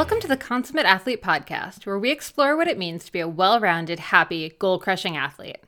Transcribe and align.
Welcome 0.00 0.20
to 0.20 0.28
the 0.28 0.36
Consummate 0.38 0.86
Athlete 0.86 1.22
Podcast, 1.22 1.84
where 1.84 1.98
we 1.98 2.10
explore 2.10 2.56
what 2.56 2.68
it 2.68 2.78
means 2.78 3.04
to 3.04 3.12
be 3.12 3.20
a 3.20 3.28
well 3.28 3.60
rounded, 3.60 3.98
happy, 3.98 4.48
goal 4.58 4.78
crushing 4.78 5.14
athlete. 5.14 5.58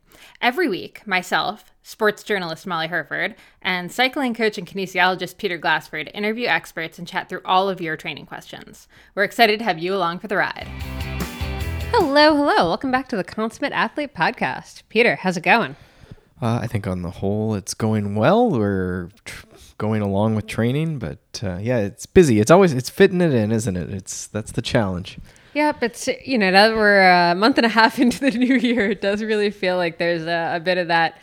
Every 0.40 0.70
week, 0.70 1.06
myself, 1.06 1.70
sports 1.82 2.22
journalist 2.22 2.66
Molly 2.66 2.86
Hurford, 2.86 3.34
and 3.60 3.92
cycling 3.92 4.32
coach 4.32 4.56
and 4.56 4.66
kinesiologist 4.66 5.36
Peter 5.36 5.58
Glassford 5.58 6.10
interview 6.14 6.46
experts 6.46 6.98
and 6.98 7.06
chat 7.06 7.28
through 7.28 7.42
all 7.44 7.68
of 7.68 7.82
your 7.82 7.94
training 7.94 8.24
questions. 8.24 8.88
We're 9.14 9.24
excited 9.24 9.58
to 9.58 9.66
have 9.66 9.78
you 9.78 9.94
along 9.94 10.20
for 10.20 10.28
the 10.28 10.38
ride. 10.38 10.66
Hello, 11.90 12.34
hello. 12.34 12.68
Welcome 12.68 12.90
back 12.90 13.08
to 13.08 13.16
the 13.16 13.24
Consummate 13.24 13.74
Athlete 13.74 14.14
Podcast. 14.14 14.84
Peter, 14.88 15.16
how's 15.16 15.36
it 15.36 15.42
going? 15.42 15.76
Uh, 16.40 16.58
I 16.62 16.68
think 16.68 16.86
on 16.86 17.02
the 17.02 17.10
whole, 17.10 17.54
it's 17.54 17.74
going 17.74 18.14
well. 18.14 18.48
We're 18.48 19.10
tr- 19.26 19.44
going 19.82 20.00
along 20.00 20.36
with 20.36 20.46
training, 20.46 21.00
but 21.00 21.40
uh, 21.42 21.56
yeah, 21.56 21.78
it's 21.78 22.06
busy. 22.06 22.38
It's 22.38 22.52
always 22.52 22.72
it's 22.72 22.88
fitting 22.88 23.20
it 23.20 23.34
in, 23.34 23.50
isn't 23.50 23.76
it? 23.76 23.90
It's 23.90 24.28
that's 24.28 24.52
the 24.52 24.62
challenge. 24.62 25.18
Yep, 25.54 25.82
it's 25.82 26.08
you 26.24 26.38
know 26.38 26.52
now 26.52 26.68
that 26.68 26.76
we're 26.76 27.02
a 27.02 27.34
month 27.34 27.58
and 27.58 27.66
a 27.66 27.68
half 27.68 27.98
into 28.04 28.20
the 28.20 28.30
new 28.30 28.54
year, 28.54 28.88
it 28.88 29.00
does 29.00 29.24
really 29.24 29.50
feel 29.50 29.76
like 29.76 29.98
there's 29.98 30.22
a, 30.22 30.52
a 30.54 30.60
bit 30.60 30.78
of 30.78 30.86
that. 30.86 31.18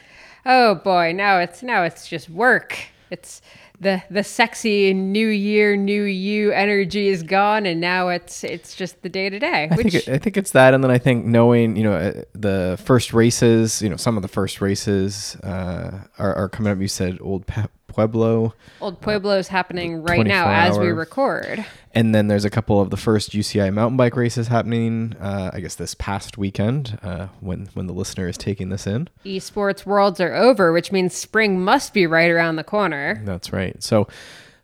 Oh 0.46 0.76
boy, 0.76 1.14
now 1.14 1.40
it's 1.40 1.64
now 1.64 1.84
it's 1.84 2.06
just 2.10 2.30
work. 2.30 2.78
It's 3.10 3.42
the 3.80 4.04
the 4.12 4.26
sexy 4.26 4.94
new 4.94 5.30
year, 5.30 5.78
new 5.78 6.04
you 6.04 6.52
energy 6.52 7.08
is 7.08 7.24
gone, 7.24 7.66
and 7.66 7.80
now 7.80 8.10
it's 8.10 8.44
it's 8.44 8.76
just 8.76 9.02
the 9.04 9.10
day 9.10 9.30
to 9.30 9.40
day. 9.40 9.70
I 9.72 9.76
think 9.78 9.94
it, 9.94 10.10
I 10.10 10.18
think 10.18 10.36
it's 10.36 10.52
that, 10.52 10.74
and 10.74 10.84
then 10.84 10.92
I 10.92 10.98
think 10.98 11.26
knowing 11.26 11.78
you 11.78 11.84
know 11.84 11.94
uh, 11.94 12.24
the 12.34 12.78
first 12.84 13.14
races, 13.14 13.82
you 13.82 13.88
know 13.88 13.96
some 13.96 14.18
of 14.18 14.22
the 14.22 14.28
first 14.28 14.60
races 14.60 15.38
uh, 15.44 16.02
are, 16.18 16.36
are 16.36 16.50
coming 16.50 16.74
up. 16.74 16.80
You 16.80 16.90
said 16.90 17.20
Old 17.22 17.48
Pueblo. 17.90 18.54
Old 18.80 19.02
Pueblo 19.02 19.38
is 19.38 19.48
happening 19.50 20.02
right 20.02 20.26
now 20.26 20.50
as 20.50 20.78
we 20.80 20.88
record. 20.88 21.66
And 21.94 22.14
then 22.14 22.28
there's 22.28 22.46
a 22.46 22.50
couple 22.50 22.80
of 22.80 22.92
the 22.92 22.98
first 22.98 23.32
UCI 23.32 23.74
mountain 23.74 23.98
bike 23.98 24.16
races 24.16 24.48
happening. 24.48 25.16
Uh, 25.20 25.52
I 25.54 25.60
guess 25.60 25.76
this 25.76 25.96
past 25.96 26.38
weekend, 26.38 26.98
uh, 27.02 27.28
when 27.40 27.68
when 27.74 27.88
the 27.88 27.94
listener 27.94 28.28
is 28.28 28.38
taking 28.38 28.70
this 28.70 28.86
in. 28.88 29.10
Esports 29.26 29.86
Worlds 29.86 30.20
are 30.20 30.36
over, 30.36 30.72
which 30.72 30.92
means 30.92 31.16
spring 31.16 31.60
must 31.60 31.94
be 31.94 32.06
right 32.06 32.30
around 32.30 32.56
the 32.56 32.64
corner. 32.64 33.22
That's 33.26 33.52
right. 33.52 33.82
So. 33.84 34.08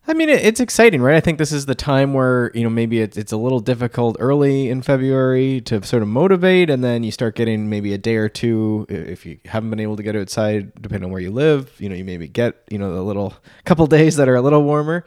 I 0.08 0.14
mean, 0.14 0.30
it's 0.30 0.60
exciting, 0.60 1.02
right? 1.02 1.16
I 1.16 1.20
think 1.20 1.40
this 1.40 1.52
is 1.52 1.66
the 1.66 1.74
time 1.74 2.14
where, 2.14 2.52
you 2.54 2.64
know, 2.64 2.70
maybe 2.70 3.02
it's, 3.02 3.18
it's 3.18 3.32
a 3.32 3.38
little 3.38 3.60
difficult 3.60 4.18
early 4.20 4.70
in 4.70 4.84
February 4.84 5.62
to 5.62 5.84
sort 5.84 6.04
of 6.04 6.08
motivate, 6.08 6.70
and 6.70 6.84
then 6.84 7.04
you 7.04 7.12
start 7.12 7.36
getting 7.36 7.70
maybe 7.70 7.92
a 7.92 7.98
day 7.98 8.16
or 8.16 8.30
two 8.30 8.86
if 8.88 9.26
you 9.26 9.40
haven't 9.46 9.72
been 9.72 9.80
able 9.80 9.96
to 9.96 10.04
get 10.04 10.16
outside, 10.16 10.80
depending 10.80 11.06
on 11.06 11.12
where 11.12 11.22
you 11.22 11.32
live. 11.32 11.72
You 11.80 11.90
know, 11.90 11.96
you 11.96 12.06
maybe 12.06 12.28
get, 12.28 12.56
you 12.70 12.78
know, 12.78 12.94
a 12.94 13.02
little 13.02 13.34
couple 13.66 13.88
days 13.88 14.16
that 14.18 14.30
are 14.30 14.36
a 14.36 14.42
little 14.42 14.64
warmer. 14.64 15.06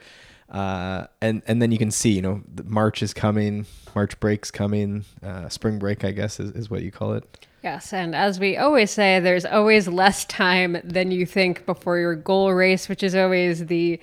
Uh, 0.49 1.05
and 1.21 1.43
and 1.45 1.61
then 1.61 1.71
you 1.71 1.77
can 1.77 1.91
see, 1.91 2.09
you 2.09 2.21
know, 2.21 2.41
March 2.65 3.03
is 3.03 3.13
coming, 3.13 3.67
March 3.95 4.19
break's 4.19 4.49
coming, 4.49 5.05
uh, 5.23 5.47
spring 5.47 5.77
break, 5.77 6.03
I 6.03 6.11
guess, 6.11 6.39
is, 6.39 6.51
is 6.51 6.69
what 6.69 6.81
you 6.81 6.91
call 6.91 7.13
it. 7.13 7.47
Yes, 7.63 7.93
and 7.93 8.15
as 8.15 8.39
we 8.39 8.57
always 8.57 8.89
say, 8.89 9.19
there's 9.19 9.45
always 9.45 9.87
less 9.87 10.25
time 10.25 10.77
than 10.83 11.11
you 11.11 11.25
think 11.25 11.65
before 11.65 11.99
your 11.99 12.15
goal 12.15 12.51
race, 12.53 12.89
which 12.89 13.03
is 13.03 13.13
always 13.13 13.67
the 13.67 13.99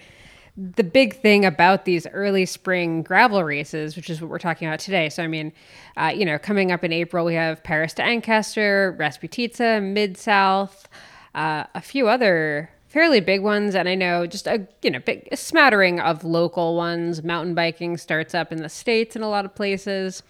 the 0.57 0.85
big 0.85 1.21
thing 1.21 1.45
about 1.45 1.85
these 1.85 2.07
early 2.09 2.47
spring 2.47 3.03
gravel 3.03 3.45
races, 3.45 3.95
which 3.95 4.09
is 4.09 4.21
what 4.21 4.31
we're 4.31 4.39
talking 4.39 4.67
about 4.67 4.81
today. 4.81 5.09
So, 5.11 5.23
I 5.23 5.27
mean, 5.27 5.53
uh, 5.97 6.13
you 6.15 6.25
know, 6.25 6.39
coming 6.39 6.73
up 6.73 6.83
in 6.83 6.93
April, 6.93 7.27
we 7.27 7.35
have 7.35 7.63
Paris 7.63 7.93
to 7.95 8.03
Ancaster, 8.03 8.97
Rasputitsa, 8.99 9.83
Mid 9.83 10.17
South, 10.17 10.89
uh, 11.35 11.65
a 11.75 11.81
few 11.83 12.09
other 12.09 12.71
fairly 12.97 13.21
big 13.21 13.43
ones, 13.43 13.75
and 13.75 13.87
I 13.91 13.95
know 13.95 14.27
just 14.27 14.47
a 14.47 14.67
you 14.81 14.91
know 14.91 15.01
big 15.01 15.29
a 15.31 15.37
smattering 15.37 16.01
of 16.01 16.25
local 16.25 16.77
ones. 16.77 17.23
Mountain 17.23 17.55
biking 17.55 17.99
starts 17.99 18.35
up 18.35 18.51
in 18.51 18.63
the 18.63 18.71
states 18.71 19.15
in 19.15 19.21
a 19.21 19.29
lot 19.29 19.45
of 19.45 19.55
places. 19.55 20.23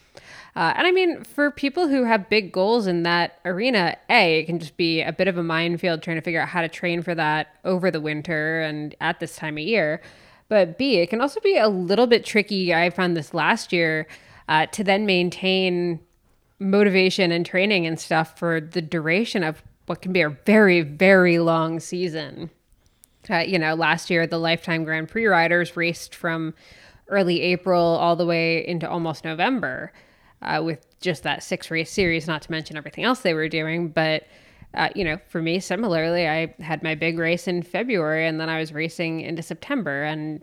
Uh, 0.56 0.72
and 0.74 0.84
I 0.84 0.90
mean, 0.90 1.22
for 1.22 1.52
people 1.52 1.86
who 1.86 2.02
have 2.02 2.28
big 2.28 2.50
goals 2.50 2.88
in 2.88 3.04
that 3.04 3.38
arena, 3.44 3.96
A, 4.10 4.40
it 4.40 4.46
can 4.46 4.58
just 4.58 4.76
be 4.76 5.00
a 5.00 5.12
bit 5.12 5.28
of 5.28 5.38
a 5.38 5.44
minefield 5.44 6.02
trying 6.02 6.16
to 6.16 6.22
figure 6.22 6.40
out 6.40 6.48
how 6.48 6.60
to 6.60 6.68
train 6.68 7.02
for 7.02 7.14
that 7.14 7.54
over 7.64 7.88
the 7.88 8.00
winter 8.00 8.62
and 8.62 8.96
at 9.00 9.20
this 9.20 9.36
time 9.36 9.58
of 9.58 9.62
year. 9.62 10.02
But 10.48 10.76
B, 10.76 10.96
it 10.96 11.08
can 11.08 11.20
also 11.20 11.38
be 11.40 11.56
a 11.56 11.68
little 11.68 12.08
bit 12.08 12.24
tricky. 12.24 12.74
I 12.74 12.90
found 12.90 13.16
this 13.16 13.32
last 13.32 13.72
year 13.72 14.08
uh, 14.48 14.66
to 14.66 14.82
then 14.82 15.06
maintain 15.06 16.00
motivation 16.58 17.30
and 17.30 17.46
training 17.46 17.86
and 17.86 18.00
stuff 18.00 18.36
for 18.36 18.60
the 18.60 18.82
duration 18.82 19.44
of 19.44 19.62
what 19.86 20.02
can 20.02 20.12
be 20.12 20.22
a 20.22 20.30
very, 20.30 20.80
very 20.80 21.38
long 21.38 21.78
season. 21.78 22.50
Uh, 23.30 23.38
you 23.38 23.58
know, 23.58 23.74
last 23.74 24.10
year, 24.10 24.26
the 24.26 24.38
Lifetime 24.38 24.84
Grand 24.84 25.08
Prix 25.08 25.26
riders 25.26 25.76
raced 25.76 26.14
from 26.14 26.54
early 27.08 27.40
April 27.40 27.82
all 27.82 28.16
the 28.16 28.26
way 28.26 28.66
into 28.66 28.88
almost 28.88 29.24
November 29.24 29.92
uh, 30.42 30.60
with 30.64 30.84
just 31.00 31.22
that 31.22 31.42
six 31.42 31.70
race 31.70 31.90
series, 31.90 32.26
not 32.26 32.42
to 32.42 32.50
mention 32.50 32.76
everything 32.76 33.04
else 33.04 33.20
they 33.20 33.34
were 33.34 33.48
doing. 33.48 33.88
But, 33.88 34.26
uh, 34.74 34.88
you 34.94 35.04
know, 35.04 35.18
for 35.28 35.40
me, 35.40 35.60
similarly, 35.60 36.28
I 36.28 36.54
had 36.60 36.82
my 36.82 36.94
big 36.94 37.18
race 37.18 37.48
in 37.48 37.62
February 37.62 38.26
and 38.26 38.40
then 38.40 38.48
I 38.48 38.58
was 38.58 38.72
racing 38.72 39.20
into 39.20 39.42
September. 39.42 40.02
And, 40.02 40.42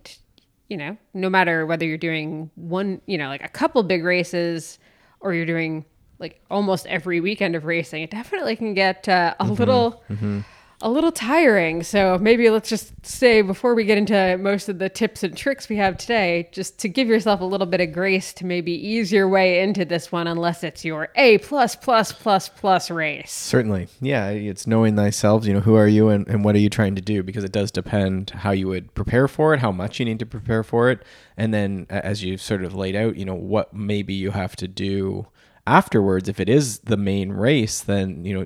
you 0.70 0.78
know, 0.78 0.98
no 1.14 1.30
matter 1.30 1.66
whether 1.66 1.86
you're 1.86 1.98
doing 1.98 2.50
one, 2.56 3.02
you 3.06 3.18
know, 3.18 3.28
like 3.28 3.44
a 3.44 3.50
couple 3.50 3.84
big 3.84 4.04
races 4.04 4.80
or 5.20 5.34
you're 5.34 5.46
doing 5.46 5.86
like 6.20 6.42
almost 6.50 6.86
every 6.88 7.20
weekend 7.20 7.56
of 7.56 7.66
racing, 7.66 8.04
it 8.04 8.12
definitely 8.12 8.56
can 8.56 8.74
get 8.74 9.10
uh, 9.10 9.36
a 9.40 9.44
mm-hmm. 9.44 9.54
little. 9.54 10.04
Mm-hmm 10.10 10.42
a 10.84 10.90
little 10.90 11.14
tiring. 11.14 11.82
So 11.82 12.18
maybe 12.20 12.50
let's 12.50 12.68
just 12.68 12.94
say 13.06 13.42
before 13.42 13.74
we 13.74 13.86
get 13.86 13.98
into 13.98 14.38
most 14.38 14.68
of 14.68 14.80
the 14.80 14.90
tips 14.90 15.24
and 15.24 15.36
tricks 15.36 15.70
we 15.70 15.78
have 15.78 15.98
today, 15.98 16.50
just 16.52 16.78
to 16.80 16.90
give 16.90 17.08
yourself 17.08 17.40
a 17.40 17.46
little 17.46 17.66
bit 17.66 17.80
of 17.80 17.94
grace 17.94 18.34
to 18.34 18.46
maybe 18.46 18.74
ease 18.74 19.12
your 19.12 19.30
way 19.30 19.62
into 19.62 19.86
this 19.86 20.12
one, 20.12 20.28
unless 20.28 20.62
it's 20.62 20.84
your 20.84 21.08
A 21.16 21.38
plus 21.40 21.76
plus 21.78 22.12
plus 22.12 22.50
plus 22.50 22.92
race. 22.92 23.32
Certainly, 23.32 23.88
yeah. 24.02 24.30
It's 24.30 24.68
knowing 24.68 24.98
thyself. 24.98 25.46
You 25.46 25.54
know, 25.54 25.62
who 25.62 25.76
are 25.76 25.88
you 25.88 26.10
and, 26.10 26.28
and 26.28 26.44
what 26.44 26.54
are 26.54 26.60
you 26.60 26.70
trying 26.70 26.96
to 26.96 27.02
do? 27.02 27.24
Because 27.24 27.46
it 27.46 27.54
does 27.54 27.72
depend 27.72 28.32
how 28.32 28.52
you 28.52 28.68
would 28.68 28.94
prepare 28.94 29.30
for 29.30 29.54
it, 29.54 29.62
how 29.62 29.72
much 29.72 30.00
you 30.00 30.06
need 30.06 30.20
to 30.20 30.26
prepare 30.26 30.64
for 30.64 30.92
it, 30.92 31.02
and 31.38 31.54
then 31.54 31.88
as 31.90 32.24
you've 32.24 32.42
sort 32.42 32.64
of 32.64 32.76
laid 32.76 32.96
out, 32.96 33.16
you 33.16 33.24
know, 33.24 33.34
what 33.34 33.74
maybe 33.74 34.14
you 34.14 34.32
have 34.32 34.58
to 34.58 34.68
do 34.68 35.28
afterwards 35.66 36.28
if 36.28 36.42
it 36.42 36.50
is 36.50 36.80
the 36.80 36.98
main 36.98 37.32
race 37.32 37.80
then 37.80 38.26
you 38.26 38.38
know 38.38 38.46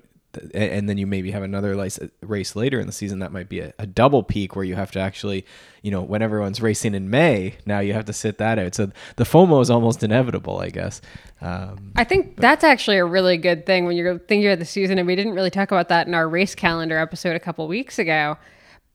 and 0.53 0.89
then 0.89 0.97
you 0.97 1.07
maybe 1.07 1.31
have 1.31 1.43
another 1.43 1.75
race 2.21 2.55
later 2.55 2.79
in 2.79 2.87
the 2.87 2.93
season 2.93 3.19
that 3.19 3.31
might 3.31 3.49
be 3.49 3.59
a, 3.59 3.73
a, 3.79 3.87
double 3.87 4.21
peak 4.23 4.55
where 4.55 4.65
you 4.65 4.75
have 4.75 4.91
to 4.91 4.99
actually 4.99 5.45
you 5.81 5.89
know 5.89 6.01
when 6.01 6.21
everyone's 6.21 6.61
racing 6.61 6.93
in 6.93 7.09
may 7.09 7.55
now 7.65 7.79
you 7.79 7.93
have 7.93 8.05
to 8.05 8.13
sit 8.13 8.37
that 8.37 8.59
out 8.59 8.75
so 8.75 8.91
the 9.15 9.23
fomo 9.23 9.61
is 9.61 9.69
almost 9.69 10.03
inevitable 10.03 10.59
i 10.59 10.69
guess 10.69 11.01
um, 11.41 11.91
i 11.95 12.03
think 12.03 12.35
but. 12.35 12.41
that's 12.41 12.63
actually 12.63 12.97
a 12.97 13.05
really 13.05 13.37
good 13.37 13.65
thing 13.65 13.85
when 13.85 13.95
you're 13.95 14.19
thinking 14.19 14.47
about 14.47 14.59
the 14.59 14.65
season 14.65 14.97
and 14.97 15.07
we 15.07 15.15
didn't 15.15 15.33
really 15.33 15.49
talk 15.49 15.71
about 15.71 15.89
that 15.89 16.07
in 16.07 16.13
our 16.13 16.27
race 16.27 16.53
calendar 16.53 16.97
episode 16.97 17.35
a 17.35 17.39
couple 17.39 17.67
weeks 17.67 17.97
ago 17.97 18.37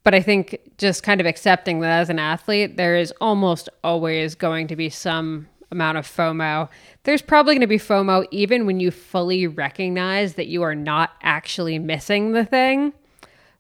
but 0.05 0.15
i 0.15 0.21
think 0.21 0.59
just 0.79 1.03
kind 1.03 1.21
of 1.21 1.27
accepting 1.27 1.81
that 1.81 2.01
as 2.01 2.11
an 2.11 2.19
athlete 2.19 2.77
there 2.77 2.97
is 2.97 3.13
almost 3.21 3.69
always 3.83 4.35
going 4.35 4.67
to 4.67 4.77
be 4.77 4.89
some 4.89 5.49
amount 5.73 5.99
of 5.99 6.07
FOMO. 6.07 6.69
There's 7.03 7.23
probably 7.23 7.55
going 7.55 7.63
to 7.63 7.67
be 7.67 7.79
FOMO 7.79 8.27
even 8.31 8.67
when 8.67 8.79
you 8.79 8.93
fully 8.93 9.49
recognize 9.49 10.35
that 10.35 10.47
you 10.47 10.63
are 10.63 10.77
not 10.77 11.11
actually 11.23 11.81
missing 11.81 12.33
the 12.33 12.45
thing. 12.45 12.93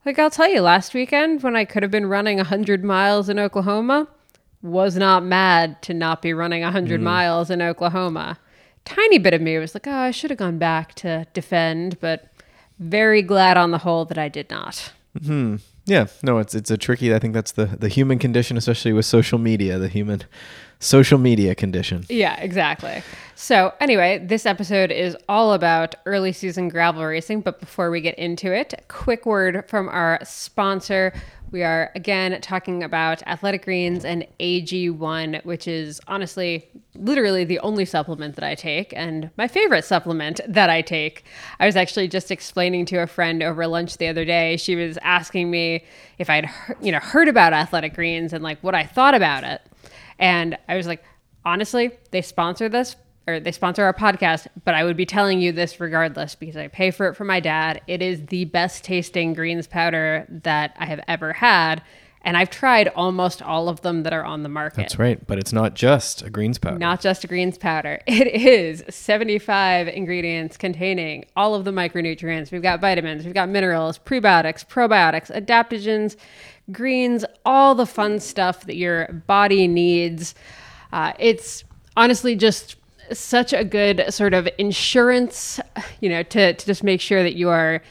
Like 0.04 0.18
I'll 0.18 0.30
tell 0.30 0.48
you, 0.48 0.60
last 0.60 0.94
weekend 0.94 1.42
when 1.42 1.56
I 1.56 1.64
could 1.64 1.82
have 1.82 1.90
been 1.90 2.06
running 2.06 2.36
100 2.36 2.84
miles 2.84 3.28
in 3.28 3.38
Oklahoma, 3.38 4.06
was 4.62 4.96
not 4.96 5.24
mad 5.24 5.82
to 5.82 5.94
not 5.94 6.22
be 6.22 6.32
running 6.32 6.62
100 6.62 7.00
mm. 7.00 7.04
miles 7.04 7.50
in 7.50 7.60
Oklahoma. 7.60 8.38
Tiny 8.84 9.18
bit 9.18 9.34
of 9.34 9.40
me 9.40 9.58
was 9.58 9.74
like, 9.74 9.86
oh, 9.86 9.92
I 9.92 10.10
should 10.12 10.30
have 10.30 10.38
gone 10.38 10.58
back 10.58 10.94
to 10.96 11.26
defend, 11.32 11.98
but 12.00 12.32
very 12.78 13.22
glad 13.22 13.56
on 13.56 13.70
the 13.70 13.78
whole 13.78 14.04
that 14.06 14.18
I 14.18 14.28
did 14.28 14.50
not. 14.50 14.92
Hmm. 15.24 15.56
Yeah. 15.84 16.06
No, 16.22 16.38
it's 16.38 16.54
it's 16.54 16.70
a 16.70 16.76
tricky. 16.76 17.14
I 17.14 17.18
think 17.18 17.34
that's 17.34 17.52
the 17.52 17.66
the 17.66 17.88
human 17.88 18.18
condition, 18.18 18.56
especially 18.56 18.92
with 18.92 19.04
social 19.04 19.38
media. 19.38 19.78
The 19.78 19.88
human 19.88 20.22
social 20.82 21.18
media 21.18 21.54
condition. 21.54 22.04
Yeah, 22.08 22.36
exactly. 22.40 23.02
So, 23.36 23.72
anyway, 23.80 24.18
this 24.18 24.46
episode 24.46 24.90
is 24.90 25.16
all 25.28 25.52
about 25.52 25.94
early 26.06 26.32
season 26.32 26.68
gravel 26.68 27.04
racing. 27.04 27.40
But 27.40 27.60
before 27.60 27.90
we 27.90 28.00
get 28.00 28.16
into 28.18 28.52
it, 28.52 28.84
quick 28.88 29.24
word 29.24 29.64
from 29.68 29.88
our 29.88 30.18
sponsor. 30.24 31.12
We 31.52 31.62
are 31.62 31.92
again 31.94 32.40
talking 32.40 32.82
about 32.82 33.22
Athletic 33.26 33.64
Greens 33.64 34.04
and 34.04 34.26
AG1, 34.40 35.44
which 35.44 35.68
is 35.68 36.00
honestly 36.08 36.66
literally 36.94 37.44
the 37.44 37.58
only 37.58 37.84
supplement 37.84 38.36
that 38.36 38.44
I 38.44 38.54
take 38.54 38.92
and 38.96 39.30
my 39.36 39.48
favorite 39.48 39.84
supplement 39.84 40.40
that 40.48 40.70
I 40.70 40.80
take. 40.80 41.24
I 41.60 41.66
was 41.66 41.76
actually 41.76 42.08
just 42.08 42.30
explaining 42.30 42.86
to 42.86 42.96
a 42.98 43.06
friend 43.06 43.42
over 43.42 43.66
lunch 43.66 43.98
the 43.98 44.08
other 44.08 44.24
day. 44.24 44.56
She 44.56 44.76
was 44.76 44.98
asking 45.02 45.50
me 45.50 45.84
if 46.18 46.30
I'd 46.30 46.48
you 46.80 46.90
know 46.90 47.00
heard 47.00 47.28
about 47.28 47.52
Athletic 47.52 47.94
Greens 47.94 48.32
and 48.32 48.42
like 48.42 48.58
what 48.62 48.74
I 48.74 48.84
thought 48.84 49.14
about 49.14 49.44
it. 49.44 49.60
And 50.18 50.56
I 50.68 50.76
was 50.76 50.86
like, 50.86 51.04
honestly, 51.44 51.92
they 52.10 52.22
sponsor 52.22 52.68
this 52.68 52.96
or 53.26 53.40
they 53.40 53.52
sponsor 53.52 53.84
our 53.84 53.94
podcast, 53.94 54.46
but 54.64 54.74
I 54.74 54.84
would 54.84 54.96
be 54.96 55.06
telling 55.06 55.40
you 55.40 55.52
this 55.52 55.78
regardless 55.80 56.34
because 56.34 56.56
I 56.56 56.68
pay 56.68 56.90
for 56.90 57.06
it 57.06 57.14
for 57.14 57.24
my 57.24 57.40
dad. 57.40 57.80
It 57.86 58.02
is 58.02 58.26
the 58.26 58.46
best 58.46 58.84
tasting 58.84 59.34
greens 59.34 59.66
powder 59.66 60.26
that 60.28 60.74
I 60.78 60.86
have 60.86 61.00
ever 61.06 61.32
had. 61.32 61.82
And 62.24 62.36
I've 62.36 62.50
tried 62.50 62.88
almost 62.88 63.42
all 63.42 63.68
of 63.68 63.80
them 63.80 64.04
that 64.04 64.12
are 64.12 64.24
on 64.24 64.44
the 64.44 64.48
market. 64.48 64.76
That's 64.76 64.98
right. 64.98 65.24
But 65.26 65.38
it's 65.38 65.52
not 65.52 65.74
just 65.74 66.22
a 66.22 66.30
greens 66.30 66.56
powder. 66.56 66.78
Not 66.78 67.00
just 67.00 67.24
a 67.24 67.26
greens 67.26 67.58
powder. 67.58 68.00
It 68.06 68.28
is 68.28 68.84
75 68.88 69.88
ingredients 69.88 70.56
containing 70.56 71.24
all 71.34 71.54
of 71.56 71.64
the 71.64 71.72
micronutrients. 71.72 72.52
We've 72.52 72.62
got 72.62 72.80
vitamins, 72.80 73.24
we've 73.24 73.34
got 73.34 73.48
minerals, 73.48 73.98
prebiotics, 73.98 74.64
probiotics, 74.64 75.34
adaptogens, 75.34 76.16
greens, 76.70 77.24
all 77.44 77.74
the 77.74 77.86
fun 77.86 78.20
stuff 78.20 78.66
that 78.66 78.76
your 78.76 79.08
body 79.26 79.66
needs. 79.66 80.34
Uh, 80.92 81.12
it's 81.18 81.64
honestly 81.96 82.36
just 82.36 82.76
such 83.12 83.52
a 83.52 83.64
good 83.64 84.04
sort 84.12 84.34
of 84.34 84.48
insurance, 84.58 85.60
you 86.00 86.08
know, 86.08 86.22
to, 86.22 86.54
to 86.54 86.66
just 86.66 86.82
make 86.82 87.00
sure 87.00 87.22
that 87.22 87.34
you 87.34 87.48
are 87.48 87.82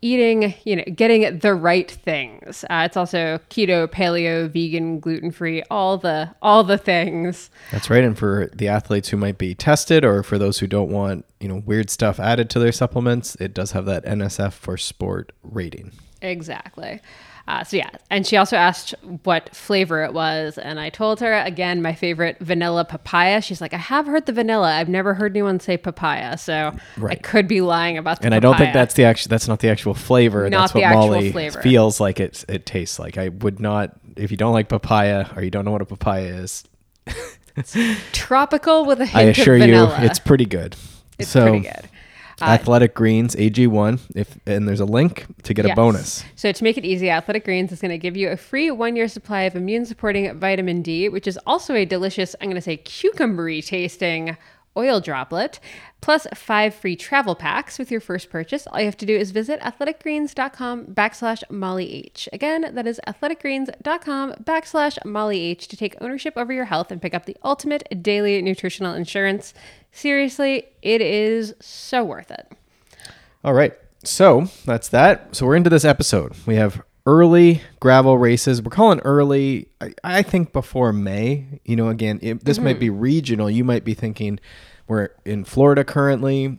eating, 0.00 0.54
you 0.64 0.76
know, 0.76 0.84
getting 0.94 1.38
the 1.38 1.54
right 1.54 1.90
things. 1.90 2.64
Uh, 2.70 2.82
it's 2.84 2.96
also 2.96 3.40
keto, 3.50 3.86
paleo, 3.88 4.48
vegan, 4.48 5.00
gluten 5.00 5.30
free, 5.30 5.62
all 5.70 5.98
the 5.98 6.32
all 6.40 6.62
the 6.64 6.78
things. 6.78 7.50
That's 7.72 7.90
right. 7.90 8.04
And 8.04 8.16
for 8.16 8.50
the 8.54 8.68
athletes 8.68 9.08
who 9.08 9.16
might 9.16 9.38
be 9.38 9.54
tested, 9.54 10.04
or 10.04 10.22
for 10.22 10.38
those 10.38 10.58
who 10.58 10.66
don't 10.66 10.90
want, 10.90 11.24
you 11.40 11.48
know, 11.48 11.62
weird 11.66 11.90
stuff 11.90 12.20
added 12.20 12.48
to 12.50 12.58
their 12.58 12.72
supplements, 12.72 13.34
it 13.36 13.54
does 13.54 13.72
have 13.72 13.86
that 13.86 14.04
NSF 14.04 14.52
for 14.52 14.76
sport 14.76 15.32
rating. 15.42 15.92
Exactly. 16.22 17.00
Uh, 17.48 17.64
so 17.64 17.78
yeah, 17.78 17.88
and 18.10 18.26
she 18.26 18.36
also 18.36 18.56
asked 18.56 18.94
what 19.24 19.56
flavor 19.56 20.04
it 20.04 20.12
was, 20.12 20.58
and 20.58 20.78
I 20.78 20.90
told 20.90 21.20
her 21.20 21.32
again 21.32 21.80
my 21.80 21.94
favorite 21.94 22.36
vanilla 22.40 22.84
papaya. 22.84 23.40
She's 23.40 23.62
like, 23.62 23.72
I 23.72 23.78
have 23.78 24.04
heard 24.04 24.26
the 24.26 24.34
vanilla. 24.34 24.76
I've 24.76 24.90
never 24.90 25.14
heard 25.14 25.32
anyone 25.32 25.58
say 25.58 25.78
papaya, 25.78 26.36
so 26.36 26.76
Right. 26.98 27.12
I 27.12 27.14
could 27.14 27.48
be 27.48 27.62
lying 27.62 27.96
about. 27.96 28.20
The 28.20 28.26
And 28.26 28.34
I 28.34 28.38
don't 28.38 28.58
think 28.58 28.74
that's 28.74 28.92
the 28.92 29.04
actual. 29.04 29.30
That's 29.30 29.48
not 29.48 29.60
the 29.60 29.70
actual 29.70 29.94
flavor. 29.94 30.50
Not 30.50 30.60
that's 30.60 30.72
the 30.74 30.80
what 30.80 30.86
actual 30.88 31.06
Molly 31.06 31.32
flavor. 31.32 31.62
feels 31.62 32.00
like 32.00 32.20
it. 32.20 32.44
It 32.50 32.66
tastes 32.66 32.98
like. 32.98 33.16
I 33.16 33.28
would 33.28 33.60
not. 33.60 33.98
If 34.14 34.30
you 34.30 34.36
don't 34.36 34.52
like 34.52 34.68
papaya 34.68 35.24
or 35.34 35.42
you 35.42 35.50
don't 35.50 35.64
know 35.64 35.72
what 35.72 35.80
a 35.80 35.86
papaya 35.86 36.26
is, 36.26 36.64
tropical 38.12 38.84
with 38.84 39.00
a 39.00 39.06
hint 39.06 39.16
I 39.16 39.22
assure 39.22 39.56
you, 39.56 39.86
it's 40.00 40.18
pretty 40.18 40.44
good. 40.44 40.76
It's 41.18 41.30
so, 41.30 41.48
pretty 41.48 41.60
good. 41.60 41.88
Uh, 42.40 42.46
Athletic 42.46 42.94
Greens 42.94 43.34
AG1. 43.34 44.00
If 44.14 44.38
and 44.46 44.68
there's 44.68 44.80
a 44.80 44.84
link 44.84 45.26
to 45.44 45.54
get 45.54 45.66
a 45.66 45.74
bonus. 45.74 46.24
So 46.36 46.52
to 46.52 46.64
make 46.64 46.76
it 46.76 46.84
easy, 46.84 47.10
Athletic 47.10 47.44
Greens 47.44 47.72
is 47.72 47.80
going 47.80 47.90
to 47.90 47.98
give 47.98 48.16
you 48.16 48.30
a 48.30 48.36
free 48.36 48.70
one-year 48.70 49.08
supply 49.08 49.42
of 49.42 49.56
immune-supporting 49.56 50.38
vitamin 50.38 50.82
D, 50.82 51.08
which 51.08 51.26
is 51.26 51.38
also 51.46 51.74
a 51.74 51.84
delicious, 51.84 52.36
I'm 52.40 52.48
going 52.48 52.54
to 52.56 52.60
say, 52.60 52.76
cucumbery 52.76 53.64
tasting 53.64 54.36
oil 54.78 55.00
droplet, 55.00 55.58
plus 56.00 56.26
five 56.34 56.72
free 56.72 56.94
travel 56.94 57.34
packs 57.34 57.78
with 57.78 57.90
your 57.90 58.00
first 58.00 58.30
purchase. 58.30 58.66
All 58.66 58.78
you 58.78 58.86
have 58.86 58.96
to 58.98 59.06
do 59.06 59.16
is 59.16 59.32
visit 59.32 59.60
athleticgreens.com 59.60 60.86
backslash 60.86 61.42
Molly 61.50 61.92
H. 62.06 62.28
Again, 62.32 62.74
that 62.74 62.86
is 62.86 63.00
athleticgreens.com 63.06 64.34
backslash 64.44 65.04
Molly 65.04 65.40
H 65.40 65.66
to 65.68 65.76
take 65.76 65.96
ownership 66.00 66.34
over 66.36 66.52
your 66.52 66.66
health 66.66 66.92
and 66.92 67.02
pick 67.02 67.14
up 67.14 67.26
the 67.26 67.36
ultimate 67.42 68.02
daily 68.02 68.40
nutritional 68.40 68.94
insurance. 68.94 69.52
Seriously, 69.92 70.66
it 70.82 71.00
is 71.00 71.54
so 71.60 72.04
worth 72.04 72.30
it. 72.30 72.52
All 73.44 73.54
right. 73.54 73.72
So 74.04 74.48
that's 74.64 74.88
that. 74.88 75.34
So 75.34 75.46
we're 75.46 75.56
into 75.56 75.70
this 75.70 75.84
episode. 75.84 76.34
We 76.46 76.54
have 76.56 76.82
early 77.06 77.62
gravel 77.80 78.18
races. 78.18 78.62
We're 78.62 78.70
calling 78.70 79.00
early, 79.00 79.68
I, 79.80 79.94
I 80.04 80.22
think, 80.22 80.52
before 80.52 80.92
May. 80.92 81.60
You 81.64 81.76
know, 81.76 81.88
again, 81.88 82.18
it, 82.22 82.44
this 82.44 82.58
might 82.58 82.72
mm-hmm. 82.72 82.80
be 82.80 82.90
regional. 82.90 83.50
You 83.50 83.64
might 83.64 83.84
be 83.84 83.94
thinking 83.94 84.38
we're 84.86 85.08
in 85.24 85.44
Florida 85.44 85.84
currently. 85.84 86.58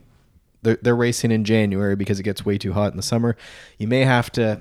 They're, 0.62 0.78
they're 0.82 0.96
racing 0.96 1.30
in 1.30 1.44
January 1.44 1.96
because 1.96 2.20
it 2.20 2.24
gets 2.24 2.44
way 2.44 2.58
too 2.58 2.72
hot 2.72 2.90
in 2.90 2.96
the 2.96 3.02
summer. 3.02 3.36
You 3.78 3.88
may 3.88 4.04
have 4.04 4.30
to, 4.32 4.60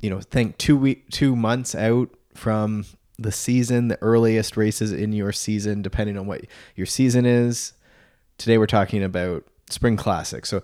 you 0.00 0.10
know, 0.10 0.20
think 0.20 0.58
two 0.58 0.76
week, 0.76 1.08
two 1.10 1.34
months 1.34 1.74
out 1.74 2.10
from 2.34 2.84
the 3.18 3.32
season, 3.32 3.88
the 3.88 4.00
earliest 4.02 4.56
races 4.56 4.92
in 4.92 5.12
your 5.12 5.32
season, 5.32 5.82
depending 5.82 6.18
on 6.18 6.26
what 6.26 6.42
your 6.76 6.86
season 6.86 7.24
is. 7.26 7.72
Today 8.38 8.56
we're 8.58 8.66
talking 8.66 9.02
about 9.02 9.44
spring 9.68 9.96
classic. 9.96 10.46
So 10.46 10.62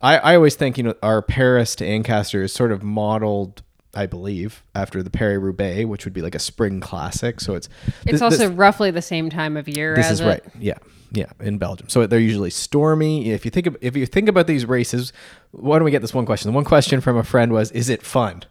I, 0.00 0.16
I 0.18 0.34
always 0.36 0.54
think, 0.54 0.78
you 0.78 0.84
know, 0.84 0.94
our 1.02 1.20
Paris 1.22 1.74
to 1.76 1.84
Ancaster 1.86 2.42
is 2.42 2.52
sort 2.52 2.70
of 2.72 2.82
modeled, 2.82 3.62
I 3.94 4.06
believe, 4.06 4.62
after 4.74 5.02
the 5.02 5.10
Paris 5.10 5.40
Roubaix, 5.40 5.86
which 5.86 6.04
would 6.04 6.14
be 6.14 6.22
like 6.22 6.34
a 6.34 6.38
spring 6.38 6.80
classic. 6.80 7.40
So 7.40 7.54
it's 7.54 7.68
It's 8.06 8.22
also 8.22 8.48
this- 8.48 8.50
roughly 8.56 8.90
the 8.90 9.02
same 9.02 9.28
time 9.28 9.56
of 9.56 9.68
year 9.68 9.96
this 9.96 10.10
is 10.10 10.20
it. 10.20 10.26
right. 10.26 10.42
Yeah. 10.58 10.78
Yeah, 11.12 11.26
in 11.40 11.58
Belgium. 11.58 11.88
So 11.88 12.04
they're 12.06 12.18
usually 12.18 12.50
stormy. 12.50 13.30
If 13.30 13.44
you 13.44 13.50
think 13.50 13.66
of, 13.68 13.76
if 13.80 13.96
you 13.96 14.06
think 14.06 14.28
about 14.28 14.48
these 14.48 14.66
races, 14.66 15.12
why 15.52 15.78
don't 15.78 15.84
we 15.84 15.92
get 15.92 16.02
this 16.02 16.12
one 16.12 16.26
question? 16.26 16.50
The 16.50 16.54
one 16.54 16.64
question 16.64 17.00
from 17.00 17.16
a 17.16 17.22
friend 17.22 17.52
was, 17.52 17.70
"Is 17.70 17.88
it 17.88 18.02
fun?" 18.02 18.42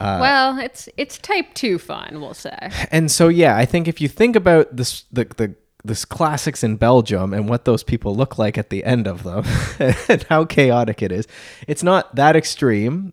Uh, 0.00 0.18
well, 0.20 0.58
it's 0.60 0.88
it's 0.96 1.18
type 1.18 1.54
two 1.54 1.78
fun, 1.80 2.20
we'll 2.20 2.34
say. 2.34 2.70
And 2.92 3.10
so 3.10 3.26
yeah, 3.26 3.56
I 3.56 3.64
think 3.64 3.88
if 3.88 4.00
you 4.00 4.06
think 4.08 4.36
about 4.36 4.76
this 4.76 5.04
the 5.10 5.24
the 5.24 5.56
this 5.86 6.04
classics 6.04 6.62
in 6.62 6.76
Belgium 6.76 7.32
and 7.32 7.48
what 7.48 7.64
those 7.64 7.82
people 7.82 8.14
look 8.14 8.38
like 8.38 8.58
at 8.58 8.70
the 8.70 8.84
end 8.84 9.06
of 9.06 9.22
them 9.22 9.44
and 10.08 10.22
how 10.24 10.44
chaotic 10.44 11.02
it 11.02 11.12
is, 11.12 11.26
it's 11.66 11.82
not 11.82 12.14
that 12.14 12.36
extreme 12.36 13.12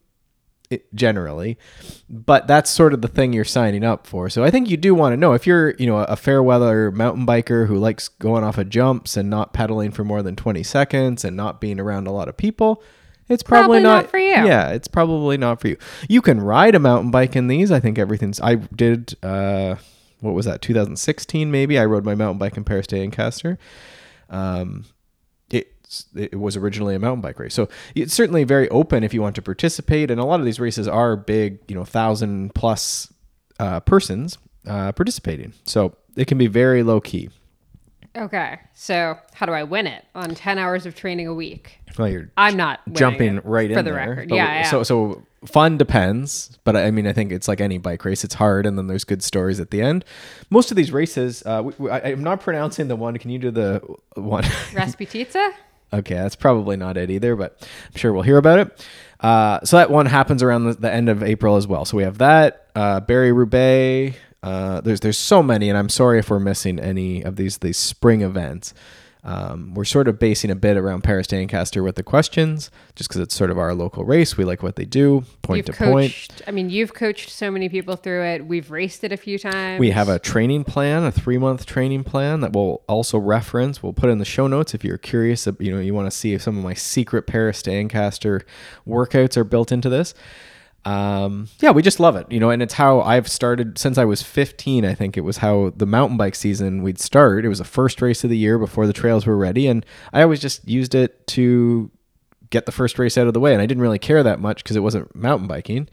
generally, 0.94 1.58
but 2.10 2.48
that's 2.48 2.70
sort 2.70 2.94
of 2.94 3.02
the 3.02 3.08
thing 3.08 3.34
you're 3.34 3.46
signing 3.46 3.84
up 3.84 4.08
for. 4.08 4.30
So 4.30 4.44
I 4.44 4.52
think 4.52 4.70
you 4.70 4.78
do 4.78 4.96
want 4.96 5.14
to 5.14 5.18
know 5.18 5.34
if 5.34 5.46
you're, 5.46 5.72
you 5.76 5.86
know, 5.88 6.00
a 6.00 6.16
fair 6.16 6.42
weather 6.42 6.92
mountain 6.92 7.26
biker 7.26 7.68
who 7.68 7.78
likes 7.78 8.08
going 8.08 8.44
off 8.44 8.58
of 8.58 8.70
jumps 8.70 9.18
and 9.18 9.30
not 9.30 9.54
pedaling 9.54 9.92
for 9.92 10.04
more 10.04 10.24
than 10.24 10.36
20 10.36 10.64
seconds 10.64 11.24
and 11.24 11.36
not 11.36 11.62
being 11.62 11.80
around 11.80 12.08
a 12.08 12.12
lot 12.12 12.28
of 12.28 12.38
people. 12.38 12.82
It's 13.30 13.44
probably, 13.44 13.82
Probably 13.82 14.02
not 14.02 14.10
for 14.10 14.18
you. 14.18 14.34
Yeah, 14.34 14.70
it's 14.70 14.88
probably 14.88 15.38
not 15.38 15.62
for 15.62 15.70
you. 15.70 15.78
You 16.10 16.22
can 16.22 16.42
ride 16.42 16.76
a 16.76 16.80
mountain 16.80 17.10
bike 17.10 17.36
in 17.36 17.48
these. 17.48 17.72
I 17.72 17.80
think 17.80 17.98
everything's. 17.98 18.42
I 18.42 18.56
did. 18.56 19.16
uh 19.24 19.76
What 20.24 20.34
was 20.34 20.46
that? 20.46 20.62
2016 20.62 21.52
maybe. 21.52 21.78
I 21.78 21.86
rode 21.86 22.06
my 22.06 22.16
mountain 22.16 22.40
bike 22.40 22.58
in 22.58 22.64
Paris 22.64 22.88
to 22.88 22.98
Ancaster. 22.98 23.60
Um, 24.30 24.86
it 25.50 25.74
it 26.16 26.40
was 26.40 26.58
originally 26.58 26.96
a 26.96 27.00
mountain 27.00 27.22
bike 27.22 27.38
race, 27.38 27.54
so 27.54 27.68
it's 27.94 28.14
certainly 28.14 28.44
very 28.44 28.68
open 28.70 29.04
if 29.04 29.14
you 29.14 29.22
want 29.22 29.36
to 29.36 29.42
participate. 29.42 30.10
And 30.10 30.20
a 30.20 30.26
lot 30.26 30.40
of 30.40 30.46
these 30.46 30.60
races 30.60 30.88
are 30.88 31.16
big, 31.16 31.60
you 31.68 31.76
know, 31.76 31.84
thousand 31.86 32.56
plus 32.56 33.12
uh, 33.60 33.82
persons 33.82 34.38
uh, 34.66 34.92
participating, 34.94 35.54
so 35.66 35.96
it 36.16 36.26
can 36.26 36.38
be 36.38 36.48
very 36.48 36.82
low 36.82 37.00
key. 37.02 37.30
Okay, 38.16 38.60
so 38.74 39.18
how 39.34 39.46
do 39.46 39.52
I 39.52 39.64
win 39.64 39.88
it 39.88 40.06
on 40.16 40.34
ten 40.36 40.58
hours 40.58 40.86
of 40.86 40.96
training 40.96 41.28
a 41.28 41.34
week? 41.34 41.80
Well, 41.98 42.08
you're 42.08 42.32
I'm 42.38 42.56
not 42.56 42.80
jumping 42.94 43.42
right 43.44 43.72
for 43.72 43.80
in 43.80 43.86
the 43.86 43.92
there. 43.92 44.10
record. 44.10 44.30
Yeah, 44.32 44.62
yeah. 44.62 44.70
So 44.70 44.84
so 44.84 45.24
fun 45.46 45.78
depends, 45.78 46.58
but 46.64 46.76
I 46.76 46.92
mean 46.92 47.08
I 47.08 47.14
think 47.14 47.32
it's 47.32 47.48
like 47.48 47.62
any 47.62 47.78
bike 47.78 48.04
race. 48.06 48.24
It's 48.24 48.36
hard, 48.36 48.66
and 48.66 48.78
then 48.78 48.88
there's 48.88 49.04
good 49.04 49.24
stories 49.24 49.60
at 49.60 49.72
the 49.72 49.82
end. 49.82 50.06
Most 50.50 50.72
of 50.72 50.78
these 50.78 50.92
races, 50.92 51.44
uh, 51.46 51.62
we, 51.66 51.74
we- 51.78 51.90
I, 51.90 52.00
I'm 52.12 52.24
not 52.24 52.42
pronouncing 52.42 52.88
the 52.88 52.96
one. 52.96 53.18
Can 53.18 53.30
you 53.30 53.40
do 53.40 53.52
the 53.52 53.82
one? 54.16 54.44
Rasputitsa? 54.74 55.54
Okay, 55.94 56.16
that's 56.16 56.36
probably 56.36 56.76
not 56.76 56.98
it 56.98 57.12
either, 57.12 57.36
but 57.36 57.58
I'm 57.62 57.98
sure 57.98 58.12
we'll 58.14 58.24
hear 58.24 58.38
about 58.38 58.60
it. 58.60 58.88
Uh, 59.20 59.60
so 59.64 59.78
that 59.78 59.92
one 59.92 60.08
happens 60.08 60.42
around 60.42 60.64
the, 60.66 60.74
the 60.74 60.92
end 60.92 61.08
of 61.08 61.22
April 61.22 61.56
as 61.56 61.68
well. 61.68 61.86
So 61.86 61.98
we 61.98 62.04
have 62.04 62.18
that 62.18 62.68
uh, 62.76 63.00
Barry 63.02 63.32
Roubaix. 63.32 64.18
Uh, 64.42 64.82
there's 64.82 65.00
there's 65.00 65.18
so 65.18 65.42
many, 65.42 65.70
and 65.70 65.78
I'm 65.78 65.88
sorry 65.90 66.20
if 66.20 66.30
we're 66.30 66.40
missing 66.40 66.80
any 66.80 67.22
of 67.22 67.36
these 67.38 67.60
these 67.60 67.78
spring 67.78 68.22
events. 68.22 68.74
Um, 69.26 69.74
we're 69.74 69.86
sort 69.86 70.10
of 70.10 70.20
basing 70.20 70.52
a 70.52 70.56
bit 70.56 70.76
around 70.76 71.04
Paris 71.04 71.28
to 71.28 71.38
Ancaster 71.38 71.82
with 71.82 71.96
the 71.96 72.04
questions, 72.04 72.70
just 72.96 73.10
because 73.10 73.22
it's 73.22 73.34
sort 73.34 73.52
of 73.52 73.58
our 73.58 73.74
local 73.74 74.04
race. 74.04 74.36
We 74.36 74.44
like 74.44 74.62
what 74.62 74.76
they 74.76 74.84
do, 74.84 75.24
point 75.42 75.68
You've 75.68 75.78
to 75.78 75.86
point. 75.86 76.42
I 76.46 76.52
mean, 76.52 76.70
you've 76.70 76.94
coached 76.94 77.30
so 77.30 77.50
many 77.50 77.70
people 77.70 77.96
through 77.96 78.24
it. 78.24 78.46
We've 78.46 78.70
raced 78.70 79.04
it 79.06 79.14
a 79.14 79.18
few 79.18 79.40
times. 79.40 79.80
We 79.80 79.92
have 79.92 80.10
a 80.10 80.20
training 80.20 80.66
plan, 80.66 81.04
a 81.04 81.12
three 81.12 81.38
month 81.38 81.66
training 81.66 82.04
plan 82.04 82.42
that 82.42 82.52
we'll 82.52 82.82
also 82.88 83.18
reference. 83.18 83.82
We'll 83.82 83.94
put 83.94 84.10
in 84.10 84.18
the 84.18 84.26
show 84.26 84.48
notes 84.48 84.74
if 84.74 84.84
you're 84.84 84.98
curious. 84.98 85.48
You 85.60 85.74
know, 85.74 85.80
you 85.80 85.94
want 85.94 86.12
to 86.12 86.16
see 86.16 86.34
if 86.34 86.42
some 86.42 86.58
of 86.58 86.64
my 86.64 86.74
secret 86.74 87.26
Paris 87.26 87.62
to 87.64 87.72
Ancaster 87.72 88.46
workouts 88.86 89.38
are 89.38 89.46
built 89.46 89.72
into 89.72 89.88
this. 89.88 90.14
Um, 90.86 91.48
yeah, 91.60 91.72
we 91.72 91.82
just 91.82 92.00
love 92.00 92.16
it, 92.16 92.30
you 92.30 92.40
know, 92.40 92.50
and 92.50 92.62
it's 92.62 92.74
how 92.74 93.02
I've 93.02 93.30
started 93.30 93.78
since 93.78 93.98
I 93.98 94.06
was 94.06 94.22
15. 94.22 94.84
I 94.86 94.94
think 94.94 95.16
it 95.16 95.22
was 95.22 95.38
how 95.38 95.72
the 95.76 95.86
mountain 95.86 96.18
bike 96.18 96.36
season 96.36 96.84
we'd 96.84 97.00
start. 97.00 97.46
It 97.46 97.50
was 97.50 97.60
the 97.60 97.64
first 97.64 98.02
race 98.02 98.24
of 98.24 98.30
the 98.30 98.38
year 98.38 98.60
before 98.60 98.86
the 98.86 98.94
trails 98.94 99.26
were 99.26 99.38
ready, 99.38 99.68
and 99.68 99.86
I 100.12 100.22
always 100.22 100.42
just 100.42 100.68
used 100.68 100.94
it 100.94 101.26
to 101.28 101.90
get 102.50 102.66
the 102.66 102.72
first 102.72 103.00
race 103.00 103.18
out 103.18 103.28
of 103.28 103.34
the 103.34 103.40
way. 103.40 103.54
And 103.54 103.62
I 103.62 103.66
didn't 103.66 103.82
really 103.82 104.00
care 104.00 104.22
that 104.24 104.40
much 104.40 104.64
because 104.64 104.76
it 104.76 104.82
wasn't 104.82 105.16
mountain 105.16 105.48
biking. 105.48 105.90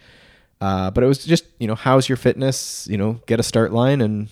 Uh, 0.61 0.91
but 0.91 1.03
it 1.03 1.07
was 1.07 1.25
just, 1.25 1.45
you 1.59 1.67
know, 1.67 1.75
how's 1.75 2.09
your 2.09 2.17
fitness? 2.17 2.87
You 2.91 2.99
know, 2.99 3.21
get 3.27 3.41
a 3.41 3.43
start 3.43 3.73
line, 3.73 4.01
and 4.01 4.29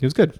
it 0.00 0.06
was 0.06 0.14
good. 0.14 0.38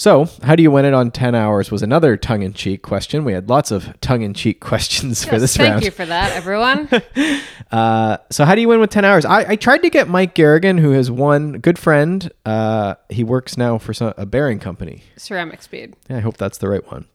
So, 0.00 0.30
how 0.42 0.56
do 0.56 0.62
you 0.62 0.70
win 0.70 0.86
it 0.86 0.94
on 0.94 1.10
10 1.10 1.34
hours 1.34 1.70
was 1.70 1.82
another 1.82 2.16
tongue 2.16 2.40
in 2.40 2.54
cheek 2.54 2.80
question. 2.80 3.22
We 3.22 3.34
had 3.34 3.50
lots 3.50 3.70
of 3.70 4.00
tongue 4.00 4.22
in 4.22 4.32
cheek 4.32 4.58
questions 4.60 5.26
for 5.26 5.32
Yes, 5.32 5.42
this 5.42 5.56
thank 5.58 5.72
round. 5.72 5.84
you 5.84 5.90
for 5.90 6.06
that, 6.06 6.32
everyone. 6.32 6.88
Uh, 7.70 8.16
so, 8.32 8.44
how 8.44 8.56
do 8.56 8.60
you 8.60 8.66
win 8.66 8.80
with 8.80 8.90
10 8.90 9.04
hours? 9.04 9.24
I, 9.24 9.50
I 9.50 9.54
tried 9.54 9.82
to 9.82 9.90
get 9.90 10.08
Mike 10.08 10.34
Garrigan, 10.34 10.76
who 10.76 10.90
has 10.90 11.08
won, 11.08 11.52
good 11.52 11.78
friend. 11.78 12.32
Uh, 12.44 12.96
he 13.10 13.22
works 13.22 13.56
now 13.56 13.78
for 13.78 13.94
some, 13.94 14.12
a 14.16 14.26
bearing 14.26 14.58
company. 14.58 15.04
Ceramic 15.16 15.62
speed. 15.62 15.94
Yeah, 16.08 16.16
I 16.16 16.20
hope 16.20 16.36
that's 16.36 16.58
the 16.58 16.68
right 16.68 16.84
one. 16.90 17.06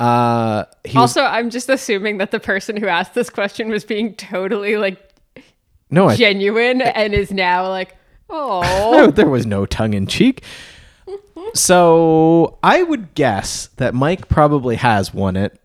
Uh, 0.00 0.64
he 0.84 0.98
was, 0.98 1.16
Also, 1.16 1.22
I'm 1.22 1.50
just 1.50 1.68
assuming 1.68 2.18
that 2.18 2.32
the 2.32 2.40
person 2.40 2.76
who 2.76 2.88
asked 2.88 3.14
this 3.14 3.30
question 3.30 3.68
was 3.68 3.84
being 3.84 4.16
totally 4.16 4.76
like 4.76 4.98
no, 5.88 6.08
I, 6.08 6.16
genuine 6.16 6.82
and 6.82 7.14
is 7.14 7.30
now 7.30 7.68
like, 7.68 7.94
Oh, 8.28 9.12
there 9.12 9.28
was 9.28 9.46
no 9.46 9.66
tongue 9.66 9.94
in 9.94 10.08
cheek. 10.08 10.42
So 11.54 12.58
I 12.62 12.82
would 12.82 13.14
guess 13.14 13.68
that 13.76 13.94
Mike 13.94 14.28
probably 14.28 14.76
has 14.76 15.12
won 15.12 15.36
it 15.36 15.60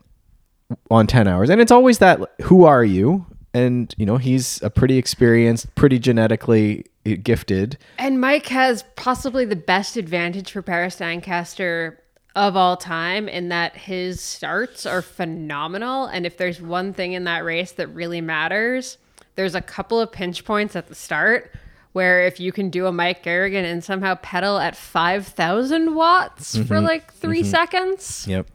on 0.91 1.07
10 1.07 1.27
hours. 1.27 1.49
And 1.49 1.61
it's 1.61 1.71
always 1.71 1.99
that 1.99 2.19
who 2.43 2.65
are 2.65 2.83
you? 2.83 3.25
And, 3.53 3.93
you 3.97 4.05
know, 4.05 4.17
he's 4.17 4.61
a 4.61 4.69
pretty 4.69 4.97
experienced, 4.97 5.73
pretty 5.75 5.99
genetically 5.99 6.85
eh, 7.05 7.15
gifted. 7.15 7.77
and 7.97 8.19
Mike 8.19 8.47
has 8.47 8.83
possibly 8.95 9.45
the 9.45 9.55
best 9.55 9.97
advantage 9.97 10.51
for 10.51 10.61
Paris 10.61 10.99
Ancaster 11.01 11.99
of 12.35 12.55
all 12.55 12.77
time 12.77 13.27
in 13.27 13.49
that 13.49 13.75
his 13.75 14.21
starts 14.21 14.85
are 14.85 15.01
phenomenal. 15.01 16.05
And 16.05 16.25
if 16.25 16.37
there's 16.37 16.61
one 16.61 16.93
thing 16.93 17.13
in 17.13 17.23
that 17.23 17.43
race 17.43 17.71
that 17.73 17.87
really 17.87 18.21
matters, 18.21 18.99
there's 19.35 19.55
a 19.55 19.61
couple 19.61 19.99
of 19.99 20.11
pinch 20.11 20.45
points 20.45 20.75
at 20.75 20.87
the 20.87 20.93
start 20.93 21.51
where 21.97 22.27
if 22.27 22.39
you 22.39 22.51
can 22.51 22.69
do 22.69 22.85
a 22.85 22.91
Mike 22.91 23.23
Garrigan 23.23 23.65
and 23.65 23.83
somehow 23.83 24.13
pedal 24.21 24.59
at 24.59 24.75
5,000 24.75 25.95
watts 25.95 26.55
for 26.67 26.79
like 26.79 27.11
3 27.11 27.41
seconds. 27.43 28.27
Yep. 28.27 28.47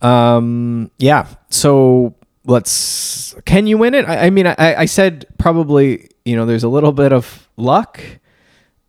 Um, 0.00 0.88
yeah. 0.98 1.26
So 1.50 2.14
let's, 2.44 3.34
can 3.44 3.66
you 3.66 3.76
win 3.76 3.94
it? 3.94 4.08
I, 4.08 4.26
I 4.26 4.30
mean, 4.30 4.46
I, 4.46 4.54
I 4.58 4.84
said 4.84 5.26
probably, 5.36 6.08
you 6.24 6.36
know, 6.36 6.46
there's 6.46 6.62
a 6.62 6.68
little 6.68 6.92
bit 6.92 7.12
of 7.12 7.48
luck. 7.56 8.00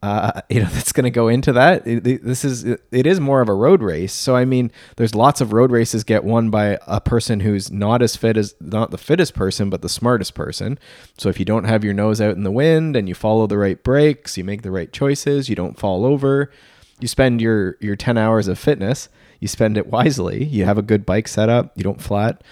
Uh, 0.04 0.42
you 0.50 0.60
know 0.62 0.70
that's 0.70 0.92
going 0.92 1.06
to 1.06 1.10
go 1.12 1.28
into 1.28 1.52
that. 1.54 1.86
It- 1.88 2.06
it- 2.06 2.24
this 2.24 2.46
is 2.46 2.64
it 2.66 2.82
is 3.08 3.20
more 3.20 3.42
of 3.42 3.50
a 3.50 3.54
road 3.54 3.82
race. 3.82 4.14
So 4.14 4.36
I 4.36 4.46
mean, 4.46 4.72
there's 4.98 5.16
lots 5.16 5.42
of 5.42 5.54
road 5.54 5.72
races 5.72 6.04
get 6.04 6.24
won 6.24 6.50
by 6.50 6.78
a 6.88 7.02
person 7.02 7.40
who's 7.40 7.72
not 7.72 8.02
as 8.02 8.16
fit 8.16 8.38
as 8.38 8.54
not 8.62 8.92
the 8.92 8.98
fittest 8.98 9.34
person, 9.34 9.70
but 9.70 9.82
the 9.82 9.90
smartest 9.90 10.36
person. 10.36 10.78
So 11.18 11.30
if 11.30 11.40
you 11.40 11.46
don't 11.46 11.64
have 11.64 11.84
your 11.84 11.94
nose 11.94 12.22
out 12.22 12.36
in 12.36 12.44
the 12.44 12.52
wind 12.52 12.96
and 12.96 13.08
you 13.10 13.16
follow 13.16 13.48
the 13.48 13.58
right 13.58 13.82
brakes, 13.84 14.38
you 14.38 14.44
make 14.44 14.62
the 14.62 14.72
right 14.72 14.92
choices, 14.92 15.50
you 15.50 15.56
don't 15.56 15.80
fall 15.80 16.06
over, 16.06 16.52
you 17.00 17.08
spend 17.08 17.42
your 17.42 17.78
your 17.82 17.96
10 17.96 18.18
hours 18.18 18.48
of 18.48 18.60
fitness, 18.60 19.10
you 19.40 19.48
spend 19.48 19.78
it 19.78 19.88
wisely. 19.88 20.44
You 20.44 20.66
have 20.66 20.78
a 20.78 20.84
good 20.84 21.06
bike 21.06 21.28
setup, 21.28 21.72
you 21.76 21.84
don't 21.84 22.02
flat. 22.02 22.44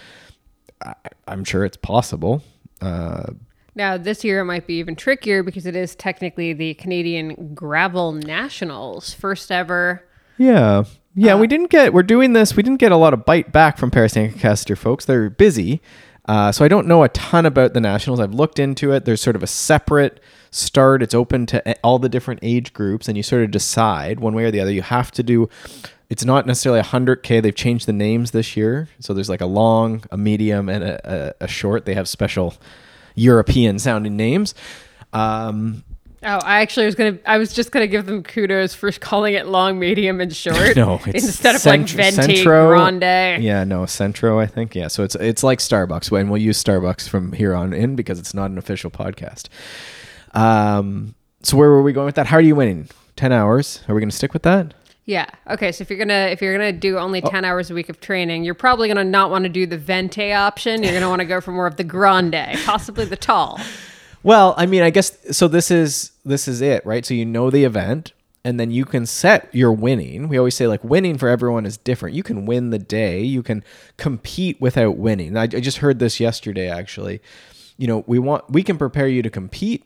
I, 0.84 0.94
I'm 1.28 1.44
sure 1.44 1.64
it's 1.64 1.76
possible. 1.76 2.42
Uh, 2.82 3.32
Now, 3.74 3.96
this 3.96 4.22
year 4.24 4.40
it 4.40 4.44
might 4.44 4.66
be 4.66 4.74
even 4.74 4.94
trickier 4.94 5.42
because 5.42 5.66
it 5.66 5.74
is 5.74 5.94
technically 5.96 6.52
the 6.52 6.74
Canadian 6.74 7.54
Gravel 7.54 8.12
Nationals, 8.12 9.12
first 9.12 9.50
ever. 9.50 10.04
Yeah. 10.38 10.84
Yeah, 11.16 11.36
we 11.36 11.46
didn't 11.46 11.70
get, 11.70 11.92
we're 11.92 12.02
doing 12.02 12.32
this, 12.32 12.56
we 12.56 12.62
didn't 12.62 12.80
get 12.80 12.92
a 12.92 12.96
lot 12.96 13.14
of 13.14 13.24
bite 13.24 13.52
back 13.52 13.78
from 13.78 13.90
Paris 13.90 14.16
Ancaster 14.16 14.74
folks. 14.74 15.04
They're 15.04 15.30
busy. 15.30 15.80
Uh, 16.26 16.50
so 16.50 16.64
I 16.64 16.68
don't 16.68 16.86
know 16.86 17.02
a 17.02 17.08
ton 17.10 17.44
about 17.44 17.74
the 17.74 17.80
Nationals. 17.80 18.18
I've 18.18 18.32
looked 18.32 18.58
into 18.58 18.92
it. 18.92 19.04
There's 19.04 19.20
sort 19.20 19.36
of 19.36 19.42
a 19.42 19.46
separate 19.46 20.20
start. 20.50 21.02
It's 21.02 21.14
open 21.14 21.46
to 21.46 21.76
all 21.82 21.98
the 21.98 22.08
different 22.08 22.40
age 22.42 22.72
groups, 22.72 23.08
and 23.08 23.16
you 23.16 23.22
sort 23.22 23.42
of 23.42 23.50
decide 23.50 24.20
one 24.20 24.34
way 24.34 24.44
or 24.44 24.50
the 24.50 24.60
other. 24.60 24.72
You 24.72 24.82
have 24.82 25.10
to 25.12 25.22
do, 25.22 25.48
it's 26.08 26.24
not 26.24 26.46
necessarily 26.46 26.80
a 26.80 26.84
100K. 26.84 27.42
They've 27.42 27.54
changed 27.54 27.86
the 27.86 27.92
names 27.92 28.30
this 28.30 28.56
year. 28.56 28.88
So 29.00 29.12
there's 29.12 29.28
like 29.28 29.42
a 29.42 29.46
long, 29.46 30.04
a 30.10 30.16
medium, 30.16 30.68
and 30.68 30.82
a, 30.82 31.34
a, 31.40 31.44
a 31.44 31.48
short. 31.48 31.84
They 31.84 31.94
have 31.94 32.08
special 32.08 32.54
European 33.14 33.78
sounding 33.78 34.16
names. 34.16 34.54
Um, 35.12 35.84
Oh, 36.26 36.38
I 36.42 36.62
actually 36.62 36.86
was 36.86 36.94
gonna. 36.94 37.18
I 37.26 37.36
was 37.36 37.52
just 37.52 37.70
gonna 37.70 37.86
give 37.86 38.06
them 38.06 38.22
kudos 38.22 38.74
for 38.74 38.90
calling 38.92 39.34
it 39.34 39.46
long, 39.46 39.78
medium, 39.78 40.22
and 40.22 40.34
short. 40.36 40.74
No, 40.74 40.98
it's 41.06 41.26
instead 41.26 41.54
of 41.54 41.66
like 41.66 41.86
venti, 41.86 42.36
Centro- 42.36 42.68
grande. 42.68 43.42
Yeah, 43.44 43.62
no, 43.64 43.84
Centro, 43.84 44.40
I 44.40 44.46
think. 44.46 44.74
Yeah, 44.74 44.88
so 44.88 45.02
it's 45.02 45.14
it's 45.16 45.42
like 45.42 45.58
Starbucks, 45.58 46.18
and 46.18 46.30
we'll 46.30 46.40
use 46.40 46.64
Starbucks 46.64 47.10
from 47.10 47.32
here 47.32 47.54
on 47.54 47.74
in 47.74 47.94
because 47.94 48.18
it's 48.18 48.32
not 48.32 48.50
an 48.50 48.56
official 48.56 48.90
podcast. 48.90 49.48
Um, 50.32 51.14
so 51.42 51.58
where 51.58 51.68
were 51.68 51.82
we 51.82 51.92
going 51.92 52.06
with 52.06 52.14
that? 52.14 52.26
How 52.28 52.38
are 52.38 52.40
you 52.42 52.56
winning? 52.56 52.88
Ten 53.16 53.30
hours. 53.30 53.82
Are 53.86 53.94
we 53.94 54.00
going 54.00 54.10
to 54.10 54.16
stick 54.16 54.32
with 54.32 54.44
that? 54.44 54.72
Yeah. 55.06 55.26
Okay. 55.50 55.70
So 55.72 55.82
if 55.82 55.90
you're 55.90 55.98
gonna 55.98 56.28
if 56.30 56.40
you're 56.40 56.52
gonna 56.56 56.72
do 56.72 56.98
only 56.98 57.22
Oh. 57.22 57.28
ten 57.28 57.44
hours 57.44 57.70
a 57.70 57.74
week 57.74 57.88
of 57.88 58.00
training, 58.00 58.44
you're 58.44 58.54
probably 58.54 58.88
gonna 58.88 59.04
not 59.04 59.30
want 59.30 59.44
to 59.44 59.50
do 59.50 59.66
the 59.66 59.76
venti 59.76 60.32
option. 60.32 60.82
You're 60.82 60.94
gonna 60.94 61.08
want 61.10 61.20
to 61.20 61.26
go 61.26 61.40
for 61.40 61.52
more 61.52 61.66
of 61.66 61.76
the 61.76 61.84
grande, 61.84 62.34
possibly 62.64 63.04
the 63.04 63.16
tall. 63.16 63.60
Well, 64.22 64.54
I 64.56 64.64
mean, 64.64 64.82
I 64.82 64.88
guess 64.90 65.16
so. 65.36 65.46
This 65.48 65.70
is 65.70 66.12
this 66.24 66.48
is 66.48 66.62
it, 66.62 66.84
right? 66.86 67.04
So 67.04 67.12
you 67.12 67.26
know 67.26 67.50
the 67.50 67.64
event, 67.64 68.12
and 68.44 68.58
then 68.58 68.70
you 68.70 68.86
can 68.86 69.04
set 69.04 69.54
your 69.54 69.72
winning. 69.72 70.28
We 70.30 70.38
always 70.38 70.54
say 70.54 70.66
like 70.66 70.82
winning 70.82 71.18
for 71.18 71.28
everyone 71.28 71.66
is 71.66 71.76
different. 71.76 72.16
You 72.16 72.22
can 72.22 72.46
win 72.46 72.70
the 72.70 72.78
day. 72.78 73.20
You 73.20 73.42
can 73.42 73.62
compete 73.98 74.58
without 74.58 74.96
winning. 74.96 75.36
I, 75.36 75.42
I 75.42 75.46
just 75.46 75.78
heard 75.78 75.98
this 75.98 76.18
yesterday, 76.18 76.70
actually. 76.70 77.20
You 77.76 77.86
know, 77.88 78.04
we 78.06 78.18
want 78.18 78.48
we 78.50 78.62
can 78.62 78.78
prepare 78.78 79.08
you 79.08 79.20
to 79.20 79.28
compete, 79.28 79.84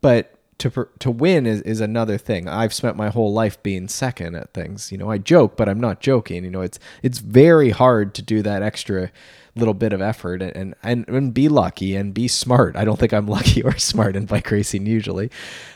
but 0.00 0.32
to 0.58 0.88
to 0.98 1.10
win 1.10 1.46
is, 1.46 1.60
is 1.62 1.80
another 1.80 2.18
thing. 2.18 2.48
I've 2.48 2.72
spent 2.72 2.96
my 2.96 3.08
whole 3.08 3.32
life 3.32 3.62
being 3.62 3.88
second 3.88 4.34
at 4.34 4.54
things. 4.54 4.90
You 4.90 4.98
know, 4.98 5.10
I 5.10 5.18
joke, 5.18 5.56
but 5.56 5.68
I'm 5.68 5.80
not 5.80 6.00
joking. 6.00 6.44
You 6.44 6.50
know, 6.50 6.62
it's 6.62 6.78
it's 7.02 7.18
very 7.18 7.70
hard 7.70 8.14
to 8.14 8.22
do 8.22 8.42
that 8.42 8.62
extra 8.62 9.10
little 9.54 9.74
bit 9.74 9.92
of 9.92 10.00
effort 10.00 10.42
and 10.42 10.74
and 10.82 11.08
and 11.08 11.34
be 11.34 11.48
lucky 11.48 11.94
and 11.94 12.14
be 12.14 12.28
smart. 12.28 12.76
I 12.76 12.84
don't 12.84 12.98
think 12.98 13.12
I'm 13.12 13.26
lucky 13.38 13.62
or 13.62 13.76
smart 13.78 14.16
in 14.16 14.26
bike 14.26 14.50
racing 14.50 14.86
usually. 14.86 15.30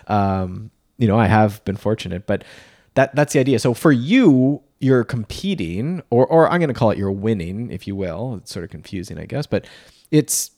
Um, 0.07 0.71
you 0.99 1.09
know, 1.09 1.19
I 1.19 1.27
have 1.27 1.65
been 1.65 1.77
fortunate, 1.77 2.27
but 2.27 2.45
that 2.95 3.15
that's 3.15 3.33
the 3.33 3.41
idea. 3.41 3.59
So 3.59 3.75
for 3.75 3.93
you, 3.93 4.63
you're 4.81 5.05
competing, 5.05 6.03
or 6.11 6.27
or 6.27 6.49
I'm 6.49 6.59
going 6.59 6.69
to 6.69 6.75
call 6.75 6.91
it 6.91 6.99
you're 6.99 7.13
winning, 7.13 7.71
if 7.71 7.87
you 7.87 7.95
will. 7.95 8.37
It's 8.37 8.53
sort 8.53 8.65
of 8.65 8.71
confusing, 8.71 9.19
I 9.19 9.27
guess, 9.27 9.47
but 9.47 9.67
it's 10.11 10.51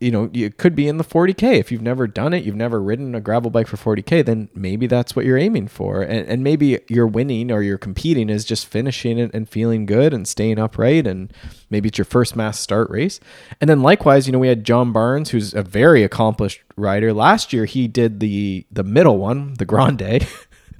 you 0.00 0.12
know, 0.12 0.30
you 0.32 0.50
could 0.50 0.76
be 0.76 0.86
in 0.86 0.96
the 0.96 1.04
40K. 1.04 1.58
If 1.58 1.72
you've 1.72 1.82
never 1.82 2.06
done 2.06 2.32
it, 2.32 2.44
you've 2.44 2.54
never 2.54 2.80
ridden 2.80 3.14
a 3.14 3.20
gravel 3.20 3.50
bike 3.50 3.66
for 3.66 3.76
40K, 3.76 4.24
then 4.24 4.48
maybe 4.54 4.86
that's 4.86 5.16
what 5.16 5.24
you're 5.24 5.38
aiming 5.38 5.68
for. 5.68 6.02
And, 6.02 6.26
and 6.28 6.44
maybe 6.44 6.78
you're 6.88 7.06
winning 7.06 7.50
or 7.50 7.62
you're 7.62 7.78
competing 7.78 8.30
is 8.30 8.44
just 8.44 8.66
finishing 8.66 9.18
it 9.18 9.32
and 9.34 9.48
feeling 9.48 9.86
good 9.86 10.14
and 10.14 10.28
staying 10.28 10.58
upright. 10.58 11.06
And 11.06 11.32
maybe 11.68 11.88
it's 11.88 11.98
your 11.98 12.04
first 12.04 12.36
mass 12.36 12.60
start 12.60 12.88
race. 12.90 13.18
And 13.60 13.68
then 13.68 13.82
likewise, 13.82 14.26
you 14.26 14.32
know, 14.32 14.38
we 14.38 14.48
had 14.48 14.64
John 14.64 14.92
Barnes, 14.92 15.30
who's 15.30 15.52
a 15.52 15.62
very 15.62 16.04
accomplished 16.04 16.62
rider. 16.76 17.12
Last 17.12 17.52
year, 17.52 17.64
he 17.64 17.88
did 17.88 18.20
the, 18.20 18.66
the 18.70 18.84
middle 18.84 19.18
one, 19.18 19.54
the 19.54 19.64
Grande, 19.64 20.26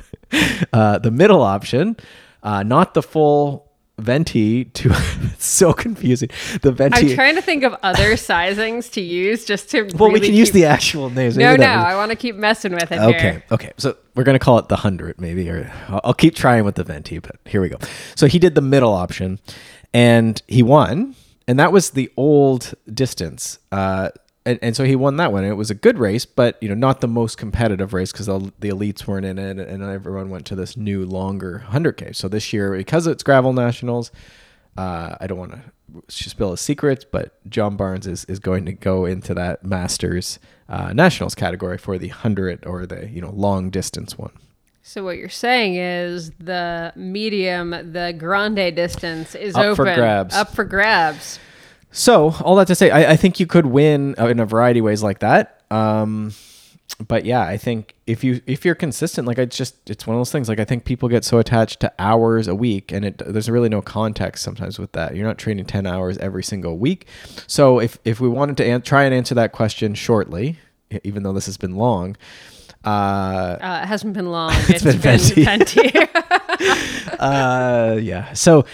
uh, 0.72 0.98
the 0.98 1.10
middle 1.10 1.42
option, 1.42 1.96
uh, 2.44 2.62
not 2.62 2.94
the 2.94 3.02
full 3.02 3.67
venti 3.98 4.64
to 4.66 4.94
so 5.38 5.72
confusing 5.72 6.28
the 6.62 6.72
venti 6.72 7.10
I'm 7.10 7.14
trying 7.14 7.34
to 7.34 7.42
think 7.42 7.64
of 7.64 7.74
other 7.82 8.12
sizings 8.14 8.90
to 8.92 9.00
use 9.00 9.44
just 9.44 9.70
to. 9.70 9.82
well, 9.96 10.08
we 10.08 10.14
really 10.14 10.28
can 10.28 10.36
use 10.36 10.50
the 10.52 10.64
actual 10.64 11.10
names. 11.10 11.36
No, 11.36 11.56
no. 11.56 11.66
I 11.66 11.96
want 11.96 12.10
to 12.10 12.16
keep 12.16 12.36
messing 12.36 12.72
with 12.72 12.90
it. 12.92 12.98
Okay. 12.98 13.20
Here. 13.20 13.44
Okay. 13.50 13.72
So 13.76 13.96
we're 14.14 14.24
gonna 14.24 14.38
call 14.38 14.58
it 14.58 14.68
the 14.68 14.76
hundred, 14.76 15.20
maybe, 15.20 15.48
or 15.48 15.72
I'll 15.88 16.14
keep 16.14 16.34
trying 16.34 16.64
with 16.64 16.76
the 16.76 16.84
venti. 16.84 17.18
But 17.18 17.36
here 17.44 17.60
we 17.60 17.68
go. 17.68 17.78
So 18.14 18.26
he 18.26 18.38
did 18.38 18.54
the 18.54 18.60
middle 18.60 18.92
option, 18.92 19.38
and 19.92 20.40
he 20.48 20.62
won, 20.62 21.14
and 21.46 21.58
that 21.58 21.72
was 21.72 21.90
the 21.90 22.10
old 22.16 22.74
distance. 22.92 23.58
Uh, 23.72 24.10
and, 24.48 24.58
and 24.62 24.76
so 24.76 24.84
he 24.84 24.96
won 24.96 25.16
that 25.16 25.32
one. 25.32 25.44
And 25.44 25.52
it 25.52 25.56
was 25.56 25.70
a 25.70 25.74
good 25.74 25.98
race, 25.98 26.24
but 26.24 26.56
you 26.62 26.68
know, 26.68 26.74
not 26.74 27.00
the 27.00 27.08
most 27.08 27.36
competitive 27.36 27.92
race 27.92 28.12
because 28.12 28.26
the, 28.26 28.52
the 28.58 28.70
elites 28.70 29.06
weren't 29.06 29.26
in 29.26 29.38
it, 29.38 29.58
and 29.58 29.82
everyone 29.82 30.30
went 30.30 30.46
to 30.46 30.54
this 30.54 30.76
new, 30.76 31.04
longer 31.04 31.58
hundred 31.58 31.98
k. 31.98 32.12
So 32.12 32.28
this 32.28 32.52
year, 32.52 32.76
because 32.76 33.06
it's 33.06 33.22
gravel 33.22 33.52
nationals, 33.52 34.10
uh, 34.76 35.16
I 35.20 35.26
don't 35.26 35.38
want 35.38 35.52
to 35.52 35.60
spill 36.08 36.52
a 36.52 36.58
secret, 36.58 37.06
but 37.12 37.38
John 37.50 37.76
Barnes 37.76 38.06
is, 38.06 38.24
is 38.24 38.38
going 38.38 38.64
to 38.66 38.72
go 38.72 39.04
into 39.04 39.34
that 39.34 39.64
Masters 39.64 40.38
uh, 40.68 40.92
Nationals 40.92 41.34
category 41.34 41.78
for 41.78 41.98
the 41.98 42.08
hundred 42.08 42.64
or 42.66 42.86
the 42.86 43.08
you 43.08 43.20
know 43.20 43.30
long 43.30 43.70
distance 43.70 44.16
one. 44.16 44.32
So 44.82 45.04
what 45.04 45.18
you're 45.18 45.28
saying 45.28 45.74
is 45.76 46.30
the 46.40 46.94
medium, 46.96 47.70
the 47.70 48.14
grande 48.16 48.74
distance 48.74 49.34
is 49.34 49.54
Up 49.54 49.76
for 49.76 49.82
open, 49.82 49.94
grabs. 49.96 50.34
up 50.34 50.54
for 50.54 50.64
grabs. 50.64 51.38
So 51.90 52.34
all 52.44 52.56
that 52.56 52.66
to 52.68 52.74
say, 52.74 52.90
I, 52.90 53.12
I 53.12 53.16
think 53.16 53.40
you 53.40 53.46
could 53.46 53.66
win 53.66 54.14
uh, 54.18 54.26
in 54.28 54.38
a 54.40 54.46
variety 54.46 54.80
of 54.80 54.84
ways 54.84 55.02
like 55.02 55.20
that. 55.20 55.62
Um, 55.70 56.32
but 57.06 57.24
yeah, 57.24 57.42
I 57.42 57.56
think 57.56 57.94
if 58.06 58.24
you 58.24 58.40
if 58.46 58.64
you're 58.64 58.74
consistent, 58.74 59.26
like 59.28 59.38
it's 59.38 59.56
just 59.56 59.88
it's 59.88 60.06
one 60.06 60.16
of 60.16 60.20
those 60.20 60.32
things. 60.32 60.48
Like 60.48 60.58
I 60.60 60.64
think 60.64 60.84
people 60.84 61.08
get 61.08 61.24
so 61.24 61.38
attached 61.38 61.80
to 61.80 61.92
hours 61.98 62.48
a 62.48 62.54
week, 62.54 62.92
and 62.92 63.04
it 63.04 63.18
there's 63.24 63.48
really 63.48 63.68
no 63.68 63.82
context 63.82 64.42
sometimes 64.42 64.78
with 64.78 64.92
that. 64.92 65.14
You're 65.14 65.26
not 65.26 65.38
training 65.38 65.66
ten 65.66 65.86
hours 65.86 66.18
every 66.18 66.42
single 66.42 66.76
week. 66.78 67.06
So 67.46 67.78
if 67.78 67.98
if 68.04 68.20
we 68.20 68.28
wanted 68.28 68.56
to 68.58 68.64
an- 68.64 68.82
try 68.82 69.04
and 69.04 69.14
answer 69.14 69.34
that 69.36 69.52
question 69.52 69.94
shortly, 69.94 70.58
even 71.04 71.22
though 71.22 71.32
this 71.32 71.46
has 71.46 71.56
been 71.56 71.76
long, 71.76 72.16
uh, 72.84 72.88
Uh, 73.60 73.80
it 73.84 73.86
hasn't 73.86 74.14
been 74.14 74.30
long. 74.30 74.52
It's 74.68 74.82
been 74.82 74.98
venti. 74.98 75.44
venti. 75.44 75.90
uh, 77.18 77.98
yeah. 78.00 78.32
So 78.32 78.64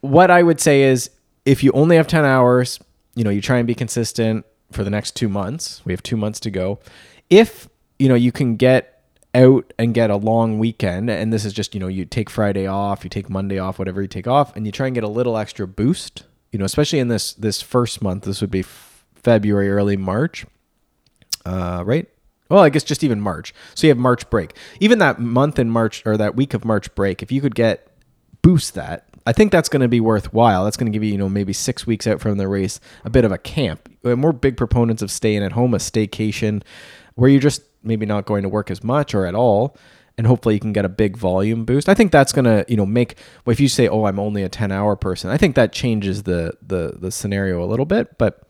what 0.00 0.30
I 0.30 0.42
would 0.42 0.60
say 0.60 0.82
is 0.82 1.10
if 1.44 1.62
you 1.62 1.72
only 1.72 1.96
have 1.96 2.06
10 2.06 2.24
hours, 2.24 2.78
you 3.14 3.24
know, 3.24 3.30
you 3.30 3.40
try 3.40 3.58
and 3.58 3.66
be 3.66 3.74
consistent 3.74 4.44
for 4.72 4.84
the 4.84 4.90
next 4.90 5.16
two 5.16 5.28
months. 5.28 5.82
We 5.84 5.92
have 5.92 6.02
two 6.02 6.16
months 6.16 6.40
to 6.40 6.50
go. 6.50 6.78
If, 7.28 7.68
you 7.98 8.08
know, 8.08 8.14
you 8.14 8.32
can 8.32 8.56
get 8.56 9.02
out 9.34 9.72
and 9.78 9.94
get 9.94 10.10
a 10.10 10.16
long 10.16 10.58
weekend, 10.58 11.10
and 11.10 11.32
this 11.32 11.44
is 11.44 11.52
just, 11.52 11.74
you 11.74 11.80
know, 11.80 11.88
you 11.88 12.04
take 12.04 12.28
Friday 12.30 12.66
off, 12.66 13.04
you 13.04 13.10
take 13.10 13.30
Monday 13.30 13.58
off, 13.58 13.78
whatever 13.78 14.02
you 14.02 14.08
take 14.08 14.26
off, 14.26 14.54
and 14.56 14.66
you 14.66 14.72
try 14.72 14.86
and 14.86 14.94
get 14.94 15.04
a 15.04 15.08
little 15.08 15.36
extra 15.36 15.66
boost, 15.66 16.24
you 16.52 16.58
know, 16.58 16.64
especially 16.64 16.98
in 16.98 17.08
this, 17.08 17.32
this 17.32 17.62
first 17.62 18.02
month, 18.02 18.24
this 18.24 18.40
would 18.40 18.50
be 18.50 18.60
f- 18.60 19.04
February, 19.14 19.70
early 19.70 19.96
March, 19.96 20.46
uh, 21.44 21.82
right? 21.86 22.08
well, 22.50 22.64
I 22.64 22.68
guess 22.68 22.82
just 22.82 23.04
even 23.04 23.20
March. 23.20 23.54
So 23.74 23.86
you 23.86 23.90
have 23.92 23.98
March 23.98 24.28
break. 24.28 24.54
Even 24.80 24.98
that 24.98 25.20
month 25.20 25.58
in 25.58 25.70
March 25.70 26.02
or 26.04 26.16
that 26.16 26.34
week 26.34 26.52
of 26.52 26.64
March 26.64 26.92
break, 26.96 27.22
if 27.22 27.30
you 27.30 27.40
could 27.40 27.54
get 27.54 27.86
boost 28.42 28.74
that, 28.74 29.06
I 29.30 29.32
think 29.32 29.52
that's 29.52 29.68
going 29.68 29.82
to 29.82 29.88
be 29.88 30.00
worthwhile. 30.00 30.64
That's 30.64 30.76
going 30.76 30.90
to 30.90 30.92
give 30.92 31.04
you, 31.04 31.12
you 31.12 31.16
know, 31.16 31.28
maybe 31.28 31.52
six 31.52 31.86
weeks 31.86 32.08
out 32.08 32.20
from 32.20 32.36
the 32.36 32.48
race, 32.48 32.80
a 33.04 33.10
bit 33.10 33.24
of 33.24 33.30
a 33.30 33.38
camp. 33.38 33.88
We're 34.02 34.32
big 34.32 34.56
proponents 34.56 35.02
of 35.02 35.10
staying 35.12 35.44
at 35.44 35.52
home, 35.52 35.72
a 35.72 35.76
staycation, 35.76 36.64
where 37.14 37.30
you're 37.30 37.40
just 37.40 37.62
maybe 37.84 38.06
not 38.06 38.26
going 38.26 38.42
to 38.42 38.48
work 38.48 38.72
as 38.72 38.82
much 38.82 39.14
or 39.14 39.26
at 39.26 39.36
all, 39.36 39.76
and 40.18 40.26
hopefully 40.26 40.56
you 40.56 40.60
can 40.60 40.72
get 40.72 40.84
a 40.84 40.88
big 40.88 41.16
volume 41.16 41.64
boost. 41.64 41.88
I 41.88 41.94
think 41.94 42.10
that's 42.10 42.32
going 42.32 42.46
to, 42.46 42.64
you 42.66 42.76
know, 42.76 42.84
make. 42.84 43.18
If 43.46 43.60
you 43.60 43.68
say, 43.68 43.86
"Oh, 43.86 44.06
I'm 44.06 44.18
only 44.18 44.42
a 44.42 44.48
10 44.48 44.72
hour 44.72 44.96
person," 44.96 45.30
I 45.30 45.36
think 45.36 45.54
that 45.54 45.72
changes 45.72 46.24
the 46.24 46.54
the 46.60 46.96
the 46.98 47.12
scenario 47.12 47.62
a 47.62 47.66
little 47.66 47.86
bit, 47.86 48.18
but. 48.18 48.42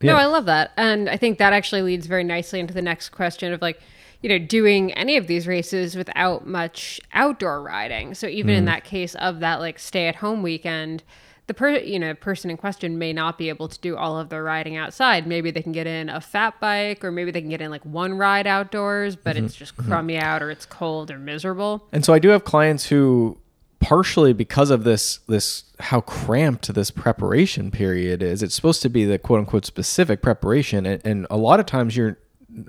No, 0.00 0.16
I 0.16 0.26
love 0.26 0.46
that. 0.46 0.72
And 0.76 1.08
I 1.08 1.16
think 1.16 1.38
that 1.38 1.52
actually 1.52 1.82
leads 1.82 2.06
very 2.06 2.24
nicely 2.24 2.60
into 2.60 2.74
the 2.74 2.82
next 2.82 3.10
question 3.10 3.52
of 3.52 3.60
like, 3.62 3.80
you 4.22 4.28
know, 4.28 4.38
doing 4.38 4.92
any 4.92 5.16
of 5.16 5.26
these 5.26 5.46
races 5.46 5.96
without 5.96 6.46
much 6.46 7.00
outdoor 7.12 7.62
riding. 7.62 8.14
So 8.14 8.26
even 8.28 8.54
in 8.54 8.64
mm. 8.64 8.66
that 8.66 8.84
case 8.84 9.14
of 9.16 9.40
that 9.40 9.60
like 9.60 9.78
stay 9.78 10.06
at 10.08 10.16
home 10.16 10.42
weekend, 10.42 11.02
the 11.48 11.54
per 11.54 11.70
you 11.70 11.98
know 11.98 12.14
person 12.14 12.50
in 12.50 12.56
question 12.56 12.98
may 12.98 13.12
not 13.12 13.36
be 13.36 13.48
able 13.48 13.68
to 13.68 13.78
do 13.80 13.96
all 13.96 14.18
of 14.18 14.28
their 14.28 14.44
riding 14.44 14.76
outside. 14.76 15.26
Maybe 15.26 15.50
they 15.50 15.62
can 15.62 15.72
get 15.72 15.88
in 15.88 16.08
a 16.08 16.20
fat 16.20 16.60
bike, 16.60 17.04
or 17.04 17.10
maybe 17.10 17.32
they 17.32 17.40
can 17.40 17.50
get 17.50 17.60
in 17.60 17.70
like 17.70 17.84
one 17.84 18.14
ride 18.14 18.46
outdoors, 18.46 19.16
but 19.16 19.36
mm-hmm. 19.36 19.46
it's 19.46 19.56
just 19.56 19.76
mm-hmm. 19.76 19.88
crummy 19.88 20.18
out, 20.18 20.42
or 20.42 20.50
it's 20.50 20.66
cold 20.66 21.10
or 21.10 21.18
miserable. 21.18 21.88
And 21.92 22.04
so 22.04 22.14
I 22.14 22.20
do 22.20 22.28
have 22.28 22.44
clients 22.44 22.86
who 22.86 23.38
partially 23.80 24.32
because 24.32 24.70
of 24.70 24.84
this 24.84 25.18
this 25.26 25.64
how 25.80 26.00
cramped 26.02 26.72
this 26.72 26.92
preparation 26.92 27.72
period 27.72 28.22
is 28.22 28.40
it's 28.40 28.54
supposed 28.54 28.80
to 28.80 28.88
be 28.88 29.04
the 29.04 29.18
quote 29.18 29.40
unquote 29.40 29.66
specific 29.66 30.22
preparation 30.22 30.86
and, 30.86 31.04
and 31.04 31.26
a 31.30 31.36
lot 31.36 31.58
of 31.58 31.66
times 31.66 31.96
you're 31.96 32.16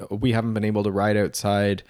we 0.10 0.32
haven't 0.32 0.54
been 0.54 0.66
able 0.66 0.84
to 0.84 0.92
ride 0.92 1.18
outside 1.18 1.84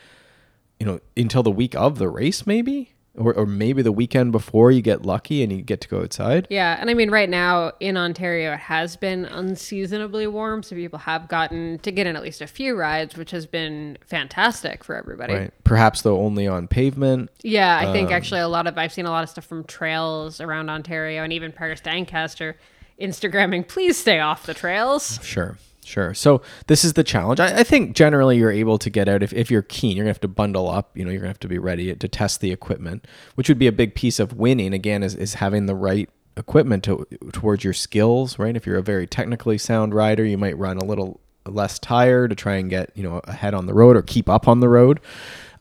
you 0.80 0.86
know 0.86 1.00
until 1.16 1.44
the 1.44 1.52
week 1.52 1.76
of 1.76 1.98
the 2.00 2.10
race 2.10 2.46
maybe? 2.48 2.90
Or, 3.16 3.32
or 3.32 3.46
maybe 3.46 3.84
the 3.84 3.92
weekend 3.92 4.32
before 4.32 4.72
you 4.72 4.82
get 4.82 5.06
lucky 5.06 5.44
and 5.44 5.52
you 5.52 5.62
get 5.62 5.82
to 5.82 5.88
go 5.88 6.02
outside? 6.02 6.48
Yeah, 6.50 6.76
and 6.82 6.90
I 6.90 6.96
mean, 6.96 7.12
right 7.12 7.30
now 7.30 7.74
in 7.80 7.96
Ontario, 7.96 8.54
it 8.54 8.60
has 8.62 8.96
been 8.96 9.26
unseasonably 9.26 10.26
warm, 10.26 10.64
so 10.64 10.76
people 10.76 10.98
have 10.98 11.28
gotten 11.28 11.78
to 11.84 11.92
get 11.92 12.08
in 12.08 12.16
at 12.16 12.24
least 12.24 12.42
a 12.42 12.48
few 12.48 12.76
rides, 12.76 13.16
which 13.16 13.30
has 13.30 13.46
been 13.46 14.00
fantastic 14.04 14.84
for 14.84 14.96
everybody. 14.96 15.36
right. 15.36 15.54
Perhaps 15.64 16.02
though 16.02 16.22
only 16.22 16.48
on 16.48 16.68
pavement. 16.68 17.30
Yeah, 17.44 17.78
I 17.78 17.92
think 17.94 18.08
Um, 18.08 18.16
actually 18.16 18.40
a 18.40 18.48
lot 18.48 18.66
of 18.66 18.80
I've 18.80 18.92
seen 18.92 19.06
a 19.06 19.12
lot 19.12 19.24
of 19.24 19.30
stuff 19.30 19.46
from 19.46 19.64
trails 19.66 20.42
around 20.42 20.72
Ontario 20.72 21.22
and 21.24 21.32
even 21.32 21.52
Paris 21.52 21.82
Ancaster 21.86 22.58
Instagramming, 23.00 23.68
please 23.68 23.96
stay 23.96 24.20
off 24.22 24.48
the 24.48 24.56
trails. 24.56 25.20
Sure, 25.22 25.60
sure. 25.84 26.14
So 26.14 26.42
this 26.68 26.84
is 26.84 26.94
the 26.94 27.04
challenge. 27.04 27.40
I, 27.40 27.60
I 27.60 27.64
think 27.64 27.96
generally 27.96 28.38
you're 28.38 28.52
able 28.52 28.78
to 28.80 28.90
get 28.90 29.08
out 29.08 29.24
if, 29.24 29.34
if 29.34 29.52
you're 29.52 29.62
keen. 29.62 29.96
You're 29.96 30.04
gonna 30.04 30.12
have 30.12 30.22
to 30.22 30.28
bundle 30.28 30.70
up. 30.70 30.98
You 30.98 31.06
know, 31.06 31.12
you're 31.12 31.22
gonna 31.22 31.30
have 31.30 31.40
to 31.40 31.48
be 31.48 31.60
ready 31.60 31.94
to 31.96 32.08
test 32.08 32.42
the 32.42 32.52
equipment, 32.52 33.06
which 33.36 33.50
would 33.50 33.60
be 33.60 33.68
a 33.68 33.72
big 33.72 33.96
piece 33.96 34.20
of 34.20 34.34
winning. 34.34 34.74
Again, 34.74 35.04
is, 35.04 35.16
is 35.16 35.36
having 35.36 35.66
the 35.66 35.76
right 35.76 36.10
equipment 36.36 36.84
to, 36.86 37.06
towards 37.32 37.64
your 37.64 37.74
skills. 37.74 38.40
Right. 38.40 38.56
If 38.56 38.66
you're 38.66 38.78
a 38.78 38.84
very 38.84 39.08
technically 39.08 39.58
sound 39.58 39.94
rider, 39.94 40.26
you 40.26 40.38
might 40.38 40.58
run 40.58 40.78
a 40.78 40.86
little 40.86 41.20
less 41.46 41.78
tire 41.78 42.28
to 42.28 42.36
try 42.36 42.56
and 42.56 42.70
get 42.70 42.92
you 42.96 43.04
know 43.04 43.20
ahead 43.26 43.54
on 43.54 43.66
the 43.66 43.74
road 43.74 43.98
or 43.98 44.02
keep 44.02 44.30
up 44.30 44.48
on 44.48 44.60
the 44.60 44.70
road. 44.70 45.00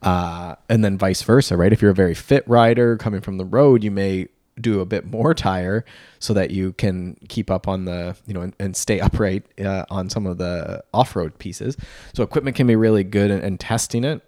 Uh, 0.02 0.56
and 0.68 0.84
then 0.84 0.98
vice 0.98 1.22
versa, 1.22 1.56
right? 1.56 1.72
If 1.72 1.80
you're 1.80 1.92
a 1.92 1.94
very 1.94 2.14
fit 2.14 2.46
rider 2.48 2.96
coming 2.96 3.20
from 3.20 3.38
the 3.38 3.44
road, 3.44 3.84
you 3.84 3.92
may 3.92 4.28
do 4.60 4.80
a 4.80 4.84
bit 4.84 5.06
more 5.06 5.34
tire 5.34 5.84
so 6.18 6.34
that 6.34 6.50
you 6.50 6.72
can 6.74 7.16
keep 7.28 7.50
up 7.50 7.66
on 7.66 7.84
the 7.84 8.16
you 8.26 8.34
know 8.34 8.42
and, 8.42 8.54
and 8.58 8.76
stay 8.76 9.00
upright 9.00 9.44
uh, 9.60 9.84
on 9.90 10.10
some 10.10 10.26
of 10.26 10.38
the 10.38 10.82
off-road 10.92 11.38
pieces 11.38 11.76
so 12.14 12.22
equipment 12.22 12.56
can 12.56 12.66
be 12.66 12.76
really 12.76 13.04
good 13.04 13.30
and, 13.30 13.60
testing 13.60 14.04
it 14.04 14.22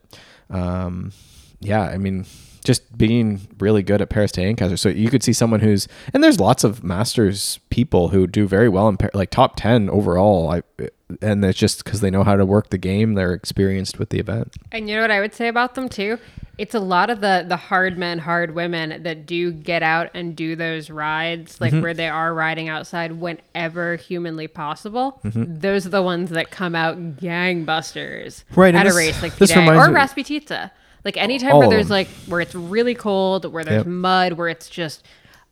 um, 0.50 1.12
yeah 1.60 1.82
i 1.82 1.96
mean 1.96 2.24
just 2.64 2.96
being 2.96 3.46
really 3.58 3.82
good 3.82 4.00
at 4.00 4.08
Paris 4.08 4.32
to 4.32 4.42
Ancaster. 4.42 4.78
So 4.78 4.88
you 4.88 5.10
could 5.10 5.22
see 5.22 5.34
someone 5.34 5.60
who's 5.60 5.86
and 6.12 6.24
there's 6.24 6.40
lots 6.40 6.64
of 6.64 6.82
masters 6.82 7.60
people 7.68 8.08
who 8.08 8.26
do 8.26 8.48
very 8.48 8.70
well 8.70 8.88
in 8.88 8.96
like 9.12 9.30
top 9.30 9.56
10 9.56 9.90
overall. 9.90 10.50
I 10.50 10.62
and 11.20 11.44
it's 11.44 11.58
just 11.58 11.84
cuz 11.84 12.00
they 12.00 12.10
know 12.10 12.24
how 12.24 12.36
to 12.36 12.46
work 12.46 12.70
the 12.70 12.78
game, 12.78 13.14
they're 13.14 13.34
experienced 13.34 13.98
with 13.98 14.08
the 14.08 14.18
event. 14.18 14.54
And 14.72 14.88
you 14.88 14.96
know 14.96 15.02
what 15.02 15.10
I 15.10 15.20
would 15.20 15.34
say 15.34 15.48
about 15.48 15.74
them 15.74 15.88
too? 15.90 16.18
It's 16.56 16.74
a 16.74 16.80
lot 16.80 17.10
of 17.10 17.20
the 17.20 17.44
the 17.48 17.56
hard 17.56 17.98
men, 17.98 18.18
hard 18.18 18.54
women 18.54 19.02
that 19.02 19.26
do 19.26 19.50
get 19.52 19.82
out 19.82 20.10
and 20.14 20.36
do 20.36 20.54
those 20.56 20.88
rides, 20.90 21.60
like 21.60 21.72
Mm-hmm. 21.72 21.82
where 21.82 21.94
they 21.94 22.08
are 22.08 22.32
riding 22.32 22.68
outside 22.68 23.12
whenever 23.12 23.96
humanly 23.96 24.46
possible. 24.46 25.20
Mm-hmm. 25.24 25.56
Those 25.58 25.86
are 25.86 25.90
the 25.90 26.02
ones 26.02 26.30
that 26.30 26.50
come 26.50 26.74
out 26.74 26.96
gangbusters 27.16 28.44
Right, 28.54 28.74
at 28.74 28.84
this- 28.84 28.94
a 28.94 28.96
race 28.96 29.22
like 29.22 29.36
this 29.36 29.50
today 29.50 29.66
or 29.68 29.88
me- 29.88 29.94
Rasputitsa. 29.94 30.70
Like 31.04 31.16
anytime 31.18 31.52
All 31.52 31.58
where 31.60 31.68
there's 31.70 31.90
like 31.90 32.08
where 32.28 32.40
it's 32.40 32.54
really 32.54 32.94
cold, 32.94 33.44
where 33.52 33.64
there's 33.64 33.78
Yep. 33.84 33.86
mud, 33.86 34.32
where 34.34 34.48
it's 34.48 34.68
just 34.70 35.04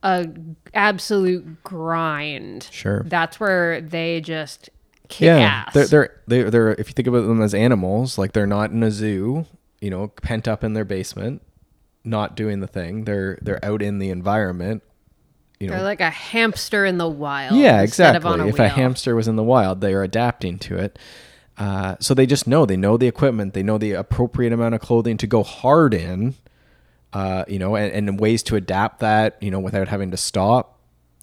a 0.03 0.27
absolute 0.73 1.62
grind. 1.62 2.69
Sure. 2.71 3.03
That's 3.07 3.38
where 3.38 3.81
they 3.81 4.21
just 4.23 4.71
kick 5.09 5.27
yeah, 5.27 5.65
ass. 5.67 5.75
they're 5.75 5.87
they're 5.87 6.11
they're 6.27 6.51
they're 6.51 6.69
if 6.73 6.88
you 6.88 6.95
think 6.95 7.07
about 7.09 7.27
them 7.27 7.43
as 7.43 7.53
animals, 7.55 8.17
like 8.17 8.33
they're 8.33 8.47
not 8.47 8.71
in 8.71 8.83
a 8.83 8.91
zoo, 8.91 9.45
you 9.83 9.90
know, 9.90 10.09
pent 10.09 10.47
up 10.47 10.62
in 10.64 10.75
their 10.75 10.85
basement, 10.85 11.42
not 12.05 12.37
doing 12.37 12.61
the 12.61 12.66
thing. 12.66 13.05
They're 13.05 13.38
they're 13.42 13.62
out 13.64 13.83
in 13.83 13.99
the 13.99 14.11
environment. 14.11 14.83
You 15.59 15.68
know, 15.68 15.75
They're 15.75 15.83
like 15.85 16.01
a 16.01 16.11
hamster 16.11 16.85
in 16.85 16.99
the 16.99 17.09
wild. 17.09 17.57
yeah, 17.59 17.83
instead 17.83 18.16
of 18.16 18.25
on 18.25 18.40
exactly. 18.40 18.64
a 18.64 18.66
If 18.66 18.73
a 18.73 18.75
hamster 18.75 19.14
was 19.14 19.29
in 19.29 19.37
the 19.37 19.42
wild, 19.42 19.81
they 19.81 19.92
are 19.92 20.03
adapting 20.03 20.59
to 20.61 20.77
it. 20.77 20.99
Uh, 21.59 21.97
so 22.01 22.14
they 22.14 22.27
just 22.27 22.47
know 22.47 22.64
they 22.64 22.77
know 22.77 22.97
the 22.97 23.07
equipment, 23.07 23.55
they 23.55 23.62
know 23.62 23.77
the 23.77 23.92
appropriate 23.92 24.53
amount 24.53 24.75
of 24.75 24.81
clothing 24.81 25.16
to 25.18 25.27
go 25.27 25.42
hard 25.42 25.95
in. 25.95 26.35
Uh, 27.12 27.45
you 27.47 27.59
know, 27.59 27.77
and, 27.77 28.09
and 28.09 28.18
ways 28.18 28.42
to 28.42 28.57
adapt 28.57 29.01
that, 29.01 29.37
you 29.42 29.51
know, 29.51 29.61
without 29.61 29.87
having 29.87 30.11
to 30.11 30.16
stop. 30.16 30.79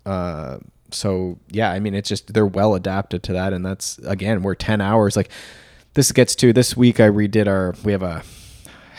Uh, 0.05 0.59
so 0.91 1.39
yeah, 1.49 1.71
I 1.71 1.79
mean, 1.79 1.95
it's 1.95 2.07
just 2.07 2.33
they're 2.33 2.45
well 2.45 2.75
adapted 2.75 3.23
to 3.23 3.33
that, 3.33 3.53
and 3.53 3.65
that's 3.65 3.97
again, 3.99 4.43
we're 4.43 4.55
ten 4.55 4.81
hours. 4.81 5.15
Like 5.15 5.29
this 5.95 6.11
gets 6.11 6.35
to 6.35 6.53
this 6.53 6.77
week. 6.77 6.99
I 6.99 7.09
redid 7.09 7.47
our. 7.47 7.73
We 7.83 7.91
have 7.91 8.03
a 8.03 8.23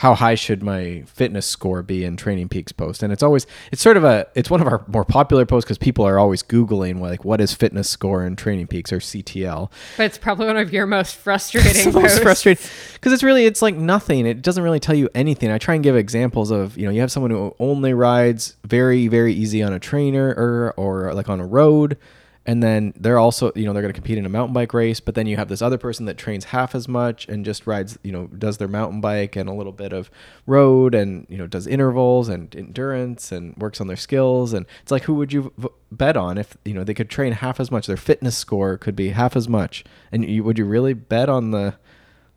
how 0.00 0.14
high 0.14 0.34
should 0.34 0.62
my 0.62 1.02
fitness 1.06 1.44
score 1.44 1.82
be 1.82 2.06
in 2.06 2.16
Training 2.16 2.48
Peaks 2.48 2.72
post, 2.72 3.02
and 3.02 3.12
it's 3.12 3.22
always 3.22 3.46
it's 3.70 3.82
sort 3.82 3.98
of 3.98 4.04
a 4.04 4.26
it's 4.34 4.48
one 4.48 4.62
of 4.62 4.66
our 4.66 4.82
more 4.86 5.04
popular 5.04 5.44
posts 5.44 5.66
because 5.66 5.76
people 5.76 6.06
are 6.06 6.18
always 6.18 6.42
googling 6.42 7.00
like 7.00 7.22
what 7.22 7.38
is 7.38 7.52
fitness 7.52 7.86
score 7.86 8.24
in 8.24 8.34
Training 8.34 8.66
Peaks 8.66 8.94
or 8.94 8.98
CTL. 8.98 9.70
But 9.98 10.04
it's 10.04 10.16
probably 10.16 10.46
one 10.46 10.56
of 10.56 10.72
your 10.72 10.86
most 10.86 11.16
frustrating 11.16 11.92
most 11.92 12.22
frustrating 12.22 12.66
because 12.94 13.12
it's 13.12 13.22
really 13.22 13.44
it's 13.44 13.60
like 13.60 13.74
nothing. 13.74 14.24
It 14.24 14.40
doesn't 14.40 14.64
really 14.64 14.80
tell 14.80 14.94
you 14.94 15.10
anything. 15.14 15.50
I 15.50 15.58
try 15.58 15.74
and 15.74 15.84
give 15.84 15.96
examples 15.96 16.50
of 16.50 16.78
you 16.78 16.86
know 16.86 16.92
you 16.92 17.02
have 17.02 17.12
someone 17.12 17.30
who 17.30 17.54
only 17.58 17.92
rides 17.92 18.56
very 18.64 19.06
very 19.06 19.34
easy 19.34 19.62
on 19.62 19.74
a 19.74 19.78
trainer 19.78 20.28
or 20.28 20.72
or 20.78 21.12
like 21.12 21.28
on 21.28 21.40
a 21.40 21.46
road, 21.46 21.98
and 22.46 22.62
then 22.62 22.94
they're 22.96 23.18
also 23.18 23.52
you 23.54 23.64
know 23.64 23.72
they're 23.72 23.82
going 23.82 23.92
to 23.92 23.98
compete 23.98 24.18
in 24.18 24.26
a 24.26 24.30
mountain 24.30 24.54
bike 24.54 24.72
race. 24.72 25.00
But 25.00 25.14
then 25.14 25.26
you 25.26 25.36
have 25.36 25.48
this 25.48 25.62
other 25.62 25.78
person 25.78 26.06
that 26.06 26.16
trains 26.16 26.46
half 26.46 26.74
as 26.74 26.88
much 26.88 27.28
and 27.28 27.44
just 27.44 27.66
rides 27.66 27.98
you 28.02 28.12
know 28.12 28.26
does 28.28 28.58
their 28.58 28.68
mountain 28.68 29.00
bike 29.00 29.36
and 29.36 29.48
a 29.48 29.52
little 29.52 29.72
bit 29.72 29.92
of 29.92 30.10
road 30.46 30.94
and 30.94 31.26
you 31.28 31.36
know 31.36 31.46
does 31.46 31.66
intervals 31.66 32.28
and 32.28 32.54
endurance 32.56 33.30
and 33.30 33.56
works 33.56 33.80
on 33.80 33.86
their 33.86 33.96
skills. 33.96 34.52
And 34.52 34.66
it's 34.82 34.90
like 34.90 35.02
who 35.04 35.14
would 35.14 35.32
you 35.32 35.52
v- 35.58 35.68
bet 35.92 36.16
on 36.16 36.38
if 36.38 36.56
you 36.64 36.74
know 36.74 36.84
they 36.84 36.94
could 36.94 37.10
train 37.10 37.32
half 37.32 37.60
as 37.60 37.70
much? 37.70 37.86
Their 37.86 37.96
fitness 37.96 38.36
score 38.36 38.78
could 38.78 38.96
be 38.96 39.10
half 39.10 39.36
as 39.36 39.48
much. 39.48 39.84
And 40.10 40.24
you, 40.24 40.42
would 40.44 40.58
you 40.58 40.64
really 40.64 40.94
bet 40.94 41.28
on 41.28 41.50
the 41.50 41.74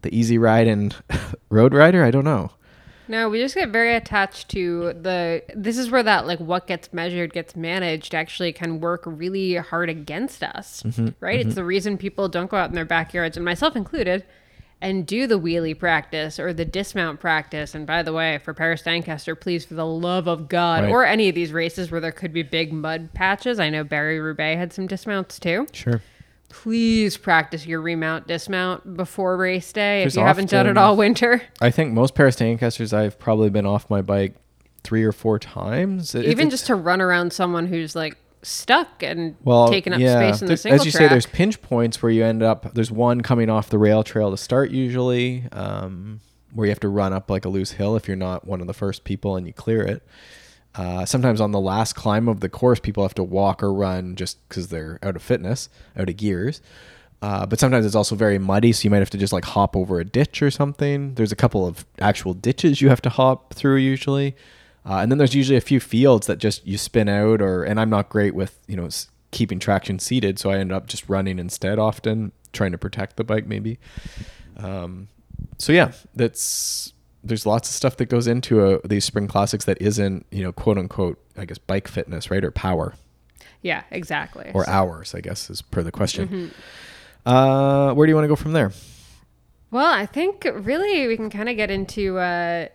the 0.02 0.14
easy 0.16 0.38
ride 0.38 0.68
and 0.68 0.96
road 1.50 1.74
rider? 1.74 2.04
I 2.04 2.12
don't 2.12 2.26
know. 2.26 2.52
No, 3.08 3.28
we 3.30 3.40
just 3.40 3.56
get 3.56 3.70
very 3.70 3.96
attached 3.96 4.50
to 4.50 4.94
the. 4.94 5.44
This 5.56 5.78
is 5.78 5.90
where 5.92 6.04
that 6.04 6.26
like 6.26 6.40
what 6.40 6.68
gets 6.68 6.94
measured 6.94 7.34
gets 7.34 7.56
managed 7.56 8.16
actually 8.16 8.54
can 8.54 8.80
work 8.80 9.04
really 9.06 9.56
hard 9.56 9.90
against 9.90 10.44
us, 10.44 10.84
Mm-hmm, 10.84 11.08
right? 11.20 11.40
It's 11.46 11.56
the 11.56 11.66
reason 11.66 11.98
people 11.98 12.30
don't 12.30 12.50
go 12.50 12.58
out 12.58 12.70
in 12.70 12.76
their 12.76 12.86
backyards, 12.86 13.36
and 13.38 13.44
myself 13.46 13.76
included, 13.76 14.24
and 14.82 15.06
do 15.06 15.28
the 15.28 15.40
wheelie 15.40 15.78
practice 15.78 16.40
or 16.40 16.54
the 16.54 16.66
dismount 16.66 17.20
practice. 17.20 17.74
And 17.76 17.86
by 17.88 18.04
the 18.04 18.14
way, 18.14 18.38
for 18.44 18.54
Paris 18.54 18.86
Ancaster, 18.88 19.36
please, 19.36 19.66
for 19.66 19.74
the 19.76 19.86
love 19.86 20.28
of 20.28 20.48
God, 20.50 20.84
Right. 20.84 20.90
or 20.92 21.06
any 21.06 21.30
of 21.30 21.36
these 21.36 21.52
races 21.54 21.90
where 21.92 22.02
there 22.02 22.12
could 22.12 22.34
be 22.34 22.44
big 22.44 22.72
mud 22.74 23.14
patches. 23.14 23.60
I 23.60 23.70
know 23.70 23.84
Barry 23.84 24.20
Roubaix 24.20 24.58
had 24.58 24.74
some 24.74 24.88
dismounts 24.88 25.40
too. 25.40 25.68
Sure. 25.72 26.02
Please 26.54 27.18
practice 27.18 27.66
your 27.66 27.82
remount 27.82 28.28
dismount 28.28 28.96
before 28.96 29.36
race 29.38 29.74
day 29.74 30.02
There's 30.02 30.14
if 30.16 30.22
you 30.22 30.26
haven't 30.26 30.52
done 30.52 30.68
it 30.68 30.78
all 30.78 30.96
winter. 30.96 31.42
I 31.60 31.72
think 31.72 31.94
most 31.94 32.14
Paris 32.14 32.36
to 32.38 32.46
Ancasters 32.46 32.94
I've 32.94 33.18
probably 33.18 33.50
been 33.50 33.66
off 33.66 33.90
my 33.90 34.02
bike 34.04 34.36
three 34.84 35.04
or 35.04 35.12
four 35.12 35.40
times. 35.40 36.14
It- 36.14 36.26
even 36.26 36.48
it's- 36.48 36.52
just 36.52 36.68
to 36.68 36.76
run 36.76 37.02
around 37.02 37.34
someone 37.34 37.66
who's 37.68 37.96
like 37.96 38.18
stuck 38.44 39.02
and 39.02 39.36
well, 39.44 39.68
taking 39.70 39.94
up 39.94 40.00
yeah, 40.00 40.30
space 40.32 40.42
in 40.42 40.48
the 40.48 40.56
single 40.58 40.80
as 40.80 40.86
you 40.86 40.92
track. 40.92 41.00
say, 41.02 41.08
there's 41.08 41.26
pinch 41.26 41.62
points 41.62 42.04
where 42.04 42.12
you 42.12 42.24
end 42.24 42.44
up. 42.44 42.74
There's 42.76 42.92
one 42.92 43.22
coming 43.22 43.50
off 43.50 43.70
the 43.70 43.78
rail 43.80 44.04
trail 44.04 44.30
to 44.30 44.38
start 44.38 44.70
usually, 44.70 45.46
um, 45.54 46.20
where 46.54 46.66
you 46.68 46.72
have 46.72 46.80
to 46.82 46.90
run 46.90 47.14
up 47.14 47.32
like 47.32 47.46
a 47.46 47.50
loose 47.50 47.72
hill 47.72 47.96
if 47.96 48.08
you're 48.08 48.16
not 48.16 48.46
one 48.46 48.62
of 48.62 48.68
the 48.68 48.74
first 48.74 49.06
people 49.06 49.36
and 49.36 49.48
you 49.48 49.54
clear 49.54 49.82
it. 49.82 50.04
Uh, 50.76 51.06
sometimes 51.06 51.40
on 51.40 51.52
the 51.52 51.60
last 51.60 51.94
climb 51.94 52.28
of 52.28 52.40
the 52.40 52.50
course, 52.50 52.80
people 52.80 53.04
have 53.04 53.14
to 53.16 53.24
walk 53.24 53.62
or 53.62 53.74
run 53.74 54.16
just 54.16 54.38
because 54.48 54.70
they're 54.70 55.00
out 55.04 55.16
of 55.16 55.22
fitness, 55.22 55.70
out 55.96 56.10
of 56.10 56.18
gears. 56.18 56.62
Uh, 57.22 57.46
but 57.46 57.60
sometimes 57.60 57.86
it's 57.86 57.96
also 57.96 58.16
very 58.16 58.38
muddy, 58.38 58.74
so 58.74 58.84
you 58.84 58.90
might 58.90 58.98
have 58.98 59.10
to 59.10 59.18
just 59.18 59.32
like 59.32 59.46
hop 59.46 59.78
over 59.78 60.00
a 60.00 60.04
ditch 60.04 60.42
or 60.42 60.52
something. 60.52 61.14
There's 61.16 61.32
a 61.32 61.38
couple 61.38 61.66
of 61.66 61.86
actual 62.00 62.34
ditches 62.34 62.82
you 62.82 62.90
have 62.90 63.02
to 63.04 63.10
hop 63.10 63.54
through 63.54 63.78
usually, 63.78 64.36
uh, 64.86 64.96
and 64.96 65.10
then 65.10 65.20
there's 65.20 65.34
usually 65.34 65.58
a 65.58 65.62
few 65.62 65.80
fields 65.80 66.28
that 66.28 66.38
just 66.38 66.68
you 66.68 66.78
spin 66.78 67.08
out. 67.08 67.42
Or 67.42 67.64
and 67.64 67.80
I'm 67.80 67.90
not 67.90 68.10
great 68.10 68.36
with 68.36 68.60
you 68.68 68.76
know 68.76 68.90
keeping 69.32 69.60
traction 69.60 70.00
seated, 70.00 70.38
so 70.38 70.50
I 70.50 70.58
end 70.58 70.74
up 70.74 70.88
just 70.88 71.08
running 71.08 71.40
instead 71.40 71.80
often, 71.80 72.34
trying 72.52 72.74
to 72.74 72.78
protect 72.78 73.16
the 73.16 73.24
bike 73.24 73.48
maybe. 73.48 73.80
Um, 74.58 75.08
so 75.58 75.72
yeah, 75.72 75.94
that's 76.16 76.93
there's 77.24 77.46
lots 77.46 77.70
of 77.70 77.76
stuff 77.76 77.98
that 77.98 78.06
goes 78.08 78.28
into 78.28 78.66
a, 78.66 78.88
these 78.88 79.06
spring 79.06 79.28
classics 79.28 79.66
that 79.66 79.82
isn't 79.82 80.26
you 80.32 80.44
know 80.44 80.52
quote 80.52 80.78
unquote 80.78 81.18
I 81.38 81.46
guess 81.46 81.58
bike 81.58 81.88
fitness 81.88 82.30
right 82.30 82.44
or 82.44 82.52
power 82.52 82.96
Yeah, 83.62 83.84
exactly. 83.92 84.52
or 84.54 84.70
hours 84.70 85.16
I 85.16 85.22
guess 85.22 85.50
is 85.50 85.62
per 85.62 85.84
the 85.84 85.92
question. 85.92 86.52
Uh, 87.26 87.94
where 87.94 88.06
do 88.06 88.12
you 88.12 88.16
want 88.16 88.26
to 88.26 88.30
go 88.30 88.36
from 88.36 88.52
there? 88.54 88.72
Well, 89.72 89.92
I 89.92 90.06
think 90.06 90.46
really 90.54 91.08
we 91.08 91.16
can 91.16 91.30
kind 91.30 91.50
of 91.50 91.56
get 91.56 91.72
into. 91.72 92.18
Uh, 92.18 92.68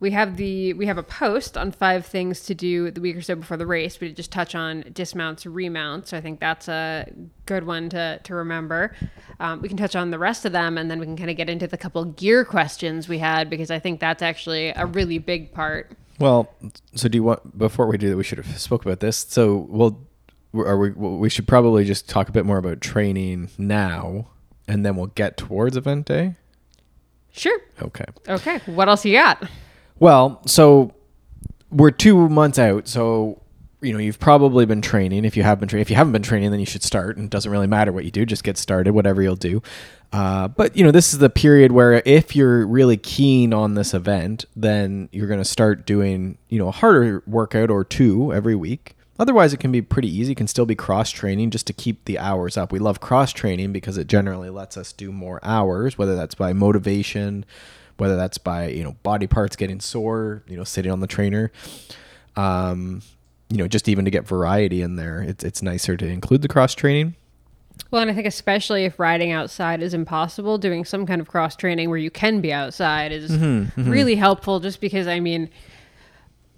we 0.00 0.10
have 0.12 0.38
the 0.38 0.72
we 0.72 0.86
have 0.86 0.96
a 0.96 1.02
post 1.02 1.58
on 1.58 1.70
five 1.70 2.06
things 2.06 2.40
to 2.46 2.54
do 2.54 2.90
the 2.90 3.02
week 3.02 3.16
or 3.16 3.20
so 3.20 3.36
before 3.36 3.58
the 3.58 3.66
race. 3.66 4.00
We 4.00 4.08
did 4.08 4.16
just 4.16 4.32
touch 4.32 4.54
on 4.54 4.84
dismounts, 4.94 5.44
remounts. 5.44 6.10
So 6.10 6.16
I 6.16 6.22
think 6.22 6.40
that's 6.40 6.68
a 6.68 7.06
good 7.44 7.64
one 7.64 7.90
to 7.90 8.18
to 8.24 8.34
remember. 8.34 8.96
Um, 9.38 9.60
we 9.60 9.68
can 9.68 9.76
touch 9.76 9.94
on 9.94 10.10
the 10.10 10.18
rest 10.18 10.46
of 10.46 10.52
them, 10.52 10.78
and 10.78 10.90
then 10.90 10.98
we 10.98 11.06
can 11.06 11.16
kind 11.16 11.30
of 11.30 11.36
get 11.36 11.50
into 11.50 11.66
the 11.66 11.76
couple 11.76 12.02
gear 12.06 12.46
questions 12.46 13.08
we 13.08 13.18
had 13.18 13.50
because 13.50 13.70
I 13.70 13.78
think 13.78 14.00
that's 14.00 14.22
actually 14.22 14.70
a 14.70 14.86
really 14.86 15.18
big 15.18 15.52
part. 15.52 15.92
Well, 16.18 16.52
so 16.94 17.08
do 17.08 17.18
you 17.18 17.22
want 17.22 17.58
before 17.58 17.86
we 17.86 17.98
do 17.98 18.08
that? 18.08 18.16
We 18.16 18.24
should 18.24 18.38
have 18.38 18.58
spoke 18.58 18.84
about 18.84 19.00
this. 19.00 19.18
So 19.28 19.66
we'll 19.68 20.00
are 20.54 20.78
we 20.78 20.90
we 20.92 21.28
should 21.28 21.46
probably 21.46 21.84
just 21.84 22.08
talk 22.08 22.30
a 22.30 22.32
bit 22.32 22.46
more 22.46 22.58
about 22.58 22.80
training 22.80 23.50
now, 23.58 24.28
and 24.66 24.84
then 24.84 24.96
we'll 24.96 25.08
get 25.08 25.36
towards 25.36 25.76
event 25.76 26.06
day. 26.06 26.36
Sure. 27.32 27.60
Okay. 27.82 28.06
Okay. 28.26 28.58
What 28.64 28.88
else 28.88 29.04
you 29.04 29.12
got? 29.12 29.46
Well, 30.00 30.40
so 30.46 30.94
we're 31.70 31.90
two 31.90 32.28
months 32.28 32.58
out, 32.58 32.88
so 32.88 33.40
you 33.82 33.92
know 33.92 33.98
you've 33.98 34.18
probably 34.18 34.64
been 34.64 34.80
training. 34.80 35.26
If 35.26 35.36
you 35.36 35.42
have 35.42 35.60
been 35.60 35.68
training, 35.68 35.82
if 35.82 35.90
you 35.90 35.96
haven't 35.96 36.12
been 36.12 36.22
training, 36.22 36.50
then 36.50 36.58
you 36.58 36.66
should 36.66 36.82
start. 36.82 37.16
And 37.16 37.26
it 37.26 37.30
doesn't 37.30 37.52
really 37.52 37.66
matter 37.66 37.92
what 37.92 38.06
you 38.06 38.10
do; 38.10 38.24
just 38.24 38.42
get 38.42 38.56
started. 38.56 38.94
Whatever 38.94 39.22
you'll 39.22 39.36
do. 39.36 39.62
Uh, 40.10 40.48
but 40.48 40.74
you 40.74 40.82
know, 40.82 40.90
this 40.90 41.12
is 41.12 41.18
the 41.18 41.28
period 41.30 41.70
where 41.70 42.02
if 42.06 42.34
you're 42.34 42.66
really 42.66 42.96
keen 42.96 43.52
on 43.52 43.74
this 43.74 43.92
event, 43.92 44.46
then 44.56 45.10
you're 45.12 45.28
going 45.28 45.38
to 45.38 45.44
start 45.44 45.86
doing 45.86 46.38
you 46.48 46.58
know 46.58 46.68
a 46.68 46.72
harder 46.72 47.22
workout 47.26 47.70
or 47.70 47.84
two 47.84 48.32
every 48.32 48.54
week. 48.54 48.96
Otherwise, 49.18 49.52
it 49.52 49.60
can 49.60 49.70
be 49.70 49.82
pretty 49.82 50.08
easy. 50.08 50.32
It 50.32 50.36
can 50.36 50.46
still 50.46 50.64
be 50.64 50.74
cross 50.74 51.10
training 51.10 51.50
just 51.50 51.66
to 51.66 51.74
keep 51.74 52.06
the 52.06 52.18
hours 52.18 52.56
up. 52.56 52.72
We 52.72 52.78
love 52.78 53.00
cross 53.00 53.34
training 53.34 53.70
because 53.70 53.98
it 53.98 54.06
generally 54.06 54.48
lets 54.48 54.78
us 54.78 54.94
do 54.94 55.12
more 55.12 55.40
hours, 55.42 55.98
whether 55.98 56.16
that's 56.16 56.34
by 56.34 56.54
motivation, 56.54 57.44
whether 58.00 58.16
that's 58.16 58.38
by 58.38 58.68
you 58.68 58.82
know 58.82 58.96
body 59.02 59.26
parts 59.26 59.56
getting 59.56 59.78
sore, 59.78 60.42
you 60.48 60.56
know 60.56 60.64
sitting 60.64 60.90
on 60.90 61.00
the 61.00 61.06
trainer, 61.06 61.52
um, 62.36 63.02
you 63.50 63.58
know 63.58 63.68
just 63.68 63.88
even 63.88 64.06
to 64.06 64.10
get 64.10 64.26
variety 64.26 64.80
in 64.80 64.96
there. 64.96 65.20
It's 65.22 65.44
it's 65.44 65.62
nicer 65.62 65.96
to 65.96 66.06
include 66.06 66.42
the 66.42 66.48
cross 66.48 66.74
training. 66.74 67.14
Well, 67.90 68.02
and 68.02 68.10
I 68.10 68.14
think 68.14 68.26
especially 68.26 68.84
if 68.84 68.98
riding 68.98 69.32
outside 69.32 69.82
is 69.82 69.94
impossible, 69.94 70.58
doing 70.58 70.84
some 70.84 71.06
kind 71.06 71.20
of 71.20 71.28
cross 71.28 71.56
training 71.56 71.88
where 71.88 71.98
you 71.98 72.10
can 72.10 72.40
be 72.40 72.52
outside 72.52 73.12
is 73.12 73.30
really 73.76 74.14
helpful. 74.16 74.60
Just 74.60 74.80
because 74.80 75.06
I 75.06 75.20
mean, 75.20 75.50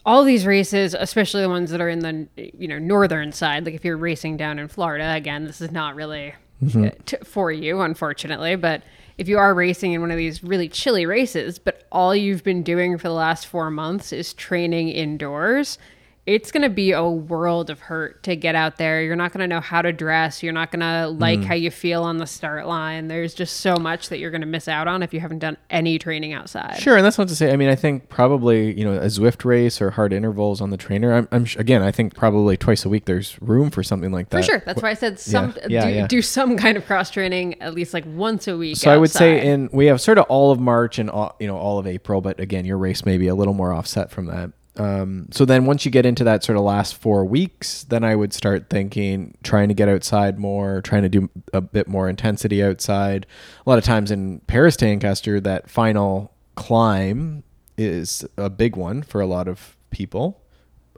all 0.07 0.25
these 0.25 0.47
races, 0.47 0.95
especially 0.99 1.43
the 1.43 1.49
ones 1.49 1.71
that 1.71 1.81
are 1.81 1.89
in 1.89 2.01
the 2.01 2.29
you 2.37 2.69
know 2.69 2.79
northern 2.79 3.33
side, 3.33 3.65
like 3.65 3.75
if 3.75 3.85
you're 3.85 3.97
racing 3.97 4.37
down 4.37 4.59
in 4.59 4.69
Florida, 4.69 5.13
again, 5.15 5.45
this 5.45 5.61
is 5.61 5.73
not 5.73 5.97
really 5.97 6.35
uh, 6.77 6.91
t- 7.05 7.17
for 7.25 7.51
you, 7.51 7.81
unfortunately, 7.81 8.55
but. 8.55 8.83
If 9.19 9.29
you 9.29 9.39
are 9.39 9.55
racing 9.55 9.93
in 9.93 10.01
one 10.01 10.11
of 10.11 10.17
these 10.17 10.43
really 10.43 10.69
chilly 10.69 11.07
races, 11.07 11.59
but 11.59 11.87
all 11.93 12.15
you've 12.15 12.45
been 12.45 12.63
doing 12.63 12.99
for 12.99 13.09
the 13.09 13.15
last 13.15 13.47
four 13.47 13.71
months 13.71 14.13
is 14.13 14.33
training 14.33 14.89
indoors, 14.89 15.79
it's 16.25 16.53
going 16.53 16.63
to 16.63 16.69
be 16.71 16.93
a 16.93 17.03
world 17.05 17.69
of 17.69 17.81
hurt 17.81 18.23
to 18.23 18.37
get 18.37 18.55
out 18.55 18.77
there. 18.77 19.03
You're 19.03 19.17
not 19.17 19.33
going 19.33 19.41
to 19.41 19.49
know 19.49 19.61
how 19.61 19.83
to 19.83 19.93
dress. 19.93 20.41
You're 20.41 20.53
not 20.53 20.71
going 20.71 20.79
to 20.79 21.09
like 21.09 21.41
Mm. 21.41 21.45
how 21.47 21.55
you 21.55 21.71
feel 21.73 22.05
on 22.05 22.19
the 22.19 22.27
start 22.27 22.69
line. 22.69 23.09
There's 23.09 23.35
just 23.35 23.57
so 23.57 23.75
much 23.75 24.09
that 24.09 24.19
you're 24.21 24.31
going 24.31 24.43
to 24.43 24.47
miss 24.47 24.69
out 24.69 24.87
on 24.87 25.03
if 25.03 25.13
you 25.13 25.19
haven't 25.19 25.41
done 25.41 25.57
any 25.69 25.99
training 25.99 26.33
outside. 26.33 26.79
Sure, 26.79 26.97
and 26.97 27.05
that's 27.05 27.19
not 27.19 27.27
to 27.27 27.35
say. 27.35 27.53
I 27.53 27.57
mean, 27.57 27.69
I 27.69 27.75
think 27.75 28.09
probably 28.09 28.79
you 28.79 28.85
know 28.85 28.93
a 28.95 29.07
Zwift 29.07 29.45
race 29.45 29.81
or 29.83 29.91
hard 29.91 30.13
intervals 30.13 30.61
on 30.61 30.71
the 30.71 30.77
trainer. 30.77 31.13
I'm, 31.13 31.27
I'm 31.33 31.45
sh- 31.45 31.57
again, 31.57 31.83
I 31.83 31.91
think 31.91 32.15
probably 32.15 32.57
twice 32.57 32.85
a 32.85 32.89
week 32.89 33.07
there's 33.07 33.41
room 33.43 33.71
for 33.73 33.83
something 33.83 34.13
like 34.13 34.29
that. 34.31 34.45
For 34.45 34.51
sure. 34.53 34.63
That's 34.65 34.81
why 34.81 34.91
I 34.91 34.95
said 34.95 35.19
some 35.19 35.55
Yeah, 35.69 35.87
do, 35.87 35.93
yeah. 35.93 36.07
do 36.07 36.23
some 36.23 36.57
kind 36.57 36.77
of 36.77 36.87
cross 36.87 37.11
training 37.11 37.61
at 37.61 37.75
least 37.75 37.93
like 37.93 38.05
once 38.07 38.47
a 38.47 38.57
week. 38.57 38.77
So 38.77 38.93
I 38.93 38.97
would 38.97 39.11
say 39.11 39.45
in 39.45 39.69
we 39.73 39.87
have 39.87 40.01
sort 40.01 40.19
of 40.19 40.27
all 40.29 40.53
of 40.53 40.61
March 40.61 41.01
and 41.01 41.11
all, 41.11 41.35
you 41.41 41.49
know 41.49 41.57
all 41.57 41.81
of 41.81 41.87
April, 41.89 42.21
but 42.21 42.39
again, 42.39 42.65
your 42.65 42.79
race 42.79 43.05
may 43.05 43.19
be 43.19 43.27
a 43.27 43.35
little 43.35 43.55
more 43.55 43.73
offset 43.73 44.11
from 44.13 44.27
that. 44.27 44.51
Um, 44.77 45.29
so 45.31 45.45
then 45.45 45.67
once 45.67 45.85
you 45.85 45.91
get 45.91 46.07
into 46.07 46.25
that 46.25 46.43
sort 46.43 46.57
of 46.57 46.65
last 46.65 46.97
four 46.97 47.25
weeks, 47.25 47.85
then 47.85 48.05
I 48.05 48.17
would 48.17 48.33
start 48.33 48.71
thinking 48.71 49.37
trying 49.43 49.69
to 49.69 49.75
get 49.75 49.89
outside 49.89 50.39
more, 50.39 50.81
trying 50.81 51.03
to 51.03 51.09
do 51.09 51.29
a 51.53 51.61
bit 51.61 51.89
more 51.89 52.09
intensity 52.09 52.63
outside. 52.63 53.27
A 53.67 53.69
lot 53.69 53.79
of 53.79 53.85
times 53.85 54.11
in 54.11 54.41
Paris 54.47 54.77
to 54.77 54.87
Ancaster, 54.87 55.41
that 55.41 55.69
final 55.69 56.33
climb 56.55 57.43
is 57.77 58.25
a 58.37 58.49
big 58.49 58.77
one 58.77 59.03
for 59.03 59.21
a 59.21 59.27
lot 59.27 59.49
of 59.49 59.77
people. 59.91 60.41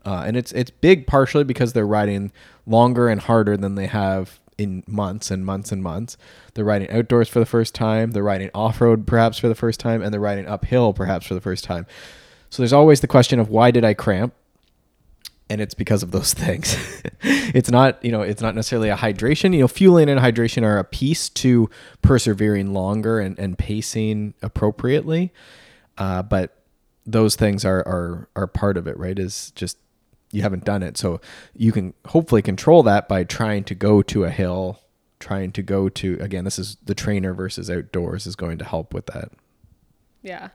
Uh, 0.05 0.23
and 0.27 0.37
it's 0.37 0.53
it's 0.53 0.71
big 0.71 1.07
partially 1.07 1.45
because 1.45 1.73
they're 1.73 1.87
riding 1.87 2.31
longer 2.67 3.09
and 3.09 3.23
harder 3.23 3.57
than 3.57 3.75
they 3.75 3.87
have 3.87 4.39
in 4.59 4.85
months 4.87 5.31
and 5.31 5.45
months 5.45 5.73
and 5.73 5.83
months. 5.83 6.17
They're 6.53 6.65
riding 6.65 6.91
outdoors 6.91 7.29
for 7.29 7.41
the 7.41 7.47
first 7.47 7.75
time. 7.75 8.13
They're 8.13 8.23
riding 8.23 8.51
off 8.55 8.81
road 8.81 9.07
perhaps 9.07 9.39
for 9.39 9.49
the 9.49 9.55
first 9.55 9.81
time, 9.81 10.03
and 10.03 10.13
they're 10.13 10.21
riding 10.21 10.47
uphill 10.47 10.93
perhaps 10.93 11.27
for 11.27 11.35
the 11.35 11.41
first 11.41 11.65
time. 11.65 11.87
So 12.55 12.63
there's 12.63 12.73
always 12.73 13.01
the 13.01 13.09
question 13.09 13.41
of 13.41 13.49
why 13.49 13.73
did 13.73 13.85
I 13.85 13.95
cramp? 13.95 14.33
And 15.51 15.61
it's 15.61 15.75
because 15.75 16.05
of 16.05 16.13
those 16.13 16.33
things. 16.45 16.77
it's 17.21 17.69
not, 17.69 18.03
you 18.05 18.13
know, 18.13 18.23
it's 18.23 18.41
not 18.41 18.55
necessarily 18.55 18.91
a 18.91 18.97
hydration. 18.97 19.53
You 19.53 19.63
know, 19.63 19.67
fueling 19.67 20.09
and 20.09 20.21
hydration 20.21 20.63
are 20.63 20.79
a 20.79 20.85
piece 20.85 21.29
to 21.31 21.69
persevering 22.01 22.73
longer 22.73 23.19
and, 23.19 23.37
and 23.41 23.59
pacing 23.59 24.35
appropriately. 24.41 25.33
Uh, 25.99 26.23
but 26.23 26.63
those 27.05 27.35
things 27.35 27.65
are, 27.65 27.81
are 27.89 28.29
are 28.37 28.47
part 28.47 28.77
of 28.77 28.87
it, 28.87 28.97
right? 28.99 29.19
Is 29.19 29.51
just 29.57 29.77
you 30.31 30.43
haven't 30.43 30.65
done 30.65 30.85
it. 30.85 30.97
So 30.97 31.21
you 31.57 31.73
can 31.73 31.93
hopefully 32.07 32.41
control 32.41 32.85
that 32.85 33.09
by 33.09 33.25
trying 33.25 33.65
to 33.65 33.75
go 33.75 34.01
to 34.03 34.23
a 34.23 34.31
hill, 34.31 34.79
trying 35.19 35.51
to 35.53 35.63
go 35.63 35.89
to 35.89 36.19
again, 36.21 36.45
this 36.45 36.61
is 36.61 36.77
the 36.85 36.95
trainer 36.95 37.35
versus 37.35 37.69
outdoors 37.69 38.29
is 38.29 38.37
going 38.37 38.59
to 38.59 38.65
help 38.65 38.95
with 38.95 39.07
that. 39.07 39.33
Yeah. 40.23 40.51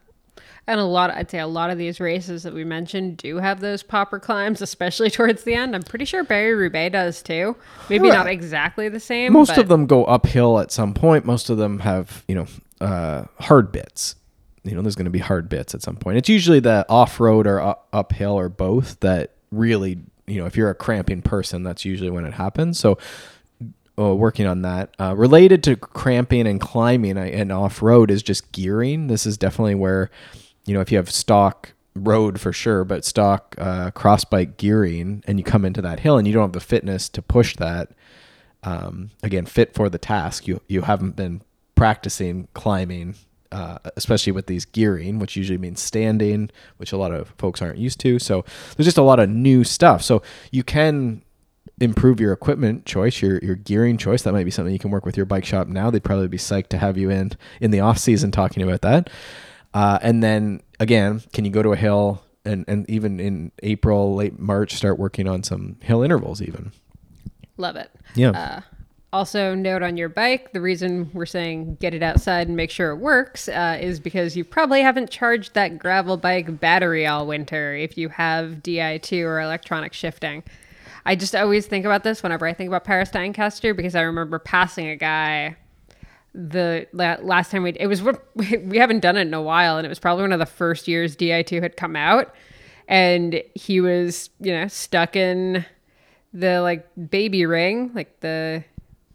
And 0.70 0.80
a 0.80 0.86
lot, 0.86 1.10
I'd 1.10 1.32
say 1.32 1.40
a 1.40 1.48
lot 1.48 1.72
of 1.72 1.80
these 1.80 2.00
races 2.00 2.44
that 2.44 2.54
we 2.54 2.64
mentioned 2.64 3.18
do 3.18 3.38
have 3.38 3.60
those 3.60 3.82
popper 3.82 4.20
climbs, 4.20 4.62
especially 4.62 5.10
towards 5.10 5.44
the 5.44 5.56
end. 5.56 5.76
I'm 5.76 5.82
pretty 5.82 6.06
sure 6.06 6.24
Barry 6.24 6.54
Roubaix 6.54 6.94
does 6.94 7.24
too. 7.24 7.56
Maybe 7.90 8.08
Well, 8.08 8.18
not 8.18 8.28
exactly 8.28 8.88
the 8.88 9.00
same. 9.00 9.34
Most 9.34 9.48
but 9.48 9.58
of 9.58 9.68
them 9.68 9.88
go 9.88 10.06
uphill 10.06 10.60
at 10.60 10.72
some 10.72 10.94
point. 10.94 11.26
Most 11.26 11.50
of 11.50 11.58
them 11.58 11.80
have, 11.80 12.24
you 12.28 12.36
know, 12.36 12.46
uh, 12.80 13.24
hard 13.40 13.72
bits. 13.72 14.16
You 14.64 14.76
know, 14.76 14.84
there's 14.84 14.96
going 14.96 15.06
to 15.06 15.12
be 15.12 15.18
hard 15.18 15.50
bits 15.50 15.74
at 15.74 15.82
some 15.82 15.96
point. 15.96 16.20
It's 16.20 16.30
usually 16.30 16.60
the 16.60 16.86
off 16.88 17.20
road 17.20 17.48
or 17.48 17.76
uphill 17.92 18.38
or 18.38 18.48
both 18.48 19.00
that 19.00 19.32
really, 19.52 19.98
you 20.28 20.40
know, 20.40 20.46
if 20.46 20.56
you're 20.56 20.70
a 20.70 20.76
cramping 20.76 21.24
person, 21.24 21.64
that's 21.64 21.84
usually 21.84 22.12
when 22.12 22.26
it 22.26 22.36
happens. 22.36 22.80
So, 22.80 23.00
uh, 24.00 24.16
working 24.16 24.46
on 24.46 24.62
that. 24.62 24.94
Uh, 25.00 25.16
related 25.16 25.64
to 25.64 25.76
cramping 25.76 26.48
and 26.48 26.62
climbing 26.62 27.18
and 27.18 27.52
off 27.52 27.82
road 27.82 28.12
is 28.12 28.24
just 28.24 28.52
gearing. 28.52 29.08
This 29.08 29.26
is 29.26 29.38
definitely 29.38 29.76
where, 29.76 30.10
you 30.70 30.76
know, 30.76 30.82
if 30.82 30.92
you 30.92 30.98
have 30.98 31.10
stock 31.10 31.74
road 31.96 32.40
for 32.40 32.54
sure, 32.54 32.84
but 32.84 33.04
stock 33.04 33.56
uh, 33.58 33.90
cross 33.90 34.24
bike 34.24 34.58
gearing 34.58 35.24
and 35.26 35.40
you 35.40 35.44
come 35.44 35.66
into 35.66 35.82
that 35.82 36.02
hill 36.02 36.20
and 36.20 36.28
you 36.28 36.34
don't 36.34 36.44
have 36.44 36.54
the 36.54 36.60
fitness 36.60 37.10
to 37.10 37.24
push 37.24 37.56
that, 37.56 37.90
um, 38.62 39.10
again, 39.24 39.48
fit 39.48 39.74
for 39.74 39.90
the 39.90 39.98
task, 39.98 40.48
you, 40.48 40.62
you 40.68 40.84
haven't 40.84 41.16
been 41.16 41.42
practicing 41.74 42.48
climbing. 42.54 43.16
Uh, 43.52 43.80
especially 43.96 44.32
with 44.32 44.46
these 44.46 44.64
gearing, 44.64 45.18
which 45.18 45.36
usually 45.36 45.58
means 45.58 45.82
standing, 45.82 46.52
which 46.78 46.92
a 46.92 46.98
lot 46.98 47.12
of 47.12 47.34
folks 47.40 47.64
aren't 47.64 47.80
used 47.80 48.00
to. 48.00 48.20
So 48.20 48.46
there's 48.78 48.86
just 48.86 49.00
a 49.00 49.02
lot 49.02 49.20
of 49.20 49.28
new 49.28 49.64
stuff. 49.64 50.04
So 50.04 50.22
you 50.52 50.64
can 50.64 51.24
improve 51.82 52.20
your 52.20 52.32
equipment 52.32 52.86
choice, 52.86 53.24
your 53.24 53.40
your 53.40 53.56
gearing 53.56 53.98
choice. 53.98 54.22
That 54.22 54.34
might 54.34 54.44
be 54.44 54.52
something 54.52 54.72
you 54.72 54.78
can 54.78 54.92
work 54.92 55.04
with 55.04 55.18
your 55.18 55.26
bike 55.26 55.46
shop 55.46 55.68
now. 55.68 55.90
They'd 55.90 56.04
probably 56.04 56.28
be 56.28 56.38
psyched 56.38 56.68
to 56.68 56.78
have 56.78 56.96
you 56.96 57.10
in 57.10 57.32
in 57.60 57.72
the 57.72 57.80
off 57.80 57.98
season 57.98 58.30
talking 58.30 58.62
about 58.62 58.82
that. 58.82 59.10
Uh, 59.74 60.00
and 60.02 60.24
then 60.24 60.62
again, 60.80 61.22
can 61.34 61.46
you 61.46 61.52
go 61.52 61.62
to 61.62 61.72
a 61.72 61.78
hill 61.78 62.24
and 62.46 62.66
and 62.68 62.90
even 62.90 63.20
in 63.20 63.52
April, 63.64 64.16
late 64.16 64.40
March, 64.40 64.74
start 64.74 64.98
working 64.98 65.28
on 65.28 65.44
some 65.44 65.78
hill 65.82 66.02
intervals 66.02 66.42
even? 66.42 66.72
love 67.60 67.76
it. 67.76 67.92
Yeah. 68.16 68.32
Uh, 68.32 68.62
also, 69.12 69.56
note 69.56 69.82
on 69.82 69.98
your 69.98 70.10
bike 70.10 70.54
the 70.54 70.62
reason 70.62 71.10
we're 71.14 71.26
saying 71.26 71.78
get 71.80 71.94
it 71.94 72.04
outside 72.04 72.48
and 72.48 72.56
make 72.56 72.72
sure 72.72 72.92
it 72.92 72.98
works 72.98 73.50
uh, 73.50 73.78
is 73.80 74.00
because 74.00 74.38
you 74.38 74.44
probably 74.44 74.82
haven't 74.82 75.10
charged 75.10 75.56
that 75.56 75.80
gravel 75.80 76.16
bike 76.16 76.60
battery 76.60 77.08
all 77.08 77.26
winter 77.26 77.76
if 77.76 77.98
you 77.98 78.10
have 78.10 78.62
Di2 78.64 79.24
or 79.24 79.42
electronic 79.42 79.94
shifting. 79.94 80.44
I 81.06 81.16
just 81.16 81.36
always 81.36 81.66
think 81.66 81.86
about 81.86 82.04
this 82.04 82.22
whenever 82.22 82.46
I 82.46 82.54
think 82.54 82.68
about 82.68 82.84
Paris 82.84 83.10
to 83.12 83.20
Ancaster 83.20 83.74
because 83.74 83.96
I 83.96 84.02
remember 84.02 84.38
passing 84.38 84.88
a 84.88 84.96
guy 84.96 85.56
the 86.34 86.88
last 86.94 87.52
time 87.52 87.64
we 87.64 87.72
it 87.72 87.88
was 87.88 88.04
we 88.36 88.78
haven't 88.78 89.00
done 89.00 89.18
it 89.18 89.22
in 89.22 89.34
a 89.34 89.42
while 89.42 89.78
and 89.78 89.86
it 89.86 89.90
was 89.90 90.00
probably 90.00 90.24
one 90.24 90.34
of 90.34 90.40
the 90.40 90.46
first 90.46 90.88
years 90.88 91.16
Di2 91.16 91.62
had 91.62 91.78
come 91.78 91.96
out. 91.96 92.34
And 92.88 93.44
he 93.54 93.82
was 93.82 94.30
you 94.40 94.52
know 94.52 94.68
stuck 94.68 95.16
in 95.16 95.66
the 96.34 96.62
like 96.62 96.88
baby 97.10 97.46
ring 97.46 97.92
like 97.94 98.20
the 98.20 98.64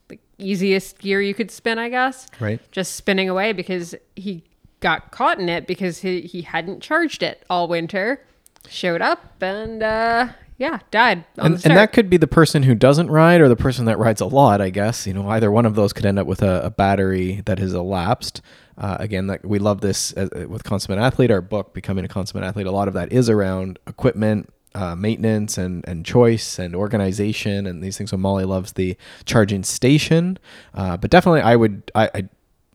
the 0.09 0.19
easiest 0.39 0.99
gear 0.99 1.21
you 1.21 1.35
could 1.35 1.51
spin 1.51 1.79
I 1.79 1.89
guess. 1.89 2.29
Right. 2.41 2.61
just 2.73 2.97
spinning 2.97 3.29
away 3.29 3.53
because 3.53 3.95
he 4.17 4.45
got 4.81 5.13
caught 5.13 5.39
in 5.39 5.49
it 5.49 5.67
because 5.67 5.99
he, 5.99 6.23
he 6.23 6.43
hadn't 6.43 6.83
charged 6.83 7.23
it 7.23 7.45
all 7.49 7.69
winter. 7.69 8.25
Showed 8.69 9.03
up 9.03 9.43
and 9.43 9.83
uh 9.83 10.29
yeah 10.57 10.79
died 10.91 11.25
on 11.39 11.47
and, 11.47 11.59
the 11.59 11.69
and 11.69 11.77
that 11.77 11.93
could 11.93 12.09
be 12.09 12.17
the 12.17 12.27
person 12.27 12.63
who 12.63 12.75
doesn't 12.75 13.11
ride 13.11 13.41
or 13.41 13.49
the 13.49 13.57
person 13.57 13.85
that 13.87 13.99
rides 13.99 14.21
a 14.21 14.27
lot 14.27 14.61
i 14.61 14.71
guess. 14.71 15.07
You 15.07 15.15
know 15.15 15.29
either 15.29 15.51
one 15.51 15.67
of 15.67 15.75
those 15.75 15.93
could 15.93 16.07
end 16.07 16.19
up 16.19 16.27
with 16.27 16.43
a, 16.43 16.63
a 16.65 16.71
battery 16.71 17.43
that 17.47 17.59
has 17.59 17.73
elapsed. 17.75 18.41
Uh, 18.77 18.97
again 18.99 19.29
that 19.29 19.45
we 19.45 19.61
love 19.61 19.83
this 19.83 20.13
uh, 20.17 20.47
with 20.49 20.65
consummate 20.65 20.99
athlete 20.99 21.31
our 21.31 21.41
book 21.41 21.75
becoming 21.75 22.05
a 22.05 22.09
consummate 22.09 22.45
athlete. 22.45 22.67
A 22.67 22.73
lot 22.73 22.89
of 22.89 22.95
that 22.95 23.13
is 23.13 23.31
around 23.31 23.79
equipment 23.87 24.53
uh, 24.75 24.97
maintenance 24.97 25.57
and, 25.57 25.87
and 25.87 26.05
choice 26.05 26.59
and 26.59 26.75
organization 26.75 27.69
and 27.69 27.85
these 27.85 27.97
things. 27.97 28.11
So 28.11 28.17
molly 28.17 28.45
loves 28.45 28.73
the 28.73 28.97
charging 29.25 29.63
station. 29.63 30.39
Uh, 30.75 30.97
but 30.97 31.11
definitely 31.11 31.43
i 31.43 31.55
would 31.55 31.91
I, 31.95 32.11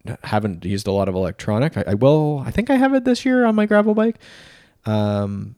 I 0.07 0.17
haven't 0.23 0.63
used 0.63 0.87
a 0.87 0.91
lot 0.93 1.09
of 1.09 1.15
electronic. 1.15 1.75
I, 1.75 1.83
I 1.87 1.93
will 1.95 2.43
i 2.45 2.51
think 2.51 2.69
i 2.69 2.75
have 2.75 2.93
it 2.93 3.03
this 3.03 3.25
year 3.25 3.45
on 3.45 3.55
my 3.55 3.65
gravel 3.65 3.93
bike. 3.93 4.19
Um, 4.85 5.55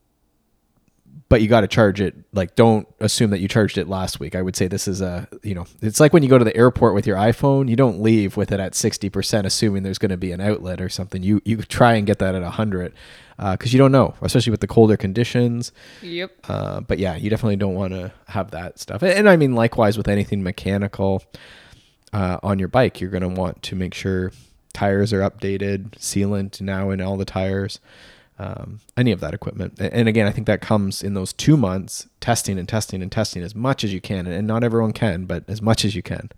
but 1.31 1.41
you 1.41 1.47
got 1.47 1.61
to 1.61 1.67
charge 1.67 2.01
it 2.01 2.13
like 2.33 2.55
don't 2.55 2.85
assume 2.99 3.29
that 3.29 3.39
you 3.39 3.47
charged 3.47 3.77
it 3.77 3.87
last 3.87 4.19
week. 4.19 4.35
I 4.35 4.41
would 4.41 4.57
say 4.57 4.67
this 4.67 4.85
is 4.85 4.99
a 4.99 5.29
you 5.43 5.55
know 5.55 5.65
it's 5.81 6.01
like 6.01 6.11
when 6.11 6.23
you 6.23 6.29
go 6.29 6.37
to 6.37 6.43
the 6.43 6.55
airport 6.57 6.93
with 6.93 7.07
your 7.07 7.15
iphone 7.15 7.69
you 7.69 7.77
don't 7.77 8.01
leave 8.01 8.35
with 8.35 8.51
it 8.51 8.59
at 8.59 8.73
60% 8.73 9.45
assuming 9.45 9.83
there's 9.83 9.97
going 9.97 10.09
to 10.09 10.17
be 10.17 10.33
an 10.33 10.41
outlet 10.41 10.81
or 10.81 10.89
something. 10.89 11.23
You 11.23 11.41
you 11.45 11.55
try 11.61 11.93
and 11.93 12.05
get 12.05 12.19
that 12.19 12.35
at 12.35 12.41
100 12.41 12.93
because 13.37 13.71
you 13.71 13.79
don't 13.79 13.93
know 13.93 14.13
especially 14.21 14.51
with 14.51 14.59
the 14.59 14.67
colder 14.67 14.97
conditions. 14.97 15.71
Yep. 16.01 16.31
Uh, 16.49 16.81
but 16.81 16.99
yeah 16.99 17.15
you 17.15 17.29
definitely 17.29 17.55
don't 17.55 17.75
want 17.75 17.93
to 17.93 18.11
have 18.27 18.51
that 18.51 18.77
stuff. 18.77 19.01
And, 19.01 19.13
and 19.13 19.29
i 19.29 19.37
mean 19.37 19.55
likewise 19.55 19.97
with 19.97 20.09
anything 20.09 20.43
mechanical 20.43 21.23
uh, 22.11 22.39
on 22.43 22.59
your 22.59 22.67
bike 22.67 22.99
you're 22.99 23.09
going 23.09 23.23
to 23.23 23.29
want 23.29 23.63
to 23.63 23.77
make 23.77 23.93
sure 23.93 24.33
tires 24.73 25.13
are 25.13 25.21
updated 25.21 25.91
sealant 25.91 26.59
now 26.59 26.89
in 26.89 26.99
all 26.99 27.15
the 27.15 27.23
tires 27.23 27.79
um, 28.41 28.79
any 28.97 29.11
of 29.11 29.19
that 29.19 29.35
equipment. 29.35 29.79
And 29.79 30.09
again, 30.09 30.27
I 30.27 30.31
think 30.31 30.47
that 30.47 30.61
comes 30.61 31.03
in 31.03 31.13
those 31.13 31.31
two 31.31 31.55
months 31.55 32.07
testing 32.19 32.57
and 32.57 32.67
testing 32.67 33.03
and 33.03 33.11
testing 33.11 33.43
as 33.43 33.53
much 33.53 33.83
as 33.83 33.93
you 33.93 34.01
can. 34.01 34.25
And 34.25 34.47
not 34.47 34.63
everyone 34.63 34.93
can, 34.93 35.25
but 35.25 35.43
as 35.47 35.61
much 35.61 35.85
as 35.85 35.95
you 35.95 36.01
can. 36.01 36.31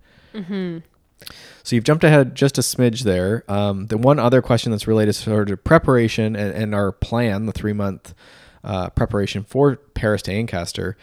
So 1.62 1.74
you've 1.74 1.84
jumped 1.84 2.04
ahead 2.04 2.34
just 2.34 2.58
a 2.58 2.60
smidge 2.60 3.04
there. 3.04 3.42
Um, 3.48 3.86
the 3.86 3.96
one 3.96 4.18
other 4.18 4.42
question 4.42 4.70
that's 4.70 4.86
related 4.86 5.14
sort 5.14 5.50
of 5.50 5.64
preparation 5.64 6.36
and, 6.36 6.54
and 6.54 6.74
our 6.74 6.92
plan, 6.92 7.46
the 7.46 7.52
three 7.52 7.72
month 7.72 8.14
uh, 8.62 8.90
preparation 8.90 9.42
for 9.42 9.76
Paris 9.76 10.20
to 10.22 10.32
Ancaster. 10.32 10.98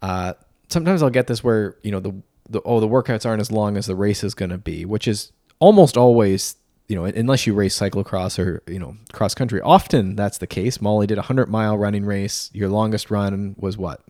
Uh, 0.00 0.32
sometimes 0.68 1.02
I'll 1.02 1.10
get 1.10 1.26
this 1.26 1.44
where 1.44 1.76
you 1.82 1.90
know 1.90 2.00
the 2.00 2.14
the 2.48 2.62
oh 2.64 2.80
the 2.80 2.88
workouts 2.88 3.26
aren't 3.26 3.42
as 3.42 3.52
long 3.52 3.76
as 3.76 3.84
the 3.84 3.96
race 3.96 4.24
is 4.24 4.34
going 4.34 4.50
to 4.50 4.58
be, 4.58 4.86
which 4.86 5.06
is 5.06 5.32
almost 5.58 5.98
always 5.98 6.56
you 6.90 6.96
know 6.96 7.04
unless 7.04 7.46
you 7.46 7.54
race 7.54 7.78
cyclocross 7.78 8.36
or 8.36 8.62
you 8.66 8.80
know 8.80 8.96
cross 9.12 9.32
country. 9.32 9.60
Often 9.60 10.16
that's 10.16 10.38
the 10.38 10.46
case. 10.48 10.80
Molly 10.80 11.06
did 11.06 11.18
a 11.18 11.22
hundred 11.22 11.48
mile 11.48 11.78
running 11.78 12.04
race. 12.04 12.50
Your 12.52 12.68
longest 12.68 13.12
run 13.12 13.54
was 13.56 13.78
what 13.78 14.00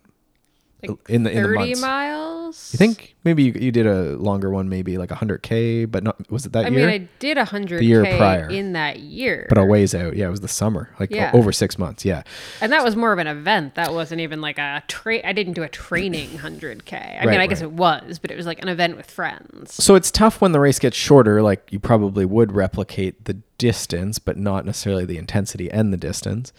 like 0.83 0.97
in 1.09 1.23
the 1.23 1.31
in 1.31 1.43
the 1.43 1.49
months. 1.49 1.81
miles 1.81 2.73
You 2.73 2.77
think 2.77 3.15
maybe 3.23 3.43
you, 3.43 3.53
you 3.53 3.71
did 3.71 3.85
a 3.85 4.15
longer 4.17 4.49
one, 4.49 4.67
maybe 4.69 4.97
like 4.97 5.09
100k, 5.09 5.89
but 5.89 6.03
not 6.03 6.29
was 6.31 6.45
it 6.45 6.53
that 6.53 6.65
I 6.65 6.69
year? 6.69 6.87
mean, 6.87 6.89
I 6.89 7.07
did 7.19 7.37
a 7.37 7.45
hundred 7.45 7.79
The 7.81 7.85
year 7.85 8.03
prior. 8.03 8.49
in 8.49 8.73
that 8.73 8.99
year, 8.99 9.45
but 9.49 9.57
a 9.57 9.63
ways 9.63 9.93
out. 9.95 10.15
Yeah, 10.15 10.27
it 10.27 10.31
was 10.31 10.41
the 10.41 10.47
summer, 10.47 10.89
like 10.99 11.11
Yeah. 11.11 11.31
over 11.33 11.51
six 11.51 11.77
months. 11.77 12.03
Yeah, 12.05 12.23
and 12.61 12.71
that 12.71 12.83
was 12.83 12.95
more 12.95 13.13
of 13.13 13.19
an 13.19 13.27
event. 13.27 13.75
That 13.75 13.93
wasn't 13.93 14.21
even 14.21 14.41
like 14.41 14.57
a 14.57 14.83
tra- 14.87 15.25
I 15.27 15.33
didn't 15.33 15.53
do 15.53 15.63
a 15.63 15.69
training 15.69 16.37
hundred 16.39 16.85
k. 16.85 16.97
I 16.97 17.21
mean, 17.21 17.29
Right, 17.35 17.39
I 17.41 17.47
guess 17.47 17.61
it 17.61 17.71
was, 17.71 18.19
but 18.19 18.31
it 18.31 18.37
was 18.37 18.45
like 18.45 18.61
an 18.61 18.67
event 18.69 18.97
with 18.97 19.09
friends. 19.09 19.73
so 19.73 19.95
it's 19.95 20.11
tough 20.11 20.41
when 20.41 20.51
the 20.51 20.59
race 20.59 20.79
gets 20.79 20.97
shorter. 20.97 21.41
Like 21.41 21.67
you 21.71 21.79
probably 21.79 22.25
would 22.25 22.51
replicate 22.53 23.25
the 23.25 23.37
distance, 23.57 24.17
but 24.19 24.37
not 24.37 24.65
necessarily 24.65 25.05
the 25.05 25.17
intensity 25.17 25.69
and 25.71 25.93
the 25.93 25.97
distance. 25.97 26.51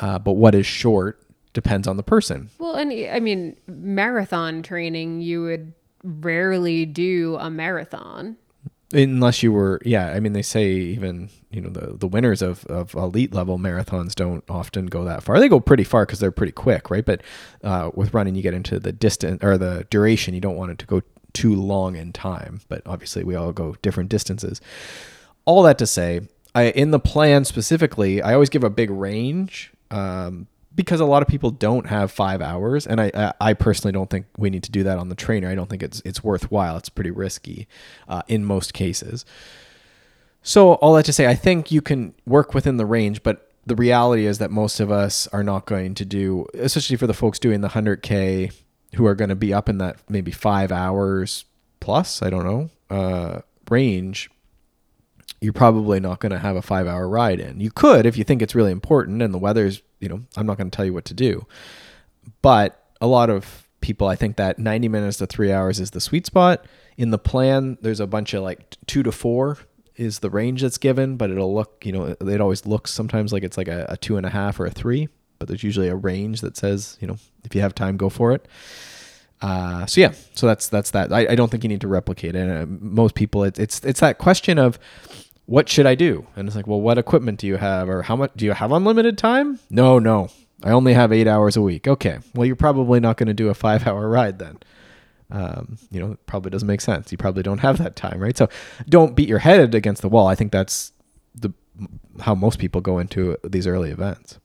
Uh, 0.00 0.18
but 0.18 0.32
what 0.32 0.54
is 0.54 0.66
short 0.66 1.20
depends 1.56 1.88
on 1.88 1.96
the 1.96 2.02
person. 2.04 2.50
Well, 2.58 2.74
and 2.76 2.92
I 2.92 3.18
mean, 3.18 3.56
marathon 3.66 4.62
training, 4.62 5.22
you 5.22 5.42
would 5.42 5.72
rarely 6.04 6.86
do 6.86 7.36
a 7.40 7.50
marathon. 7.50 8.36
unless 8.92 9.42
you 9.42 9.50
were 9.50 9.80
yeah 9.84 10.12
i 10.14 10.20
mean 10.20 10.32
they 10.32 10.42
say 10.42 10.70
even 10.70 11.28
you 11.50 11.60
know 11.60 11.68
the 11.70 11.96
the 11.96 12.06
winners 12.06 12.40
of 12.40 12.64
of 12.66 12.94
elite 12.94 13.34
level 13.34 13.58
marathons 13.58 14.14
don't 14.14 14.44
often 14.48 14.86
go 14.86 15.04
that 15.04 15.24
far. 15.24 15.40
They 15.40 15.48
go 15.48 15.58
pretty 15.58 15.82
far 15.82 16.06
because 16.06 16.20
they're 16.20 16.30
pretty 16.30 16.52
quick 16.52 16.88
right? 16.90 17.04
But 17.04 17.22
uh, 17.64 17.90
with 17.94 18.14
running 18.14 18.36
you 18.36 18.42
get 18.42 18.54
into 18.54 18.78
the 18.78 18.92
distance 18.92 19.42
or 19.42 19.58
the 19.58 19.86
duration. 19.90 20.34
You 20.34 20.40
don't 20.40 20.54
want 20.56 20.70
it 20.70 20.78
to 20.78 20.86
go 20.86 21.02
too 21.32 21.54
long 21.54 21.96
in 21.96 22.12
time. 22.12 22.60
But 22.68 22.82
obviously 22.86 23.24
we 23.24 23.34
all 23.34 23.52
go 23.52 23.74
different 23.82 24.08
distances. 24.10 24.60
All 25.46 25.62
that 25.64 25.78
to 25.78 25.86
say 25.86 26.20
I, 26.54 26.64
in 26.70 26.90
the 26.90 27.00
plan 27.00 27.44
specifically 27.44 28.22
i 28.22 28.32
always 28.34 28.48
give 28.50 28.64
a 28.64 28.70
big 28.70 28.90
range 28.90 29.72
um, 29.90 30.46
because 30.76 31.00
a 31.00 31.04
lot 31.04 31.22
of 31.22 31.28
people 31.28 31.50
don't 31.50 31.86
have 31.86 32.12
five 32.12 32.40
hours 32.40 32.86
and 32.86 33.00
I, 33.00 33.32
I 33.40 33.54
personally 33.54 33.92
don't 33.92 34.10
think 34.10 34.26
we 34.36 34.50
need 34.50 34.62
to 34.64 34.70
do 34.70 34.84
that 34.84 34.98
on 34.98 35.08
the 35.08 35.14
trainer. 35.14 35.48
I 35.48 35.54
don't 35.54 35.68
think 35.68 35.82
it's 35.82 36.00
it's 36.04 36.22
worthwhile. 36.22 36.76
It's 36.76 36.90
pretty 36.90 37.10
risky 37.10 37.66
uh, 38.08 38.22
in 38.28 38.44
most 38.44 38.74
cases. 38.74 39.24
So 40.42 40.74
all 40.74 40.94
that 40.94 41.04
to 41.06 41.12
say 41.12 41.26
i 41.26 41.34
think 41.34 41.72
you 41.72 41.82
can 41.82 42.14
work 42.24 42.54
within 42.54 42.76
the 42.76 42.86
range 42.86 43.24
but 43.24 43.50
the 43.66 43.74
reality 43.74 44.26
is 44.26 44.38
that 44.38 44.50
most 44.50 44.78
of 44.78 44.92
us 44.92 45.26
are 45.28 45.42
not 45.42 45.66
going 45.66 45.94
to 45.94 46.04
do 46.04 46.46
especially 46.54 46.96
for 46.96 47.08
the 47.08 47.14
folks 47.14 47.40
doing 47.40 47.62
the 47.62 47.68
100k 47.70 48.52
who 48.94 49.06
are 49.06 49.16
going 49.16 49.28
to 49.28 49.34
be 49.34 49.52
up 49.52 49.68
in 49.68 49.78
that 49.78 49.96
maybe 50.08 50.30
five 50.30 50.70
hours 50.70 51.44
plus 51.80 52.22
i 52.22 52.30
don't 52.30 52.44
know 52.44 52.70
uh, 52.90 53.40
range 53.68 54.30
you're 55.46 55.52
probably 55.52 56.00
not 56.00 56.18
going 56.18 56.32
to 56.32 56.40
have 56.40 56.56
a 56.56 56.60
five 56.60 56.88
hour 56.88 57.08
ride 57.08 57.38
in. 57.38 57.60
You 57.60 57.70
could 57.70 58.04
if 58.04 58.16
you 58.16 58.24
think 58.24 58.42
it's 58.42 58.56
really 58.56 58.72
important 58.72 59.22
and 59.22 59.32
the 59.32 59.38
weather's, 59.38 59.80
you 60.00 60.08
know, 60.08 60.22
I'm 60.36 60.44
not 60.44 60.58
going 60.58 60.68
to 60.68 60.76
tell 60.76 60.84
you 60.84 60.92
what 60.92 61.04
to 61.04 61.14
do. 61.14 61.46
But 62.42 62.84
a 63.00 63.06
lot 63.06 63.30
of 63.30 63.68
people, 63.80 64.08
I 64.08 64.16
think 64.16 64.34
that 64.38 64.58
90 64.58 64.88
minutes 64.88 65.18
to 65.18 65.26
three 65.26 65.52
hours 65.52 65.78
is 65.78 65.92
the 65.92 66.00
sweet 66.00 66.26
spot. 66.26 66.66
In 66.96 67.10
the 67.10 67.18
plan, 67.18 67.78
there's 67.80 68.00
a 68.00 68.08
bunch 68.08 68.34
of 68.34 68.42
like 68.42 68.76
two 68.86 69.04
to 69.04 69.12
four 69.12 69.58
is 69.94 70.18
the 70.18 70.30
range 70.30 70.62
that's 70.62 70.78
given, 70.78 71.16
but 71.16 71.30
it'll 71.30 71.54
look, 71.54 71.86
you 71.86 71.92
know, 71.92 72.16
it 72.20 72.40
always 72.40 72.66
looks 72.66 72.90
sometimes 72.90 73.32
like 73.32 73.44
it's 73.44 73.56
like 73.56 73.68
a, 73.68 73.86
a 73.88 73.96
two 73.96 74.16
and 74.16 74.26
a 74.26 74.30
half 74.30 74.58
or 74.58 74.66
a 74.66 74.70
three, 74.70 75.08
but 75.38 75.46
there's 75.46 75.62
usually 75.62 75.86
a 75.86 75.94
range 75.94 76.40
that 76.40 76.56
says, 76.56 76.98
you 77.00 77.06
know, 77.06 77.18
if 77.44 77.54
you 77.54 77.60
have 77.60 77.72
time, 77.72 77.96
go 77.96 78.08
for 78.08 78.32
it. 78.32 78.48
Uh, 79.40 79.86
so 79.86 80.00
yeah, 80.00 80.12
so 80.34 80.46
that's 80.46 80.68
that's 80.68 80.90
that. 80.90 81.12
I, 81.12 81.28
I 81.28 81.34
don't 81.36 81.50
think 81.50 81.62
you 81.62 81.68
need 81.68 81.82
to 81.82 81.88
replicate 81.88 82.34
it. 82.34 82.50
Uh, 82.50 82.66
most 82.66 83.14
people, 83.14 83.44
it's 83.44 83.58
it's 83.58 83.84
it's 83.84 84.00
that 84.00 84.18
question 84.18 84.58
of 84.58 84.78
what 85.46 85.68
should 85.68 85.86
I 85.86 85.94
do? 85.94 86.26
And 86.36 86.46
it's 86.46 86.56
like, 86.56 86.66
well, 86.66 86.80
what 86.80 86.98
equipment 86.98 87.38
do 87.38 87.46
you 87.46 87.56
have, 87.56 87.88
or 87.88 88.02
how 88.02 88.16
much 88.16 88.32
do 88.36 88.44
you 88.44 88.52
have 88.52 88.72
unlimited 88.72 89.16
time? 89.16 89.58
No, 89.70 89.98
no, 89.98 90.28
I 90.62 90.70
only 90.70 90.92
have 90.92 91.12
eight 91.12 91.28
hours 91.28 91.56
a 91.56 91.62
week. 91.62 91.88
Okay, 91.88 92.18
well, 92.34 92.44
you're 92.44 92.56
probably 92.56 93.00
not 93.00 93.16
going 93.16 93.28
to 93.28 93.34
do 93.34 93.48
a 93.48 93.54
five 93.54 93.86
hour 93.86 94.08
ride 94.08 94.38
then. 94.38 94.58
Um, 95.30 95.78
you 95.90 95.98
know, 95.98 96.16
probably 96.26 96.50
doesn't 96.50 96.68
make 96.68 96.80
sense. 96.80 97.10
You 97.10 97.18
probably 97.18 97.42
don't 97.42 97.58
have 97.58 97.78
that 97.78 97.96
time, 97.96 98.20
right? 98.20 98.36
So 98.36 98.48
don't 98.88 99.16
beat 99.16 99.28
your 99.28 99.40
head 99.40 99.74
against 99.74 100.02
the 100.02 100.08
wall. 100.08 100.28
I 100.28 100.34
think 100.34 100.52
that's 100.52 100.92
the 101.34 101.52
how 102.20 102.34
most 102.34 102.58
people 102.58 102.80
go 102.80 102.98
into 102.98 103.36
these 103.44 103.66
early 103.66 103.90
events. 103.90 104.38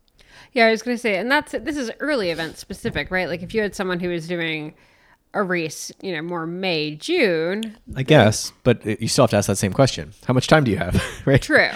Yeah, 0.53 0.65
I 0.65 0.71
was 0.71 0.81
going 0.81 0.97
to 0.97 1.01
say, 1.01 1.17
and 1.17 1.31
that's 1.31 1.53
this 1.53 1.77
is 1.77 1.91
early 1.99 2.29
event 2.29 2.57
specific, 2.57 3.09
right? 3.09 3.27
Like 3.27 3.41
if 3.41 3.53
you 3.53 3.61
had 3.61 3.75
someone 3.75 3.99
who 3.99 4.09
was 4.09 4.27
doing 4.27 4.73
a 5.33 5.43
race, 5.43 5.91
you 6.01 6.13
know, 6.13 6.21
more 6.21 6.45
May, 6.45 6.95
June, 6.95 7.77
I 7.95 8.03
guess, 8.03 8.51
but 8.63 8.85
you 8.85 9.07
still 9.07 9.23
have 9.23 9.31
to 9.31 9.37
ask 9.37 9.47
that 9.47 9.57
same 9.57 9.73
question. 9.73 10.13
How 10.25 10.33
much 10.33 10.47
time 10.47 10.63
do 10.63 10.71
you 10.71 10.77
have? 10.77 11.01
right? 11.25 11.41
true. 11.41 11.69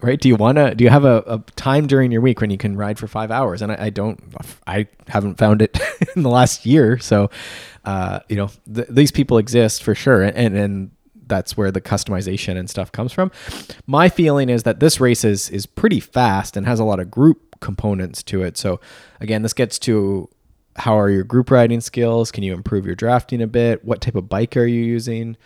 Right? 0.00 0.20
Do 0.20 0.28
you 0.28 0.36
want 0.36 0.56
to? 0.56 0.74
Do 0.74 0.84
you 0.84 0.90
have 0.90 1.04
a, 1.04 1.22
a 1.26 1.38
time 1.56 1.86
during 1.86 2.12
your 2.12 2.20
week 2.20 2.40
when 2.40 2.50
you 2.50 2.58
can 2.58 2.76
ride 2.76 2.98
for 2.98 3.06
five 3.06 3.30
hours? 3.30 3.62
And 3.62 3.72
I, 3.72 3.86
I 3.86 3.90
don't. 3.90 4.20
I 4.66 4.88
haven't 5.08 5.38
found 5.38 5.62
it 5.62 5.78
in 6.16 6.22
the 6.22 6.28
last 6.28 6.66
year. 6.66 6.98
So, 6.98 7.30
uh, 7.84 8.20
you 8.28 8.36
know, 8.36 8.50
th- 8.72 8.88
these 8.90 9.10
people 9.10 9.38
exist 9.38 9.82
for 9.82 9.94
sure, 9.94 10.22
and 10.22 10.54
and 10.54 10.90
that's 11.26 11.56
where 11.56 11.70
the 11.70 11.80
customization 11.80 12.58
and 12.58 12.68
stuff 12.68 12.92
comes 12.92 13.12
from. 13.12 13.30
My 13.86 14.10
feeling 14.10 14.50
is 14.50 14.64
that 14.64 14.80
this 14.80 15.00
race 15.00 15.24
is 15.24 15.48
is 15.48 15.64
pretty 15.64 16.00
fast 16.00 16.58
and 16.58 16.66
has 16.66 16.78
a 16.78 16.84
lot 16.84 17.00
of 17.00 17.10
group 17.10 17.58
components 17.60 18.22
to 18.24 18.42
it. 18.42 18.58
So, 18.58 18.80
again, 19.20 19.42
this 19.42 19.54
gets 19.54 19.78
to 19.80 20.28
how 20.76 20.98
are 20.98 21.10
your 21.10 21.24
group 21.24 21.50
riding 21.50 21.80
skills? 21.80 22.30
Can 22.30 22.42
you 22.42 22.52
improve 22.54 22.86
your 22.86 22.94
drafting 22.94 23.40
a 23.42 23.46
bit? 23.46 23.84
What 23.84 24.00
type 24.00 24.14
of 24.14 24.28
bike 24.28 24.56
are 24.56 24.66
you 24.66 24.82
using? 24.82 25.36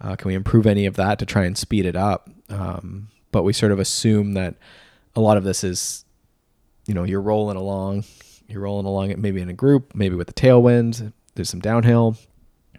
Uh, 0.00 0.16
can 0.16 0.28
we 0.28 0.34
improve 0.34 0.66
any 0.66 0.86
of 0.86 0.96
that 0.96 1.18
to 1.18 1.26
try 1.26 1.44
and 1.44 1.56
speed 1.56 1.86
it 1.86 1.96
up? 1.96 2.28
Um, 2.48 3.08
but 3.32 3.42
we 3.42 3.52
sort 3.52 3.70
of 3.72 3.78
assume 3.78 4.32
that 4.32 4.54
a 5.14 5.20
lot 5.20 5.36
of 5.36 5.44
this 5.44 5.62
is, 5.62 6.04
you 6.86 6.94
know, 6.94 7.04
you're 7.04 7.20
rolling 7.20 7.56
along, 7.56 8.04
you're 8.48 8.62
rolling 8.62 8.86
along 8.86 9.10
it 9.10 9.18
maybe 9.18 9.40
in 9.40 9.48
a 9.48 9.52
group, 9.54 9.94
maybe 9.94 10.16
with 10.16 10.26
the 10.26 10.32
tailwind, 10.32 11.12
there's 11.34 11.50
some 11.50 11.60
downhill. 11.60 12.16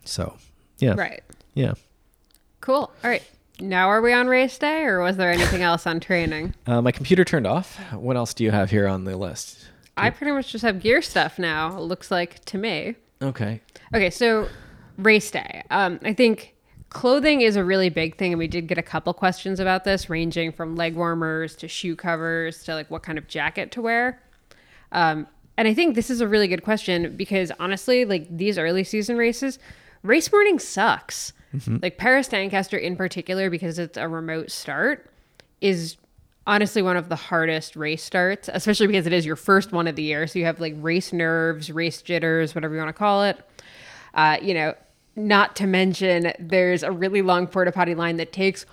So 0.03 0.35
yeah, 0.79 0.95
Right. 0.95 1.21
yeah. 1.53 1.73
Cool. 2.59 2.91
All 3.03 3.09
right. 3.09 3.23
Now 3.59 3.87
are 3.89 4.01
we 4.01 4.11
on 4.13 4.27
race 4.27 4.57
day 4.57 4.83
or 4.83 5.01
was 5.01 5.17
there 5.17 5.31
anything 5.31 5.61
else 5.61 5.85
on 5.85 5.99
training? 5.99 6.55
Uh, 6.65 6.81
my 6.81 6.91
computer 6.91 7.23
turned 7.23 7.45
off. 7.47 7.77
What 7.93 8.17
else 8.17 8.33
do 8.33 8.43
you 8.43 8.51
have 8.51 8.71
here 8.71 8.87
on 8.87 9.03
the 9.05 9.15
list? 9.15 9.67
I 9.97 10.09
pretty 10.09 10.31
much 10.31 10.51
just 10.51 10.63
have 10.63 10.79
gear 10.79 11.01
stuff 11.01 11.37
now, 11.37 11.77
looks 11.79 12.09
like 12.11 12.43
to 12.45 12.57
me. 12.57 12.95
Okay. 13.21 13.61
Okay, 13.93 14.09
so 14.09 14.47
race 14.97 15.29
day. 15.29 15.63
Um, 15.69 15.99
I 16.03 16.13
think 16.13 16.55
clothing 16.89 17.41
is 17.41 17.55
a 17.55 17.63
really 17.63 17.89
big 17.89 18.17
thing, 18.17 18.31
and 18.33 18.39
we 18.39 18.47
did 18.47 18.67
get 18.67 18.77
a 18.77 18.83
couple 18.83 19.13
questions 19.13 19.59
about 19.59 19.83
this, 19.83 20.09
ranging 20.09 20.51
from 20.51 20.75
leg 20.75 20.95
warmers 20.95 21.55
to 21.57 21.67
shoe 21.67 21.95
covers 21.95 22.63
to 22.63 22.73
like 22.73 22.89
what 22.89 23.03
kind 23.03 23.17
of 23.17 23.27
jacket 23.27 23.71
to 23.73 23.81
wear. 23.81 24.21
Um, 24.91 25.27
and 25.57 25.67
I 25.67 25.73
think 25.73 25.95
this 25.95 26.09
is 26.09 26.21
a 26.21 26.27
really 26.27 26.47
good 26.47 26.63
question 26.63 27.15
because 27.15 27.51
honestly, 27.59 28.05
like 28.05 28.25
these 28.35 28.57
early 28.57 28.83
season 28.83 29.17
races, 29.17 29.59
race 30.03 30.31
morning 30.31 30.57
sucks. 30.57 31.33
Like 31.81 31.97
Paris 31.97 32.29
to 32.29 32.37
Ancaster 32.37 32.77
in 32.77 32.95
particular, 32.95 33.49
because 33.49 33.77
it's 33.77 33.97
a 33.97 34.07
remote 34.07 34.51
start, 34.51 35.11
is 35.59 35.97
honestly 36.47 36.81
one 36.81 36.97
of 36.97 37.09
the 37.09 37.15
hardest 37.15 37.75
race 37.75 38.03
starts, 38.03 38.49
especially 38.51 38.87
because 38.87 39.05
it 39.07 39.13
is 39.13 39.25
your 39.25 39.35
first 39.35 39.71
one 39.71 39.87
of 39.87 39.95
the 39.95 40.03
year. 40.03 40.27
So 40.27 40.39
you 40.39 40.45
have 40.45 40.59
like 40.59 40.73
race 40.77 41.13
nerves, 41.13 41.71
race 41.71 42.01
jitters, 42.01 42.55
whatever 42.55 42.73
you 42.73 42.79
want 42.79 42.89
to 42.89 42.93
call 42.93 43.23
it. 43.23 43.39
Uh, 44.13 44.37
you 44.41 44.53
know, 44.53 44.73
not 45.15 45.55
to 45.57 45.67
mention 45.67 46.31
there's 46.39 46.83
a 46.83 46.91
really 46.91 47.21
long 47.21 47.47
porta 47.47 47.71
potty 47.71 47.95
line 47.95 48.17
that 48.17 48.31
takes 48.31 48.65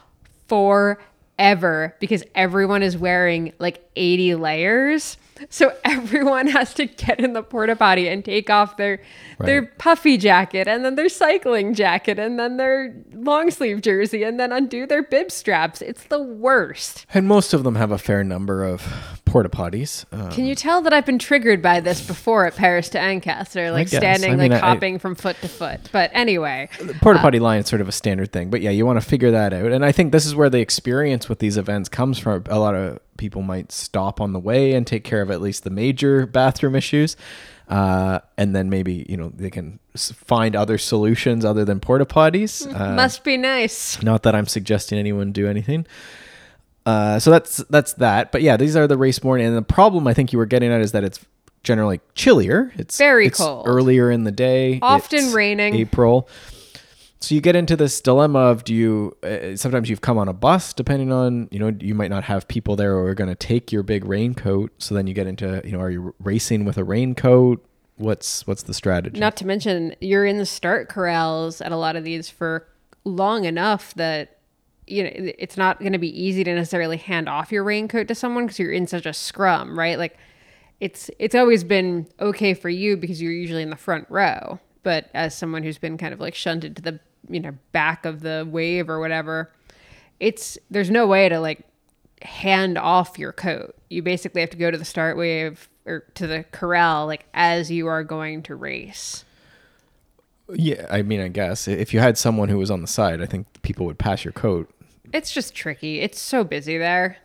forever 0.49 1.97
because 2.01 2.23
everyone 2.35 2.83
is 2.83 2.97
wearing 2.97 3.53
like 3.59 3.89
80 3.97 4.37
layers. 4.37 5.17
So 5.51 5.73
everyone 5.85 6.47
has 6.59 6.75
to 6.75 6.87
get 6.87 7.21
in 7.21 7.33
the 7.33 7.43
porta 7.43 7.77
potty 7.77 8.09
and 8.09 8.25
take 8.25 8.51
off 8.51 8.77
their 8.77 9.01
their 9.41 9.67
puffy 9.79 10.17
jacket 10.19 10.67
and 10.67 10.85
then 10.85 10.97
their 10.97 11.09
cycling 11.09 11.73
jacket 11.75 12.19
and 12.19 12.39
then 12.41 12.57
their 12.57 12.95
long 13.13 13.51
sleeve 13.51 13.83
jersey 13.83 14.25
and 14.25 14.39
then 14.41 14.51
undo 14.53 14.87
their 14.87 15.03
bib 15.03 15.31
straps. 15.31 15.81
It's 15.81 16.05
the 16.05 16.21
worst. 16.21 17.07
And 17.15 17.27
most 17.29 17.55
of 17.55 17.63
them 17.65 17.77
have 17.77 17.93
a 17.93 17.99
fair 17.99 18.25
number 18.25 18.65
of 18.65 18.83
porta 19.25 19.49
potties. 19.49 20.05
Uh, 20.11 20.31
Can 20.31 20.47
you 20.47 20.55
tell 20.55 20.81
that 20.83 20.93
I've 20.93 21.07
been 21.07 21.19
triggered 21.19 21.63
by 21.63 21.81
this 21.81 22.05
before 22.05 22.47
at 22.47 22.57
Paris 22.57 22.89
to 22.91 22.99
Ancaster, 22.99 23.71
like 23.71 23.89
standing, 23.89 24.33
I 24.33 24.37
mean, 24.37 24.51
like 24.51 24.63
I- 24.63 24.67
hopping 24.75 24.99
from 24.99 25.15
foot 25.15 25.37
to 25.43 25.49
foot? 25.49 25.89
But 25.93 26.11
anyway, 26.15 26.69
porta 27.01 27.21
potty 27.21 27.39
line 27.39 27.61
is 27.61 27.69
sort 27.69 27.81
of 27.81 27.89
a 27.89 27.93
standard 27.93 28.33
thing, 28.33 28.51
but 28.51 28.61
yeah, 28.61 28.71
you 28.71 28.85
want 28.87 29.01
to 29.01 29.07
figure 29.07 29.31
that 29.31 29.53
out. 29.53 29.71
And 29.71 29.85
I 29.85 29.93
think 29.93 30.13
this 30.13 30.27
is 30.27 30.35
where 30.35 30.51
the 30.51 30.61
experience 30.61 31.29
with 31.29 31.39
these 31.39 31.57
events 31.57 31.89
comes 31.89 32.19
from. 32.19 32.45
A 32.49 32.59
lot 32.59 32.75
of 32.75 32.99
people 33.19 33.43
might 33.43 33.71
stop 33.73 34.21
on 34.21 34.33
the 34.33 34.39
way 34.39 34.73
and 34.73 34.87
take 34.87 35.05
care 35.05 35.21
of 35.21 35.28
at 35.31 35.41
least 35.41 35.65
the 35.65 35.71
major 35.71 36.27
bathroom 36.27 36.75
issues. 36.75 37.17
Uh, 37.69 38.21
and 38.39 38.57
then 38.57 38.71
maybe 38.71 39.05
you 39.09 39.17
know 39.17 39.31
they 39.35 39.51
can 39.51 39.79
find 39.97 40.57
other 40.57 40.79
solutions 40.79 41.45
other 41.45 41.65
than 41.65 41.81
porta 41.81 42.07
potties. 42.07 42.67
Uh, 42.75 42.95
must 42.95 43.25
be 43.25 43.37
nice. 43.37 44.03
not 44.03 44.23
that 44.23 44.35
I'm 44.35 44.47
suggesting 44.47 44.99
anyone 44.99 45.33
do 45.33 45.47
anything. 45.47 45.87
Uh, 46.87 47.19
so 47.19 47.31
that's 47.31 47.59
that's 47.69 47.93
that. 47.95 48.33
But 48.33 48.41
yeah, 48.41 48.57
these 48.57 48.75
are 48.75 48.87
the 48.87 48.97
race 48.97 49.23
morning, 49.23 49.47
and 49.47 49.55
the 49.57 49.61
problem 49.63 50.07
I 50.07 50.15
think 50.15 50.33
you 50.33 50.39
were 50.39 50.47
getting 50.47 50.73
at 50.73 50.81
is 50.81 50.93
that 50.93 51.05
it's 51.05 51.21
generally 51.63 52.01
chillier. 52.15 52.73
It's 52.77 52.97
Very 52.97 53.27
it's 53.27 53.39
cold. 53.39 53.67
earlier 53.69 54.11
in 54.11 54.25
the 54.25 54.33
day. 54.33 54.79
Often 54.81 55.35
raining. 55.35 55.75
April. 55.75 56.29
So 57.21 57.35
you 57.35 57.41
get 57.41 57.57
into 57.57 57.77
this 57.77 58.01
dilemma 58.01 58.39
of 58.39 58.65
do 58.65 58.75
you? 58.75 59.17
Uh, 59.23 59.57
sometimes 59.57 59.91
you've 59.91 60.01
come 60.01 60.19
on 60.19 60.29
a 60.29 60.33
bus, 60.33 60.73
depending 60.73 61.13
on 61.13 61.49
you 61.51 61.59
know 61.59 61.77
you 61.81 61.95
might 61.95 62.11
not 62.11 62.25
have 62.25 62.47
people 62.47 62.77
there 62.77 62.95
who 62.95 63.07
are 63.07 63.15
going 63.15 63.29
to 63.29 63.35
take 63.35 63.73
your 63.73 63.83
big 63.83 64.05
raincoat. 64.05 64.73
So 64.79 64.95
then 64.95 65.07
you 65.07 65.15
get 65.15 65.27
into 65.27 65.61
you 65.65 65.73
know 65.73 65.81
are 65.81 65.91
you 65.91 66.15
racing 66.23 66.65
with 66.65 66.79
a 66.79 66.85
raincoat? 66.85 67.65
What's 67.97 68.47
what's 68.47 68.63
the 68.63 68.75
strategy? 68.75 69.19
Not 69.19 69.37
to 69.39 69.47
mention, 69.47 69.97
you're 70.01 70.25
in 70.25 70.39
the 70.39 70.47
start 70.47 70.89
corrals 70.89 71.61
at 71.61 71.73
a 71.73 71.77
lot 71.77 71.97
of 71.97 72.05
these 72.05 72.31
for 72.31 72.69
long 73.05 73.45
enough 73.45 73.95
that 73.95 74.39
you 74.87 75.03
know 75.03 75.11
it's 75.13 75.57
not 75.57 75.81
going 75.81 75.93
to 75.93 75.99
be 75.99 76.23
easy 76.23 76.45
to 76.45 76.55
necessarily 76.55 76.97
hand 76.97 77.29
off 77.29 77.51
your 77.51 77.65
raincoat 77.65 78.07
to 78.09 78.15
someone 78.15 78.47
because 78.47 78.61
you're 78.61 78.71
in 78.71 78.87
such 78.87 79.07
a 79.07 79.13
scrum, 79.13 79.77
right? 79.77 79.99
Like 79.99 80.17
it's 80.79 81.11
it's 81.19 81.35
always 81.35 81.65
been 81.65 82.07
okay 82.21 82.55
for 82.55 82.69
you 82.69 82.97
because 82.97 83.21
you're 83.21 83.33
usually 83.33 83.63
in 83.63 83.71
the 83.71 83.77
front 83.77 84.07
row, 84.09 84.61
but 84.85 85.11
as 85.15 85.37
someone 85.37 85.65
who's 85.65 85.79
been 85.79 85.99
kind 85.99 86.15
of 86.15 86.21
like 86.21 86.37
shunted 86.37 86.77
to 86.77 86.83
the 86.83 87.01
you 87.29 87.41
know 87.41 87.53
back 87.73 88.05
of 88.05 88.21
the 88.21 88.47
wave 88.51 88.89
or 88.89 89.01
whatever, 89.01 89.53
it's 90.21 90.59
there's 90.71 90.91
no 90.91 91.07
way 91.07 91.29
to 91.29 91.41
like 91.41 91.61
hand 92.23 92.79
off 92.79 93.19
your 93.19 93.33
coat. 93.33 93.75
You 93.89 94.03
basically 94.03 94.41
have 94.41 94.51
to 94.51 94.57
go 94.57 94.71
to 94.71 94.79
the 94.79 94.85
start 94.85 95.17
wave 95.17 95.69
or 95.87 96.01
to 96.15 96.27
the 96.27 96.45
corral 96.51 97.07
like 97.07 97.27
as 97.35 97.71
you 97.71 97.87
are 97.87 98.05
going 98.05 98.43
to 98.45 98.55
race. 98.55 99.25
Yeah, 100.51 100.87
I 100.91 101.03
mean, 101.03 101.21
I 101.21 101.29
guess 101.29 101.69
if 101.69 101.93
you 101.93 102.01
had 102.01 102.17
someone 102.17 102.49
who 102.49 102.57
was 102.57 102.71
on 102.71 102.81
the 102.81 102.87
side, 102.89 103.21
I 103.21 103.27
think 103.27 103.47
people 103.63 103.85
would 103.87 103.99
pass 103.99 104.25
your 104.25 104.33
coat. 104.33 104.71
It's 105.13 105.31
just 105.31 105.55
tricky. 105.55 106.01
It's 106.01 106.19
so 106.19 106.43
busy 106.43 106.79
there. 106.79 107.19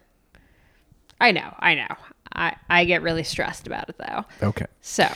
I 1.22 1.32
know, 1.32 1.54
I 1.60 1.76
know. 1.76 1.96
I, 2.36 2.56
I 2.70 2.86
get 2.86 3.02
really 3.02 3.24
stressed 3.24 3.66
about 3.68 3.90
it 3.90 3.98
though. 3.98 4.26
Okay. 4.42 4.66
So 4.82 5.08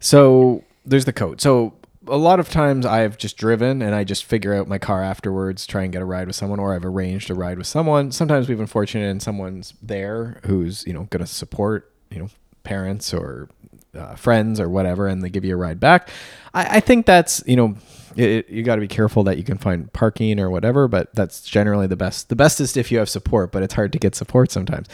So 0.00 0.64
there's 0.86 1.04
the 1.04 1.12
coat. 1.12 1.40
So 1.40 1.74
a 2.06 2.16
lot 2.16 2.40
of 2.40 2.48
times 2.48 2.84
I've 2.86 3.16
just 3.18 3.36
driven 3.36 3.82
and 3.82 3.94
I 3.94 4.04
just 4.04 4.24
figure 4.24 4.54
out 4.54 4.68
my 4.68 4.78
car 4.78 5.02
afterwards, 5.02 5.66
try 5.66 5.82
and 5.84 5.92
get 5.92 6.02
a 6.02 6.04
ride 6.04 6.26
with 6.26 6.36
someone, 6.36 6.58
or 6.60 6.74
I've 6.74 6.84
arranged 6.84 7.30
a 7.30 7.34
ride 7.34 7.58
with 7.58 7.66
someone. 7.66 8.12
Sometimes 8.12 8.48
we've 8.48 8.58
been 8.58 8.66
fortunate 8.66 9.08
and 9.10 9.22
someone's 9.22 9.74
there 9.82 10.40
who's, 10.46 10.86
you 10.86 10.92
know, 10.92 11.04
going 11.10 11.24
to 11.24 11.26
support, 11.26 11.92
you 12.10 12.18
know, 12.18 12.28
parents 12.62 13.12
or 13.14 13.48
uh, 13.94 14.14
friends 14.16 14.58
or 14.60 14.68
whatever, 14.68 15.06
and 15.06 15.22
they 15.22 15.30
give 15.30 15.44
you 15.44 15.54
a 15.54 15.56
ride 15.56 15.78
back. 15.80 16.08
I, 16.52 16.76
I 16.76 16.80
think 16.80 17.06
that's, 17.06 17.42
you 17.46 17.56
know, 17.56 17.76
it, 18.16 18.28
it- 18.30 18.48
you 18.48 18.62
got 18.62 18.74
to 18.76 18.80
be 18.80 18.88
careful 18.88 19.22
that 19.24 19.38
you 19.38 19.44
can 19.44 19.58
find 19.58 19.92
parking 19.92 20.38
or 20.40 20.50
whatever, 20.50 20.88
but 20.88 21.14
that's 21.14 21.40
generally 21.42 21.86
the 21.86 21.96
best. 21.96 22.28
The 22.28 22.36
best 22.36 22.60
is 22.60 22.76
if 22.76 22.90
you 22.92 22.98
have 22.98 23.08
support, 23.08 23.52
but 23.52 23.62
it's 23.62 23.74
hard 23.74 23.92
to 23.92 23.98
get 23.98 24.14
support 24.14 24.50
sometimes. 24.50 24.88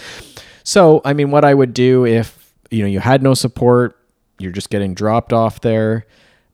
So, 0.65 1.01
I 1.05 1.15
mean, 1.15 1.31
what 1.31 1.45
I 1.45 1.55
would 1.55 1.73
do 1.75 2.05
if, 2.05 2.53
you 2.71 2.83
know, 2.83 2.89
you 2.89 3.01
had 3.01 3.23
no 3.23 3.35
support, 3.35 3.97
you're 4.39 4.53
just 4.53 4.71
getting 4.71 4.95
dropped 4.95 5.33
off 5.33 5.61
there. 5.61 6.07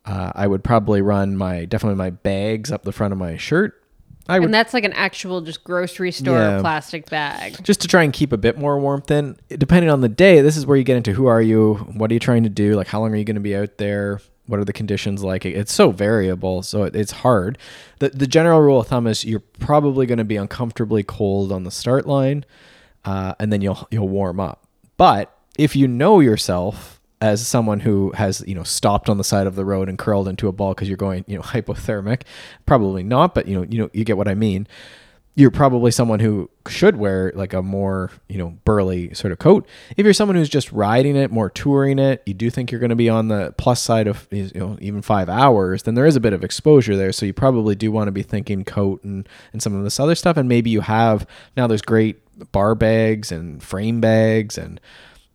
Uh, 0.07 0.31
I 0.35 0.47
would 0.47 0.62
probably 0.62 1.03
run 1.03 1.37
my 1.37 1.64
definitely 1.64 1.97
my 1.97 2.11
bags 2.11 2.71
up 2.71 2.83
the 2.85 2.92
front 2.92 3.12
of 3.12 3.19
my 3.19 3.37
shirt. 3.37 3.83
I 4.29 4.38
would 4.38 4.47
and 4.47 4.55
that's 4.55 4.75
like 4.75 4.85
an 4.85 4.92
actual 4.92 5.40
just 5.40 5.62
grocery 5.64 6.11
store 6.12 6.37
Yeah. 6.38 6.61
plastic 6.61 7.09
bag. 7.11 7.62
just 7.62 7.81
to 7.83 7.88
try 7.88 8.03
and 8.03 8.12
keep 8.12 8.33
a 8.33 8.37
bit 8.37 8.59
more 8.59 8.79
warmth 8.79 9.11
in. 9.11 9.37
Depending 9.49 9.88
on 9.90 10.01
the 10.01 10.09
day, 10.09 10.40
this 10.40 10.57
is 10.57 10.66
where 10.66 10.77
you 10.77 10.83
get 10.85 10.97
into 10.97 11.12
who 11.12 11.27
are 11.27 11.40
you, 11.42 11.75
what 11.95 12.11
are 12.11 12.14
you 12.14 12.21
trying 12.21 12.42
to 12.45 12.49
do, 12.49 12.75
like 12.75 12.88
how 12.88 13.01
long 13.01 13.12
are 13.12 13.16
you 13.16 13.25
going 13.25 13.37
to 13.37 13.40
be 13.40 13.55
out 13.57 13.79
there, 13.79 14.21
what 14.47 14.59
are 14.61 14.64
the 14.64 14.73
conditions 14.73 15.23
like. 15.23 15.45
It's 15.47 15.73
so 15.73 15.90
variable, 15.92 16.62
so 16.62 16.85
it, 16.85 16.97
it's 16.97 17.12
hard. 17.12 17.57
the 18.01 18.09
The 18.11 18.27
general 18.27 18.61
rule 18.61 18.81
of 18.81 18.88
thumb 18.88 19.07
is 19.07 19.25
you're 19.25 19.42
probably 19.61 20.07
going 20.07 20.19
to 20.19 20.25
be 20.25 20.37
uncomfortably 20.37 21.03
cold 21.05 21.53
on 21.53 21.62
the 21.64 21.71
start 21.71 22.07
line, 22.07 22.45
uh, 23.05 23.35
and 23.38 23.53
then 23.53 23.61
you'll 23.61 23.87
you'll 23.92 24.09
warm 24.09 24.40
up. 24.40 24.66
But 24.97 25.33
if 25.57 25.75
you 25.77 25.87
know 25.88 26.19
yourself 26.21 26.95
as 27.20 27.46
someone 27.46 27.81
who 27.81 28.12
has 28.12 28.44
you 28.46 28.55
know 28.55 28.62
stopped 28.62 29.09
on 29.09 29.18
the 29.18 29.24
side 29.24 29.46
of 29.46 29.55
the 29.55 29.64
road 29.64 29.88
and 29.88 29.98
curled 29.98 30.29
into 30.29 30.48
a 30.48 30.52
ball 30.52 30.74
because 30.74 30.88
you're 30.88 30.96
going 30.96 31.24
you 31.26 31.37
know 31.37 31.42
hypothermic, 31.55 32.22
probably 32.66 33.02
not, 33.02 33.35
but 33.35 33.46
you 33.46 33.57
know 33.57 33.66
you 33.68 33.79
know 33.79 33.90
you 33.92 34.05
get 34.05 34.16
what 34.16 34.29
I 34.29 34.35
mean. 34.35 34.66
You're 35.38 35.50
probably 35.50 35.90
someone 35.90 36.20
who 36.20 36.48
should 36.66 36.96
wear 36.96 37.31
like 37.35 37.52
a 37.52 37.61
more 37.61 38.11
you 38.29 38.38
know 38.38 38.59
burly 38.64 39.12
sort 39.12 39.33
of 39.33 39.38
coat. 39.38 39.66
If 39.96 40.05
you're 40.05 40.14
someone 40.14 40.37
who's 40.37 40.48
just 40.48 40.72
riding 40.72 41.14
it 41.14 41.31
more 41.31 41.50
touring 41.50 41.98
it 41.98 42.22
you 42.24 42.33
do 42.33 42.48
think 42.48 42.70
you're 42.70 42.81
going 42.81 42.90
to 42.90 42.96
be 42.96 43.11
on 43.11 43.29
the 43.29 43.52
plus 43.59 43.83
side 43.83 44.07
of 44.09 44.26
you 44.31 44.50
know 44.55 44.79
even 44.81 45.02
five 45.02 45.29
hours 45.29 45.83
then 45.83 45.94
there 45.94 46.07
is 46.07 46.16
a 46.16 46.20
bit 46.20 46.33
of 46.33 46.42
exposure 46.42 46.96
there. 46.96 47.12
So 47.12 47.26
you 47.26 47.35
probably 47.35 47.74
do 47.74 47.92
want 47.92 48.09
to 48.09 48.12
be 48.12 48.22
thinking 48.22 48.64
coat 48.64 49.05
and 49.05 49.29
and 49.52 49.62
some 49.62 49.74
of 49.74 49.85
this 49.85 50.00
other 50.00 50.14
stuff. 50.14 50.38
And 50.38 50.48
maybe 50.48 50.70
you 50.70 50.81
have 50.81 51.26
now 51.57 51.66
there's 51.66 51.83
great 51.83 52.22
bar 52.52 52.74
bags 52.74 53.31
and 53.33 53.62
frame 53.62 54.00
bags 54.00 54.57
and 54.57 54.81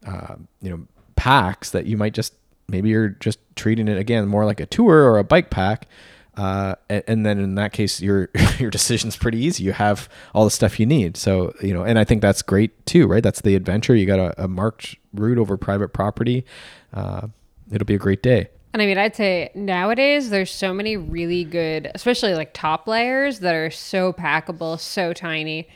uh, 0.07 0.35
you 0.61 0.69
know 0.71 0.87
packs 1.21 1.69
that 1.69 1.85
you 1.85 1.97
might 1.97 2.15
just 2.15 2.33
maybe 2.67 2.89
you're 2.89 3.09
just 3.09 3.37
treating 3.55 3.87
it 3.87 3.95
again 3.95 4.27
more 4.27 4.43
like 4.43 4.59
a 4.59 4.65
tour 4.65 5.03
or 5.03 5.19
a 5.19 5.23
bike 5.23 5.51
pack 5.51 5.87
uh, 6.35 6.73
and, 6.89 7.03
and 7.05 7.25
then 7.27 7.37
in 7.37 7.53
that 7.53 7.73
case 7.73 8.01
your 8.01 8.29
your 8.57 8.71
decision's 8.71 9.15
pretty 9.15 9.37
easy. 9.37 9.63
You 9.63 9.73
have 9.73 10.09
all 10.33 10.45
the 10.45 10.49
stuff 10.49 10.79
you 10.79 10.87
need. 10.87 11.15
So 11.17 11.53
you 11.61 11.75
know 11.75 11.83
and 11.83 11.99
i 11.99 12.03
think 12.03 12.23
that's 12.23 12.41
great 12.41 12.85
too 12.87 13.05
right? 13.05 13.21
That's 13.21 13.41
the 13.41 13.53
adventure. 13.55 13.95
You 13.95 14.07
got 14.07 14.19
a, 14.19 14.45
a 14.45 14.47
marked 14.47 14.95
route 15.13 15.37
over 15.37 15.57
private 15.57 15.89
property. 15.89 16.43
Uh, 16.91 17.27
it'll 17.71 17.85
be 17.85 17.93
a 17.93 17.99
great 17.99 18.23
day. 18.23 18.49
And 18.73 18.81
I 18.81 18.85
mean, 18.85 18.97
I'd 18.97 19.15
say 19.15 19.51
nowadays 19.53 20.29
there's 20.29 20.49
so 20.49 20.73
many 20.73 20.95
really 20.95 21.43
good, 21.43 21.91
especially 21.93 22.33
like 22.35 22.53
top 22.53 22.87
layers 22.87 23.39
that 23.39 23.53
are 23.53 23.69
so 23.69 24.13
packable, 24.13 24.79
so 24.79 25.11
tiny. 25.11 25.67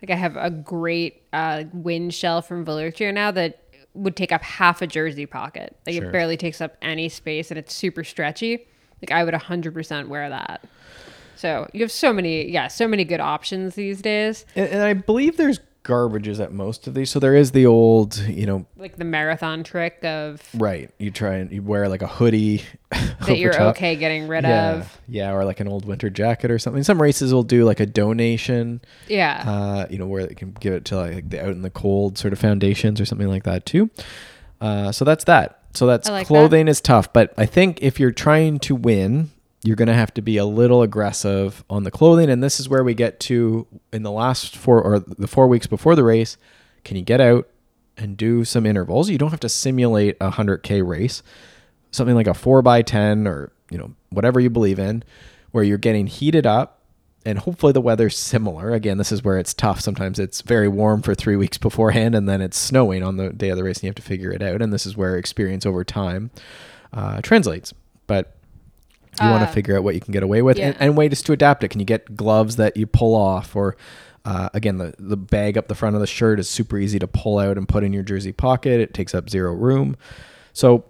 Like 0.00 0.10
I 0.10 0.14
have 0.14 0.36
a 0.36 0.50
great 0.50 1.22
uh, 1.32 1.64
wind 1.72 2.14
shell 2.14 2.42
from 2.42 2.64
Velocio 2.64 3.12
now 3.12 3.32
that 3.32 3.58
would 3.94 4.16
take 4.16 4.32
up 4.32 4.42
half 4.42 4.82
a 4.82 4.86
jersey 4.86 5.26
pocket. 5.26 5.76
Like 5.86 5.94
Sure. 5.96 6.04
it 6.06 6.12
barely 6.12 6.36
takes 6.36 6.60
up 6.60 6.76
any 6.82 7.08
space 7.08 7.50
and 7.50 7.58
it's 7.58 7.72
super 7.72 8.04
stretchy. 8.04 8.66
Like 9.02 9.10
I 9.12 9.24
would 9.24 9.34
100% 9.34 10.08
wear 10.08 10.28
that. 10.28 10.64
So 11.36 11.68
you 11.72 11.80
have 11.82 11.92
so 11.92 12.12
many, 12.12 12.50
yeah, 12.50 12.68
so 12.68 12.86
many 12.88 13.04
good 13.04 13.20
options 13.20 13.74
these 13.74 14.00
days. 14.02 14.44
and, 14.56 14.68
and 14.68 14.82
i 14.82 14.92
believe 14.94 15.36
there's 15.36 15.58
garbages 15.84 16.40
at 16.40 16.52
most 16.52 16.86
of 16.86 16.94
these. 16.94 17.10
So 17.10 17.20
there 17.20 17.36
is 17.36 17.52
the 17.52 17.66
old, 17.66 18.16
you 18.18 18.46
know, 18.46 18.66
Like 18.76 18.96
the 18.96 19.04
marathon 19.04 19.62
trick 19.62 20.02
of 20.02 20.42
right. 20.54 20.90
You 20.98 21.10
try 21.10 21.34
and 21.36 21.52
you 21.52 21.62
wear 21.62 21.88
like 21.88 22.02
a 22.02 22.06
hoodie 22.06 22.62
that 22.90 23.38
you're 23.38 23.60
okay 23.70 23.94
getting 23.94 24.26
rid 24.26 24.44
yeah, 24.44 24.72
of. 24.72 25.00
yeah, 25.06 25.32
or 25.32 25.44
like 25.44 25.60
an 25.60 25.68
old 25.68 25.84
winter 25.84 26.10
jacket 26.10 26.50
or 26.50 26.58
something. 26.58 26.82
Some 26.82 27.00
races 27.00 27.32
will 27.34 27.42
do 27.42 27.64
like 27.64 27.80
a 27.80 27.86
donation, 27.86 28.80
Yeah. 29.08 29.44
uh, 29.46 29.86
you 29.90 29.98
know, 29.98 30.06
where 30.06 30.26
they 30.26 30.34
can 30.34 30.52
give 30.58 30.72
it 30.72 30.84
to 30.86 30.96
like 30.96 31.28
the 31.30 31.40
out 31.42 31.50
in 31.50 31.62
the 31.62 31.70
cold 31.70 32.16
sort 32.18 32.32
of 32.32 32.38
foundations 32.38 33.00
or 33.00 33.04
something 33.04 33.28
like 33.28 33.44
that 33.44 33.66
too. 33.66 33.90
Uh, 34.60 34.90
so 34.90 35.04
that's 35.04 35.24
that. 35.24 35.60
So 35.74 35.86
that's 35.86 36.08
like 36.08 36.26
clothing 36.28 36.68
is 36.68 36.80
tough, 36.80 37.12
but 37.12 37.34
I 37.36 37.46
think 37.46 37.82
if 37.82 37.98
you're 38.00 38.12
trying 38.12 38.58
to 38.60 38.74
win, 38.74 39.30
you're 39.64 39.76
going 39.76 39.88
to 39.88 39.94
have 39.94 40.12
to 40.14 40.22
be 40.22 40.36
a 40.36 40.44
little 40.44 40.82
aggressive 40.82 41.64
on 41.70 41.84
the 41.84 41.90
clothing, 41.90 42.28
and 42.28 42.42
this 42.42 42.60
is 42.60 42.68
where 42.68 42.84
we 42.84 42.92
get 42.92 43.18
to 43.20 43.66
in 43.92 44.02
the 44.02 44.10
last 44.10 44.56
four 44.56 44.80
or 44.80 45.00
the 45.00 45.26
four 45.26 45.48
weeks 45.48 45.66
before 45.66 45.96
the 45.96 46.04
race. 46.04 46.36
Can 46.84 46.98
you 46.98 47.02
get 47.02 47.20
out 47.20 47.48
and 47.96 48.14
do 48.16 48.44
some 48.44 48.66
intervals? 48.66 49.08
You 49.08 49.16
don't 49.16 49.30
have 49.30 49.40
to 49.40 49.48
simulate 49.48 50.18
a 50.20 50.30
hundred 50.30 50.58
k 50.58 50.82
race, 50.82 51.22
something 51.90 52.14
like 52.14 52.26
a 52.26 52.34
four 52.34 52.60
by 52.60 52.82
ten 52.82 53.26
or 53.26 53.52
you 53.70 53.78
know 53.78 53.94
whatever 54.10 54.38
you 54.38 54.50
believe 54.50 54.78
in, 54.78 55.02
where 55.50 55.64
you're 55.64 55.78
getting 55.78 56.08
heated 56.08 56.46
up 56.46 56.82
and 57.24 57.38
hopefully 57.38 57.72
the 57.72 57.80
weather's 57.80 58.18
similar. 58.18 58.70
Again, 58.72 58.98
this 58.98 59.10
is 59.10 59.24
where 59.24 59.38
it's 59.38 59.54
tough. 59.54 59.80
Sometimes 59.80 60.18
it's 60.18 60.42
very 60.42 60.68
warm 60.68 61.00
for 61.00 61.14
three 61.14 61.36
weeks 61.36 61.56
beforehand, 61.56 62.14
and 62.14 62.28
then 62.28 62.42
it's 62.42 62.58
snowing 62.58 63.02
on 63.02 63.16
the 63.16 63.30
day 63.30 63.48
of 63.48 63.56
the 63.56 63.64
race, 63.64 63.78
and 63.78 63.84
you 63.84 63.88
have 63.88 63.94
to 63.96 64.02
figure 64.02 64.30
it 64.30 64.42
out. 64.42 64.60
And 64.60 64.72
this 64.72 64.84
is 64.84 64.96
where 64.96 65.16
experience 65.16 65.64
over 65.64 65.84
time 65.84 66.30
uh, 66.92 67.22
translates. 67.22 67.72
But 68.06 68.36
you 69.20 69.28
want 69.28 69.42
Uh, 69.42 69.46
to 69.46 69.52
figure 69.52 69.76
out 69.76 69.84
what 69.84 69.94
you 69.94 70.00
can 70.00 70.12
get 70.12 70.22
away 70.22 70.42
with, 70.42 70.58
and, 70.58 70.74
yeah. 70.74 70.84
and 70.84 70.96
ways 70.96 71.22
to 71.22 71.32
adapt 71.32 71.62
it. 71.64 71.68
Can 71.68 71.80
you 71.80 71.86
get 71.86 72.16
gloves 72.16 72.56
that 72.56 72.76
you 72.76 72.86
pull 72.86 73.14
off, 73.14 73.54
or 73.54 73.76
uh, 74.24 74.48
again, 74.54 74.78
the 74.78 74.94
the 74.98 75.16
bag 75.16 75.58
up 75.58 75.68
the 75.68 75.74
front 75.74 75.94
of 75.96 76.00
the 76.00 76.06
shirt 76.06 76.40
is 76.40 76.48
super 76.48 76.78
easy 76.78 76.98
to 76.98 77.06
pull 77.06 77.38
out 77.38 77.56
and 77.58 77.68
put 77.68 77.84
in 77.84 77.92
your 77.92 78.02
jersey 78.02 78.32
pocket. 78.32 78.80
It 78.80 78.94
takes 78.94 79.14
up 79.14 79.28
zero 79.28 79.52
room. 79.52 79.96
So 80.52 80.84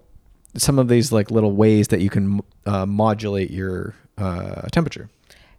some 0.57 0.79
of 0.79 0.89
these 0.89 1.11
like 1.11 1.31
little 1.31 1.53
ways 1.53 1.89
that 1.89 2.01
you 2.01 2.11
can 2.11 2.41
uh, 2.67 2.87
modulate 2.87 3.51
your 3.51 3.95
uh, 4.19 4.63
temperature. 4.71 5.09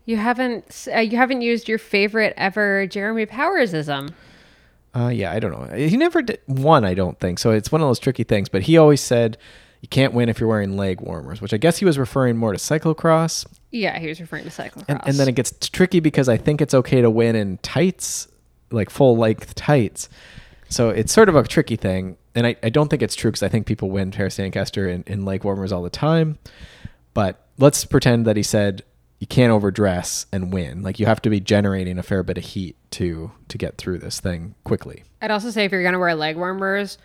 you 0.05 0.15
haven't 0.17 0.87
uh, 0.95 0.99
you 0.99 1.17
haven't 1.17 1.41
used 1.41 1.67
your 1.67 1.77
favorite 1.77 2.33
ever 2.37 2.87
Jeremy 2.87 3.25
Powersism. 3.25 4.13
Uh, 4.95 5.09
yeah, 5.09 5.33
I 5.33 5.39
don't 5.39 5.51
know. 5.51 5.75
He 5.75 5.97
never 5.97 6.21
did 6.21 6.39
won, 6.47 6.85
I 6.85 6.93
don't 6.93 7.19
think. 7.19 7.39
So 7.39 7.51
it's 7.51 7.69
one 7.69 7.81
of 7.81 7.87
those 7.89 7.99
tricky 7.99 8.23
things. 8.23 8.47
But 8.47 8.61
he 8.61 8.77
always 8.77 9.01
said 9.01 9.37
you 9.85 9.89
can't 9.89 10.15
win 10.15 10.29
if 10.29 10.39
you're 10.39 10.49
wearing 10.49 10.77
leg 10.77 10.99
warmers, 10.99 11.41
which 11.41 11.53
I 11.53 11.57
guess 11.57 11.77
he 11.77 11.85
was 11.85 11.99
referring 11.99 12.37
more 12.37 12.51
to 12.51 12.57
cyclocross. 12.57 13.45
Yeah, 13.69 13.99
he 13.99 14.07
was 14.07 14.19
referring 14.19 14.43
to 14.45 14.49
cyclocross. 14.49 14.85
And, 14.87 14.99
and 15.05 15.15
then 15.15 15.27
it 15.27 15.35
gets 15.35 15.51
tricky 15.69 15.99
because 15.99 16.27
I 16.27 16.37
think 16.37 16.59
it's 16.59 16.73
okay 16.73 17.01
to 17.01 17.09
win 17.11 17.35
in 17.35 17.59
tights, 17.59 18.27
like 18.71 18.89
full 18.89 19.15
length 19.15 19.53
tights. 19.53 20.09
So 20.69 20.89
it's 20.89 21.13
sort 21.13 21.29
of 21.29 21.35
a 21.35 21.43
tricky 21.43 21.75
thing. 21.75 22.17
And 22.33 22.47
I, 22.47 22.55
I 22.63 22.69
don't 22.69 22.89
think 22.89 23.03
it's 23.03 23.15
true 23.15 23.29
because 23.29 23.43
I 23.43 23.47
think 23.47 23.67
people 23.67 23.91
win 23.91 24.09
Paris 24.09 24.39
Ancaster 24.39 24.89
in, 24.89 25.03
in 25.05 25.23
leg 25.23 25.43
warmers 25.43 25.71
all 25.71 25.83
the 25.83 25.91
time. 25.91 26.39
But 27.13 27.45
let's 27.59 27.85
pretend 27.85 28.25
that 28.25 28.37
he 28.37 28.43
said 28.43 28.81
you 29.19 29.27
can't 29.27 29.51
overdress 29.51 30.25
and 30.31 30.51
win. 30.51 30.81
Like 30.81 30.99
you 30.99 31.05
have 31.05 31.21
to 31.21 31.29
be 31.29 31.39
generating 31.39 31.99
a 31.99 32.03
fair 32.03 32.23
bit 32.23 32.39
of 32.39 32.43
heat 32.43 32.75
to 32.91 33.29
to 33.49 33.57
get 33.59 33.77
through 33.77 33.99
this 33.99 34.19
thing 34.19 34.55
quickly. 34.63 35.03
I'd 35.21 35.29
also 35.29 35.51
say 35.51 35.63
if 35.63 35.71
you're 35.71 35.83
gonna 35.83 35.99
wear 35.99 36.15
leg 36.15 36.37
warmers, 36.37 36.97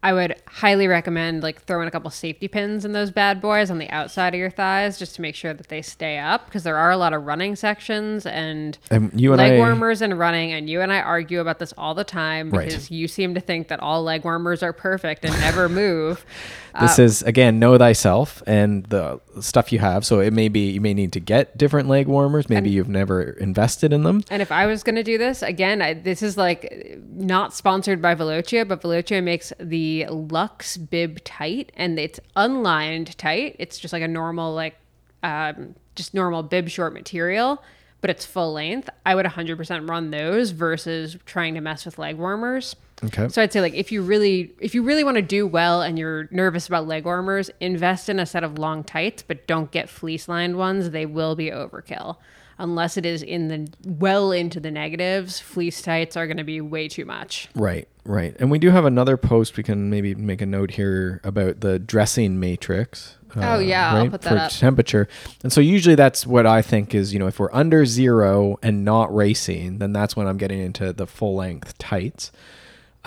I 0.00 0.12
would 0.12 0.36
highly 0.46 0.86
recommend 0.86 1.42
like 1.42 1.62
throwing 1.62 1.88
a 1.88 1.90
couple 1.90 2.08
safety 2.10 2.46
pins 2.46 2.84
in 2.84 2.92
those 2.92 3.10
bad 3.10 3.40
boys 3.40 3.68
on 3.68 3.78
the 3.78 3.90
outside 3.90 4.32
of 4.32 4.38
your 4.38 4.48
thighs 4.50 4.96
just 4.96 5.16
to 5.16 5.22
make 5.22 5.34
sure 5.34 5.52
that 5.52 5.68
they 5.68 5.82
stay 5.82 6.18
up 6.18 6.44
because 6.46 6.62
there 6.62 6.76
are 6.76 6.92
a 6.92 6.96
lot 6.96 7.12
of 7.12 7.26
running 7.26 7.56
sections 7.56 8.24
and 8.24 8.78
And 8.92 9.10
you 9.20 9.32
and 9.32 9.38
leg 9.38 9.54
I 9.54 9.56
warmers 9.56 10.00
and 10.00 10.16
running 10.16 10.52
and 10.52 10.70
you 10.70 10.80
and 10.82 10.92
I 10.92 11.00
argue 11.00 11.40
about 11.40 11.58
this 11.58 11.74
all 11.76 11.94
the 11.94 12.04
time 12.04 12.50
Right. 12.50 12.68
because 12.68 12.92
you 12.92 13.08
seem 13.08 13.34
to 13.34 13.40
think 13.40 13.66
that 13.68 13.80
all 13.80 14.04
leg 14.04 14.22
warmers 14.22 14.62
are 14.62 14.72
perfect 14.72 15.24
and 15.24 15.34
never 15.40 15.68
move. 15.68 16.24
This 16.80 16.98
is 16.98 17.22
again 17.22 17.58
know 17.58 17.76
thyself 17.78 18.42
and 18.46 18.84
the 18.86 19.20
stuff 19.40 19.72
you 19.72 19.78
have. 19.78 20.04
So 20.04 20.20
it 20.20 20.32
may 20.32 20.48
be 20.48 20.70
you 20.70 20.80
may 20.80 20.94
need 20.94 21.12
to 21.12 21.20
get 21.20 21.56
different 21.58 21.88
leg 21.88 22.06
warmers. 22.06 22.48
Maybe 22.48 22.70
you've 22.70 22.88
never 22.88 23.22
invested 23.22 23.92
in 23.92 24.02
them. 24.02 24.24
And 24.30 24.42
if 24.42 24.52
I 24.52 24.66
was 24.66 24.82
going 24.82 24.96
to 24.96 25.02
do 25.02 25.18
this 25.18 25.42
again, 25.42 25.82
I, 25.82 25.94
this 25.94 26.22
is 26.22 26.36
like 26.36 26.98
not 27.18 27.54
sponsored 27.54 28.00
by 28.00 28.14
Velocio, 28.14 28.66
but 28.66 28.82
Velocio 28.82 29.22
makes 29.22 29.52
the 29.58 30.06
Lux 30.08 30.76
Bib 30.76 31.22
tight, 31.24 31.72
and 31.76 31.98
it's 31.98 32.20
unlined 32.36 33.16
tight. 33.18 33.56
It's 33.58 33.78
just 33.78 33.92
like 33.92 34.02
a 34.02 34.08
normal, 34.08 34.54
like, 34.54 34.76
um, 35.22 35.74
just 35.94 36.14
normal 36.14 36.42
bib 36.42 36.68
short 36.68 36.94
material, 36.94 37.62
but 38.00 38.10
it's 38.10 38.24
full 38.24 38.52
length. 38.52 38.88
I 39.04 39.14
would 39.14 39.26
100% 39.26 39.88
run 39.88 40.10
those 40.10 40.52
versus 40.52 41.16
trying 41.26 41.54
to 41.54 41.60
mess 41.60 41.84
with 41.84 41.98
leg 41.98 42.16
warmers. 42.16 42.76
Okay. 43.04 43.28
So 43.28 43.40
I'd 43.42 43.52
say 43.52 43.60
like 43.60 43.74
if 43.74 43.92
you 43.92 44.02
really 44.02 44.52
if 44.60 44.74
you 44.74 44.82
really 44.82 45.04
want 45.04 45.16
to 45.16 45.22
do 45.22 45.46
well 45.46 45.82
and 45.82 45.98
you're 45.98 46.28
nervous 46.30 46.66
about 46.66 46.86
leg 46.88 47.04
warmers, 47.04 47.50
invest 47.60 48.08
in 48.08 48.18
a 48.18 48.26
set 48.26 48.42
of 48.44 48.58
long 48.58 48.82
tights, 48.82 49.22
but 49.22 49.46
don't 49.46 49.70
get 49.70 49.88
fleece 49.88 50.28
lined 50.28 50.56
ones. 50.56 50.90
They 50.90 51.06
will 51.06 51.36
be 51.36 51.50
overkill. 51.50 52.16
Unless 52.60 52.96
it 52.96 53.06
is 53.06 53.22
in 53.22 53.46
the 53.46 53.68
well 53.86 54.32
into 54.32 54.58
the 54.58 54.72
negatives, 54.72 55.38
fleece 55.38 55.80
tights 55.80 56.16
are 56.16 56.26
going 56.26 56.38
to 56.38 56.44
be 56.44 56.60
way 56.60 56.88
too 56.88 57.04
much. 57.04 57.48
Right, 57.54 57.86
right. 58.04 58.34
And 58.40 58.50
we 58.50 58.58
do 58.58 58.70
have 58.70 58.84
another 58.84 59.16
post 59.16 59.56
we 59.56 59.62
can 59.62 59.90
maybe 59.90 60.16
make 60.16 60.40
a 60.42 60.46
note 60.46 60.72
here 60.72 61.20
about 61.22 61.60
the 61.60 61.78
dressing 61.78 62.40
matrix. 62.40 63.14
uh, 63.36 63.42
Oh, 63.44 63.58
yeah, 63.60 63.94
I'll 63.94 64.10
put 64.10 64.22
that 64.22 64.30
for 64.30 64.36
up. 64.38 64.50
temperature. 64.50 65.06
And 65.44 65.52
so 65.52 65.60
usually 65.60 65.94
that's 65.94 66.26
what 66.26 66.46
I 66.46 66.60
think 66.60 66.96
is, 66.96 67.12
you 67.12 67.20
know, 67.20 67.28
if 67.28 67.38
we're 67.38 67.52
under 67.52 67.86
zero 67.86 68.58
and 68.60 68.84
not 68.84 69.14
racing, 69.14 69.78
then 69.78 69.92
that's 69.92 70.16
when 70.16 70.26
I'm 70.26 70.36
getting 70.36 70.58
into 70.58 70.92
the 70.92 71.06
full 71.06 71.36
length 71.36 71.78
tights. 71.78 72.32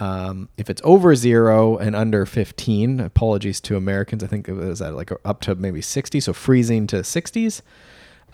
Um, 0.01 0.49
if 0.57 0.67
it's 0.67 0.81
over 0.83 1.15
zero 1.15 1.77
and 1.77 1.95
under 1.95 2.25
15, 2.25 2.99
apologies 2.99 3.61
to 3.61 3.77
Americans, 3.77 4.23
I 4.23 4.27
think 4.27 4.49
it 4.49 4.53
was 4.53 4.81
at 4.81 4.95
like 4.95 5.11
up 5.23 5.41
to 5.41 5.53
maybe 5.53 5.79
60, 5.79 6.19
so 6.19 6.33
freezing 6.33 6.87
to 6.87 6.97
60s. 6.97 7.61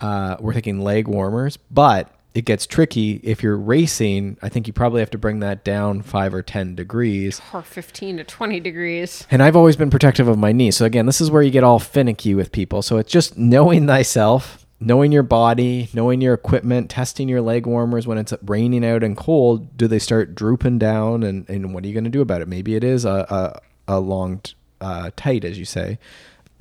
Uh, 0.00 0.36
we're 0.40 0.54
thinking 0.54 0.80
leg 0.80 1.06
warmers, 1.06 1.58
but 1.70 2.10
it 2.34 2.46
gets 2.46 2.66
tricky 2.66 3.20
if 3.22 3.42
you're 3.42 3.58
racing. 3.58 4.38
I 4.40 4.48
think 4.48 4.66
you 4.66 4.72
probably 4.72 5.00
have 5.00 5.10
to 5.10 5.18
bring 5.18 5.40
that 5.40 5.62
down 5.62 6.00
five 6.00 6.32
or 6.32 6.40
10 6.40 6.74
degrees. 6.74 7.42
Or 7.52 7.62
15 7.62 8.16
to 8.16 8.24
20 8.24 8.60
degrees. 8.60 9.26
And 9.30 9.42
I've 9.42 9.56
always 9.56 9.76
been 9.76 9.90
protective 9.90 10.26
of 10.26 10.38
my 10.38 10.52
knee. 10.52 10.70
So 10.70 10.86
again, 10.86 11.04
this 11.04 11.20
is 11.20 11.30
where 11.30 11.42
you 11.42 11.50
get 11.50 11.64
all 11.64 11.78
finicky 11.78 12.34
with 12.34 12.50
people. 12.50 12.80
So 12.80 12.96
it's 12.96 13.12
just 13.12 13.36
knowing 13.36 13.86
thyself, 13.86 14.66
knowing 14.80 15.10
your 15.10 15.22
body, 15.22 15.88
knowing 15.92 16.20
your 16.20 16.34
equipment, 16.34 16.88
testing 16.90 17.28
your 17.28 17.40
leg 17.40 17.66
warmers 17.66 18.06
when 18.06 18.18
it's 18.18 18.32
raining 18.42 18.84
out 18.84 19.02
and 19.02 19.16
cold. 19.16 19.76
Do 19.76 19.88
they 19.88 19.98
start 19.98 20.34
drooping 20.34 20.78
down? 20.78 21.22
And, 21.22 21.48
and 21.48 21.74
what 21.74 21.84
are 21.84 21.88
you 21.88 21.94
going 21.94 22.04
to 22.04 22.10
do 22.10 22.20
about 22.20 22.42
it? 22.42 22.48
Maybe 22.48 22.74
it 22.76 22.84
is 22.84 23.04
a, 23.04 23.60
a, 23.88 23.96
a 23.96 24.00
long 24.00 24.40
uh, 24.80 25.10
tight, 25.16 25.44
as 25.44 25.58
you 25.58 25.64
say. 25.64 25.98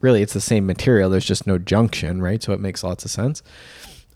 Really, 0.02 0.22
it's 0.22 0.34
the 0.34 0.42
same 0.42 0.66
material. 0.66 1.10
There's 1.10 1.26
just 1.26 1.48
no 1.48 1.58
junction, 1.58 2.22
right? 2.22 2.42
So 2.42 2.54
it 2.54 2.60
makes 2.60 2.84
lots 2.84 3.06
of 3.06 3.12
sense. 3.12 3.42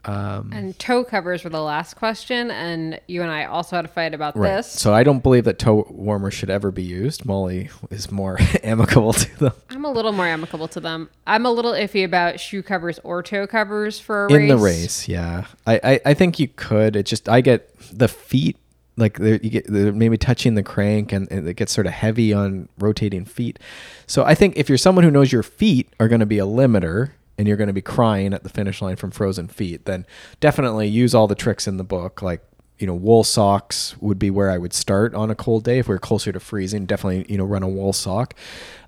Um, 0.03 0.51
And 0.51 0.77
toe 0.79 1.03
covers 1.03 1.43
were 1.43 1.49
the 1.51 1.61
last 1.61 1.95
question, 1.95 2.49
and 2.49 2.99
you 3.07 3.21
and 3.21 3.29
I 3.29 3.45
also 3.45 3.75
had 3.75 3.85
a 3.85 3.87
fight 3.87 4.13
about 4.15 4.35
Right. 4.35 4.55
this. 4.57 4.67
So 4.67 4.93
I 4.93 5.03
don't 5.03 5.21
believe 5.21 5.43
that 5.43 5.59
toe 5.59 5.85
warmers 5.89 6.33
should 6.33 6.49
ever 6.49 6.71
be 6.71 6.81
used. 6.81 7.23
Molly 7.25 7.69
is 7.91 8.11
more 8.11 8.39
amicable 8.63 9.13
to 9.13 9.39
them. 9.39 9.53
I'm 9.69 9.85
a 9.85 9.91
little 9.91 10.11
more 10.11 10.25
amicable 10.25 10.67
to 10.69 10.79
them. 10.79 11.09
I'm 11.27 11.45
a 11.45 11.51
little 11.51 11.73
iffy 11.73 12.03
about 12.03 12.39
shoe 12.39 12.63
covers 12.63 12.99
or 13.03 13.21
toe 13.21 13.45
covers 13.45 13.99
for 13.99 14.25
a 14.25 14.33
in 14.33 14.35
race. 14.41 14.49
the 14.49 14.57
race 14.57 15.07
yeah 15.07 15.45
I, 15.67 15.79
I 15.83 15.99
i 16.07 16.13
think 16.13 16.39
you 16.39 16.47
could 16.47 16.95
it 16.95 17.03
just 17.05 17.29
i 17.29 17.41
get 17.41 17.69
the 17.91 18.07
feet 18.07 18.57
like 18.97 19.17
you 19.19 19.37
get 19.39 19.69
maybe 19.69 20.17
touching 20.17 20.55
the 20.55 20.63
crank 20.63 21.11
and, 21.13 21.31
and 21.31 21.47
it 21.47 21.53
gets 21.55 21.71
sort 21.71 21.87
of 21.87 21.93
heavy 21.93 22.33
on 22.33 22.67
rotating 22.79 23.25
feet 23.25 23.59
so 24.07 24.23
i 24.23 24.35
think 24.35 24.57
if 24.57 24.67
you're 24.69 24.77
someone 24.77 25.03
who 25.03 25.11
knows 25.11 25.31
your 25.31 25.43
feet 25.43 25.87
are 25.99 26.07
going 26.07 26.19
to 26.19 26.25
be 26.25 26.39
a 26.39 26.45
limiter 26.45 27.11
and 27.41 27.47
you're 27.47 27.57
going 27.57 27.65
to 27.65 27.73
be 27.73 27.81
crying 27.81 28.35
at 28.35 28.43
the 28.43 28.49
finish 28.49 28.83
line 28.83 28.95
from 28.95 29.09
frozen 29.09 29.47
feet 29.47 29.85
then 29.85 30.05
definitely 30.39 30.87
use 30.87 31.15
all 31.15 31.27
the 31.27 31.33
tricks 31.33 31.67
in 31.67 31.77
the 31.77 31.83
book. 31.83 32.21
Like 32.21 32.43
you 32.77 32.85
know 32.85 32.93
wool 32.93 33.23
socks 33.23 33.95
would 33.99 34.19
be 34.19 34.29
where 34.29 34.49
i 34.51 34.57
would 34.57 34.73
start 34.73 35.13
on 35.15 35.29
a 35.31 35.35
cold 35.35 35.63
day 35.63 35.79
if 35.79 35.87
we 35.87 35.95
are 35.95 35.99
closer 35.99 36.31
to 36.31 36.39
freezing. 36.39 36.85
Definitely 36.85 37.25
you 37.31 37.37
know 37.39 37.45
run 37.45 37.63
a 37.63 37.67
wool 37.67 37.93
sock. 37.93 38.35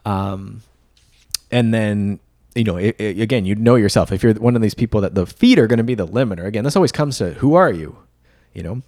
Um, 0.05 0.61
and 1.51 1.73
then 1.73 2.19
you 2.53 2.63
know 2.63 2.77
it, 2.77 2.95
it- 2.99 3.19
again 3.19 3.43
you 3.45 3.55
know 3.55 3.73
yourself. 3.75 4.11
If 4.11 4.21
you're 4.21 4.35
one 4.35 4.55
of 4.55 4.61
these 4.61 4.75
people 4.75 5.01
that 5.01 5.15
the 5.15 5.25
feet 5.25 5.57
are 5.57 5.65
going 5.65 5.77
to 5.77 5.83
be 5.83 5.95
the 5.95 6.07
limiter 6.07 6.45
again 6.45 6.63
this 6.63 6.75
always 6.75 6.91
comes 6.91 7.17
to 7.17 7.33
who 7.33 7.55
are 7.55 7.71
you 7.71 7.97
you 8.53 8.61
know? 8.61 8.81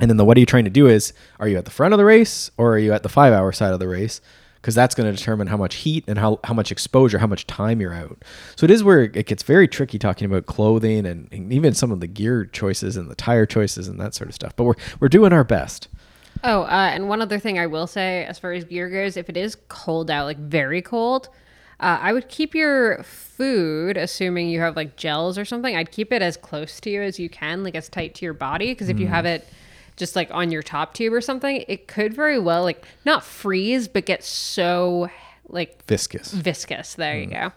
And 0.00 0.08
then 0.08 0.16
the 0.16 0.24
what 0.24 0.38
are 0.38 0.40
you 0.40 0.46
trying 0.46 0.64
to 0.64 0.70
do 0.70 0.86
is 0.86 1.12
are 1.38 1.46
you 1.46 1.58
at 1.58 1.66
the 1.66 1.70
front 1.70 1.92
of 1.92 1.98
the 1.98 2.06
race 2.06 2.50
or 2.56 2.72
are 2.72 2.78
you 2.78 2.94
at 2.94 3.02
the 3.02 3.10
five 3.10 3.34
hour 3.34 3.52
side 3.52 3.74
of 3.74 3.80
the 3.80 3.88
race 3.88 4.22
because 4.60 4.74
that's 4.74 4.94
going 4.94 5.10
to 5.10 5.16
determine 5.16 5.46
how 5.46 5.56
much 5.56 5.76
heat 5.76 6.04
and 6.06 6.18
how, 6.18 6.38
how 6.44 6.54
much 6.54 6.70
exposure 6.70 7.18
how 7.18 7.26
much 7.26 7.46
time 7.46 7.80
you're 7.80 7.94
out 7.94 8.22
so 8.56 8.64
it 8.64 8.70
is 8.70 8.84
where 8.84 9.00
it 9.00 9.26
gets 9.26 9.42
very 9.42 9.68
tricky 9.68 9.98
talking 9.98 10.26
about 10.26 10.46
clothing 10.46 11.06
and, 11.06 11.28
and 11.32 11.52
even 11.52 11.74
some 11.74 11.90
of 11.90 12.00
the 12.00 12.06
gear 12.06 12.44
choices 12.44 12.96
and 12.96 13.10
the 13.10 13.14
tire 13.14 13.46
choices 13.46 13.88
and 13.88 14.00
that 14.00 14.14
sort 14.14 14.28
of 14.28 14.34
stuff 14.34 14.54
but 14.56 14.64
we're, 14.64 14.74
we're 15.00 15.08
doing 15.08 15.32
our 15.32 15.44
best 15.44 15.88
Oh, 16.42 16.62
uh, 16.62 16.90
and 16.92 17.08
one 17.08 17.20
other 17.20 17.38
thing 17.38 17.58
I 17.58 17.66
will 17.66 17.86
say 17.86 18.24
as 18.24 18.38
far 18.38 18.52
as 18.52 18.64
gear 18.64 18.88
goes, 18.88 19.16
if 19.16 19.28
it 19.28 19.36
is 19.36 19.56
cold 19.68 20.10
out, 20.10 20.24
like 20.24 20.38
very 20.38 20.80
cold, 20.80 21.28
uh, 21.80 21.98
I 22.00 22.12
would 22.12 22.28
keep 22.28 22.54
your 22.54 23.02
food, 23.02 23.96
assuming 23.96 24.48
you 24.48 24.60
have 24.60 24.76
like 24.76 24.96
gels 24.96 25.36
or 25.36 25.44
something, 25.44 25.74
I'd 25.74 25.90
keep 25.90 26.12
it 26.12 26.22
as 26.22 26.36
close 26.36 26.80
to 26.80 26.90
you 26.90 27.02
as 27.02 27.18
you 27.18 27.28
can, 27.28 27.62
like 27.62 27.74
as 27.74 27.88
tight 27.88 28.14
to 28.16 28.24
your 28.24 28.34
body. 28.34 28.72
Because 28.72 28.88
if 28.88 28.98
you 28.98 29.06
have 29.06 29.24
it 29.24 29.48
just 30.00 30.16
like 30.16 30.28
on 30.32 30.50
your 30.50 30.62
top 30.62 30.94
tube 30.94 31.12
or 31.12 31.20
something, 31.20 31.64
it 31.68 31.86
could 31.86 32.12
very 32.12 32.40
well 32.40 32.64
like 32.64 32.84
not 33.04 33.22
freeze, 33.22 33.86
but 33.86 34.04
get 34.06 34.24
so 34.24 35.08
like 35.48 35.84
Viscous. 35.86 36.32
viscous. 36.32 36.94
There 36.94 37.16
you 37.16 37.26
go. 37.26 37.52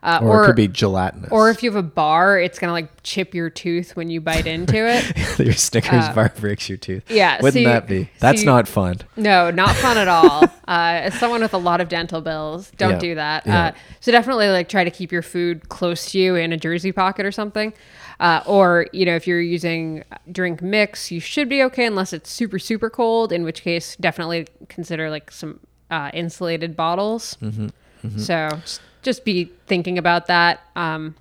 Uh, 0.00 0.20
Or, 0.22 0.44
it 0.44 0.46
could 0.46 0.54
be 0.54 0.68
gelatinous. 0.68 1.28
or 1.32 1.50
if 1.50 1.60
you 1.64 1.70
have 1.72 1.76
a 1.76 1.82
bar, 1.82 2.38
it's 2.38 2.60
gonna 2.60 2.70
like 2.72 2.88
chip 3.02 3.34
your 3.34 3.50
tooth 3.50 3.96
when 3.96 4.08
you 4.08 4.20
bite 4.20 4.46
into 4.46 4.76
it. 4.88 5.38
your 5.44 5.52
Snickers 5.54 6.08
bar 6.10 6.32
breaks 6.38 6.68
your 6.68 6.78
tooth. 6.78 7.02
Uh, 7.10 7.14
yeah, 7.14 7.36
Wouldn't 7.42 7.54
so 7.54 7.58
you- 7.58 7.66
that 7.66 7.88
be? 7.88 8.04
so 8.04 8.10
That's 8.20 8.42
you- 8.42 8.46
not 8.46 8.68
fun. 8.68 8.98
No, 9.16 9.50
not 9.50 9.74
fun 9.74 9.98
at 9.98 10.06
all. 10.06 10.44
uh, 10.68 10.68
as 10.68 11.14
someone 11.18 11.40
with 11.40 11.52
a 11.52 11.58
lot 11.58 11.80
of 11.80 11.88
dental 11.88 12.20
bills, 12.20 12.70
don't 12.76 12.92
Yeah. 12.92 12.98
do 13.00 13.14
that. 13.16 13.44
Yeah. 13.44 13.64
Uh, 13.66 13.72
so 13.98 14.12
definitely 14.12 14.46
like 14.50 14.68
try 14.68 14.84
to 14.84 14.90
keep 14.90 15.10
your 15.10 15.22
food 15.22 15.68
close 15.68 16.12
to 16.12 16.18
you 16.20 16.36
in 16.36 16.52
a 16.52 16.56
jersey 16.56 16.92
pocket 16.92 17.26
or 17.26 17.32
something. 17.32 17.72
Uh, 18.20 18.42
or 18.46 18.86
you 18.92 19.04
know, 19.06 19.14
if 19.14 19.26
you're 19.26 19.40
using 19.40 20.04
drink 20.32 20.60
mix, 20.60 21.10
you 21.10 21.20
should 21.20 21.48
be 21.48 21.62
okay 21.62 21.86
unless 21.86 22.12
it's 22.12 22.30
super 22.30 22.58
super 22.58 22.90
cold. 22.90 23.32
In 23.32 23.44
which 23.44 23.62
case, 23.62 23.96
definitely 23.96 24.46
consider 24.68 25.08
like 25.10 25.30
some 25.30 25.60
uh, 25.90 26.10
insulated 26.12 26.76
bottles. 26.76 27.36
So 28.16 28.48
just, 28.60 28.80
just 29.02 29.24
be 29.24 29.50
thinking 29.66 29.98
about 29.98 30.26
that. 30.26 30.60
Um, 30.76 31.14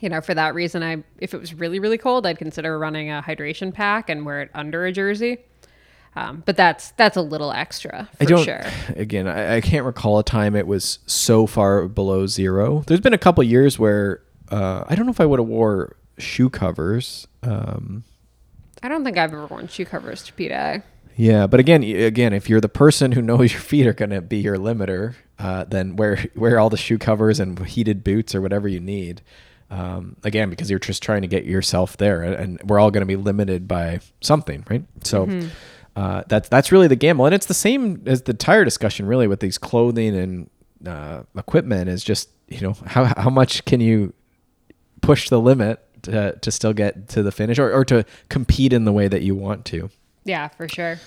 you 0.00 0.08
know, 0.08 0.20
for 0.20 0.34
that 0.34 0.54
reason, 0.54 0.82
I 0.82 1.02
if 1.18 1.34
it 1.34 1.40
was 1.40 1.54
really 1.54 1.78
really 1.80 1.98
cold, 1.98 2.26
I'd 2.26 2.38
consider 2.38 2.78
running 2.78 3.10
a 3.10 3.22
hydration 3.26 3.72
pack 3.72 4.08
and 4.10 4.24
wear 4.24 4.42
it 4.42 4.50
under 4.54 4.84
a 4.86 4.92
jersey. 4.92 5.38
Um, 6.16 6.42
but 6.44 6.56
that's 6.56 6.90
that's 6.92 7.16
a 7.16 7.22
little 7.22 7.52
extra 7.52 8.08
for 8.16 8.22
I 8.22 8.26
don't. 8.26 8.44
sure. 8.44 8.64
Again, 8.96 9.28
I, 9.28 9.56
I 9.56 9.60
can't 9.60 9.84
recall 9.84 10.18
a 10.18 10.24
time 10.24 10.56
it 10.56 10.66
was 10.66 10.98
so 11.06 11.46
far 11.46 11.86
below 11.88 12.26
zero. 12.26 12.82
There's 12.86 13.00
been 13.00 13.14
a 13.14 13.18
couple 13.18 13.42
years 13.44 13.78
where 13.78 14.22
uh, 14.50 14.84
I 14.88 14.94
don't 14.94 15.06
know 15.06 15.12
if 15.12 15.20
I 15.20 15.26
would 15.26 15.38
have 15.38 15.48
wore 15.48 15.96
shoe 16.18 16.50
covers. 16.50 17.26
Um, 17.42 18.04
I 18.82 18.88
don't 18.88 19.04
think 19.04 19.18
I've 19.18 19.32
ever 19.32 19.46
worn 19.46 19.68
shoe 19.68 19.84
covers 19.84 20.22
to 20.24 20.32
P 20.32 20.48
yeah, 21.18 21.48
but 21.48 21.58
again, 21.58 21.82
again, 21.82 22.32
if 22.32 22.48
you're 22.48 22.60
the 22.60 22.68
person 22.68 23.10
who 23.10 23.20
knows 23.22 23.52
your 23.52 23.60
feet 23.60 23.86
are 23.88 23.92
going 23.92 24.10
to 24.10 24.22
be 24.22 24.38
your 24.38 24.56
limiter, 24.56 25.16
uh, 25.38 25.64
then 25.64 25.96
wear 25.96 26.24
wear 26.36 26.58
all 26.60 26.70
the 26.70 26.76
shoe 26.76 26.96
covers 26.96 27.40
and 27.40 27.58
heated 27.66 28.04
boots 28.04 28.34
or 28.34 28.40
whatever 28.40 28.68
you 28.68 28.80
need. 28.80 29.20
Um, 29.68 30.16
again, 30.24 30.48
because 30.48 30.70
you're 30.70 30.78
just 30.78 31.02
trying 31.02 31.22
to 31.22 31.28
get 31.28 31.44
yourself 31.44 31.96
there, 31.98 32.22
and- 32.22 32.62
we're 32.62 32.78
all 32.78 32.90
going 32.90 33.02
to 33.02 33.06
be 33.06 33.16
limited 33.16 33.68
by 33.68 34.00
something, 34.22 34.64
right? 34.70 34.84
So. 35.04 35.28
Uh, 35.96 36.22
that's 36.28 36.48
that's 36.48 36.70
really 36.70 36.86
the 36.86 36.94
gamble, 36.94 37.26
and 37.26 37.34
it's 37.34 37.46
the 37.46 37.54
same 37.54 38.04
as 38.06 38.22
the 38.22 38.32
tire 38.32 38.64
discussion, 38.64 39.04
really, 39.04 39.26
with 39.26 39.40
these 39.40 39.58
clothing 39.58 40.16
and 40.16 40.50
uh, 40.86 41.24
equipment. 41.36 41.88
Is 41.88 42.04
just 42.04 42.28
you 42.46 42.60
know 42.60 42.76
how 42.86 43.06
how 43.20 43.30
much 43.30 43.64
can 43.64 43.80
you 43.80 44.12
push 45.00 45.28
the 45.28 45.40
limit 45.40 45.84
to, 46.02 46.36
to 46.36 46.50
still 46.50 46.72
get 46.72 47.08
to 47.10 47.22
the 47.22 47.32
finish, 47.32 47.58
or, 47.58 47.72
or 47.72 47.84
to 47.86 48.04
compete 48.28 48.72
in 48.72 48.84
the 48.84 48.92
way 48.92 49.08
that 49.08 49.22
you 49.22 49.34
want 49.34 49.64
to. 49.66 49.90
Yeah, 50.24 50.48
for 50.48 50.68
sure. 50.68 50.98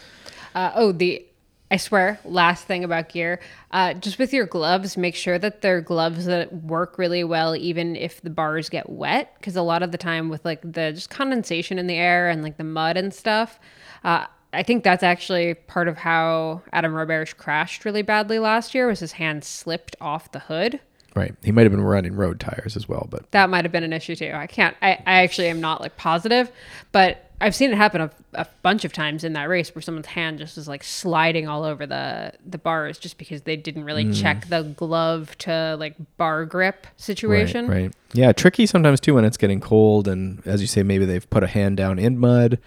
Uh, 0.56 0.72
oh, 0.76 0.92
the 0.92 1.26
I 1.72 1.78
swear, 1.78 2.20
last 2.26 2.66
thing 2.66 2.84
about 2.84 3.08
gear, 3.08 3.40
uh, 3.72 3.94
just 3.94 4.20
with 4.20 4.34
your 4.34 4.46
gloves, 4.46 4.98
make 4.98 5.16
sure 5.16 5.40
that 5.40 5.62
they're 5.62 5.80
gloves 5.80 6.26
that 6.26 6.54
work 6.54 6.98
really 6.98 7.24
well, 7.24 7.56
even 7.56 7.96
if 7.96 8.20
the 8.20 8.30
bars 8.30 8.68
get 8.68 8.90
wet. 8.90 9.34
Because 9.38 9.56
a 9.56 9.62
lot 9.62 9.82
of 9.82 9.94
the 9.94 9.98
time, 9.98 10.28
with 10.28 10.44
like 10.44 10.62
the 10.64 10.92
just 10.92 11.10
condensation 11.10 11.80
in 11.80 11.88
the 11.88 11.96
air 11.96 12.28
and 12.28 12.44
like 12.44 12.58
the 12.58 12.66
mud 12.66 12.98
and 12.98 13.14
stuff, 13.14 13.58
uh, 14.04 14.26
I 14.52 14.64
think 14.64 14.84
that's 14.84 15.02
actually 15.02 15.54
part 15.54 15.88
of 15.88 15.98
how 15.98 16.62
Adam 16.74 16.92
Roberge 16.92 17.38
crashed 17.38 17.86
really 17.86 18.02
badly 18.02 18.38
last 18.38 18.76
year. 18.76 18.88
Was 18.88 19.00
his 19.00 19.14
hand 19.14 19.46
slipped 19.46 19.96
off 20.02 20.34
the 20.34 20.40
hood. 20.40 20.82
Right. 21.16 21.36
He 21.44 21.52
might 21.52 21.64
have 21.64 21.72
been 21.72 21.82
running 21.82 22.16
road 22.16 22.40
tires 22.40 22.78
as 22.78 22.88
well, 22.88 23.08
but 23.10 23.30
That 23.32 23.50
might 23.50 23.66
have 23.66 23.72
been 23.72 23.84
an 23.84 23.94
issue 23.94 24.16
too. 24.16 24.32
I 24.34 24.48
can't. 24.48 24.76
I, 24.82 24.92
I 25.06 25.24
actually 25.24 25.48
am 25.48 25.60
not 25.60 25.82
like 25.82 25.98
positive, 25.98 26.50
but 26.92 27.32
I've 27.42 27.56
seen 27.56 27.72
it 27.72 27.76
happen 27.76 28.02
a, 28.02 28.12
a 28.34 28.46
bunch 28.62 28.86
of 28.86 28.94
times 28.94 29.24
in 29.24 29.34
that 29.34 29.50
race 29.50 29.74
where 29.74 29.82
someone's 29.82 30.06
hand 30.06 30.38
just 30.38 30.58
is 30.58 30.68
like 30.68 30.84
sliding 30.84 31.48
all 31.48 31.64
over 31.64 31.88
the 31.88 32.34
the 32.46 32.60
bars 32.60 33.00
just 33.00 33.18
because 33.18 33.42
they 33.42 33.58
didn't 33.58 33.84
really 33.84 34.14
check 34.14 34.48
the 34.48 34.62
glove 34.62 35.36
to 35.40 35.76
like 35.80 35.96
bar 36.18 36.46
grip 36.46 36.86
situation. 36.98 37.68
Right, 37.68 37.82
right. 37.82 37.94
Yeah, 38.14 38.32
tricky 38.32 38.66
sometimes 38.68 39.00
too 39.00 39.16
when 39.16 39.26
it's 39.26 39.38
getting 39.38 39.60
cold, 39.60 40.08
and 40.08 40.46
as 40.46 40.62
you 40.62 40.68
say, 40.68 40.84
maybe 40.84 41.04
they've 41.04 41.30
put 41.30 41.44
a 41.44 41.48
hand 41.48 41.78
down 41.78 41.98
in 41.98 42.20
mud 42.20 42.60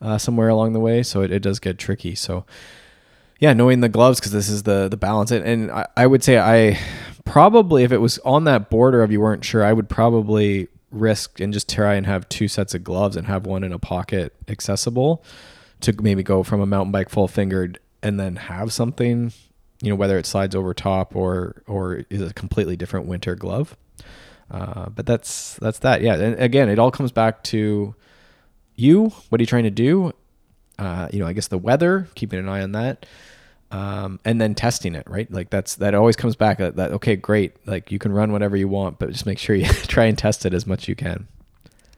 uh, 0.00 0.16
somewhere 0.16 0.48
along 0.48 0.74
the 0.74 0.80
way, 0.80 1.02
so 1.02 1.22
it, 1.22 1.32
it 1.32 1.40
does 1.40 1.58
get 1.58 1.76
tricky. 1.76 2.14
So, 2.14 2.46
yeah, 3.40 3.52
knowing 3.52 3.80
the 3.80 3.88
gloves 3.88 4.20
because 4.20 4.32
this 4.32 4.48
is 4.48 4.62
the 4.62 4.88
the 4.88 4.96
balance, 4.96 5.32
and, 5.32 5.44
and 5.44 5.70
I, 5.72 5.86
I 5.96 6.06
would 6.06 6.22
say 6.22 6.38
I 6.38 6.78
probably 7.24 7.84
if 7.84 7.92
it 7.92 7.98
was 7.98 8.18
on 8.20 8.44
that 8.44 8.70
border 8.70 9.02
of 9.02 9.10
you 9.10 9.20
weren't 9.20 9.44
sure, 9.44 9.64
I 9.64 9.72
would 9.72 9.88
probably 9.88 10.68
risk 10.90 11.40
and 11.40 11.52
just 11.52 11.68
try 11.68 11.94
and 11.94 12.06
have 12.06 12.28
two 12.28 12.46
sets 12.46 12.74
of 12.74 12.84
gloves 12.84 13.16
and 13.16 13.26
have 13.26 13.46
one 13.46 13.64
in 13.64 13.72
a 13.72 13.78
pocket 13.78 14.32
accessible 14.48 15.24
to 15.80 15.92
maybe 16.00 16.22
go 16.22 16.42
from 16.42 16.60
a 16.60 16.66
mountain 16.66 16.92
bike 16.92 17.08
full 17.08 17.26
fingered 17.26 17.78
and 18.02 18.18
then 18.20 18.36
have 18.36 18.72
something 18.72 19.32
you 19.82 19.90
know 19.90 19.96
whether 19.96 20.16
it 20.18 20.24
slides 20.24 20.54
over 20.54 20.72
top 20.72 21.16
or 21.16 21.62
or 21.66 22.04
is 22.10 22.22
a 22.22 22.32
completely 22.32 22.76
different 22.76 23.06
winter 23.06 23.34
glove. 23.34 23.76
Uh, 24.50 24.88
but 24.90 25.04
that's 25.04 25.54
that's 25.54 25.80
that. 25.80 26.00
Yeah. 26.00 26.14
And 26.14 26.38
again 26.40 26.68
it 26.68 26.78
all 26.78 26.90
comes 26.90 27.12
back 27.12 27.42
to 27.44 27.94
you 28.76 29.12
what 29.28 29.40
are 29.40 29.42
you 29.42 29.46
trying 29.46 29.64
to 29.64 29.70
do? 29.70 30.12
Uh, 30.76 31.08
you 31.12 31.20
know 31.20 31.26
i 31.26 31.32
guess 31.32 31.46
the 31.46 31.56
weather 31.56 32.08
keeping 32.16 32.36
an 32.36 32.48
eye 32.48 32.60
on 32.60 32.72
that 32.72 33.06
um, 33.74 34.20
and 34.24 34.40
then 34.40 34.54
testing 34.54 34.94
it 34.94 35.06
right 35.08 35.30
like 35.32 35.50
that's 35.50 35.76
that 35.76 35.94
always 35.94 36.16
comes 36.16 36.36
back 36.36 36.58
that, 36.58 36.76
that 36.76 36.92
okay 36.92 37.16
great 37.16 37.52
like 37.66 37.90
you 37.90 37.98
can 37.98 38.12
run 38.12 38.30
whatever 38.32 38.56
you 38.56 38.68
want 38.68 38.98
but 38.98 39.10
just 39.10 39.26
make 39.26 39.38
sure 39.38 39.56
you 39.56 39.66
try 39.96 40.04
and 40.04 40.16
test 40.16 40.46
it 40.46 40.54
as 40.54 40.66
much 40.66 40.84
as 40.84 40.88
you 40.88 40.94
can 40.96 41.26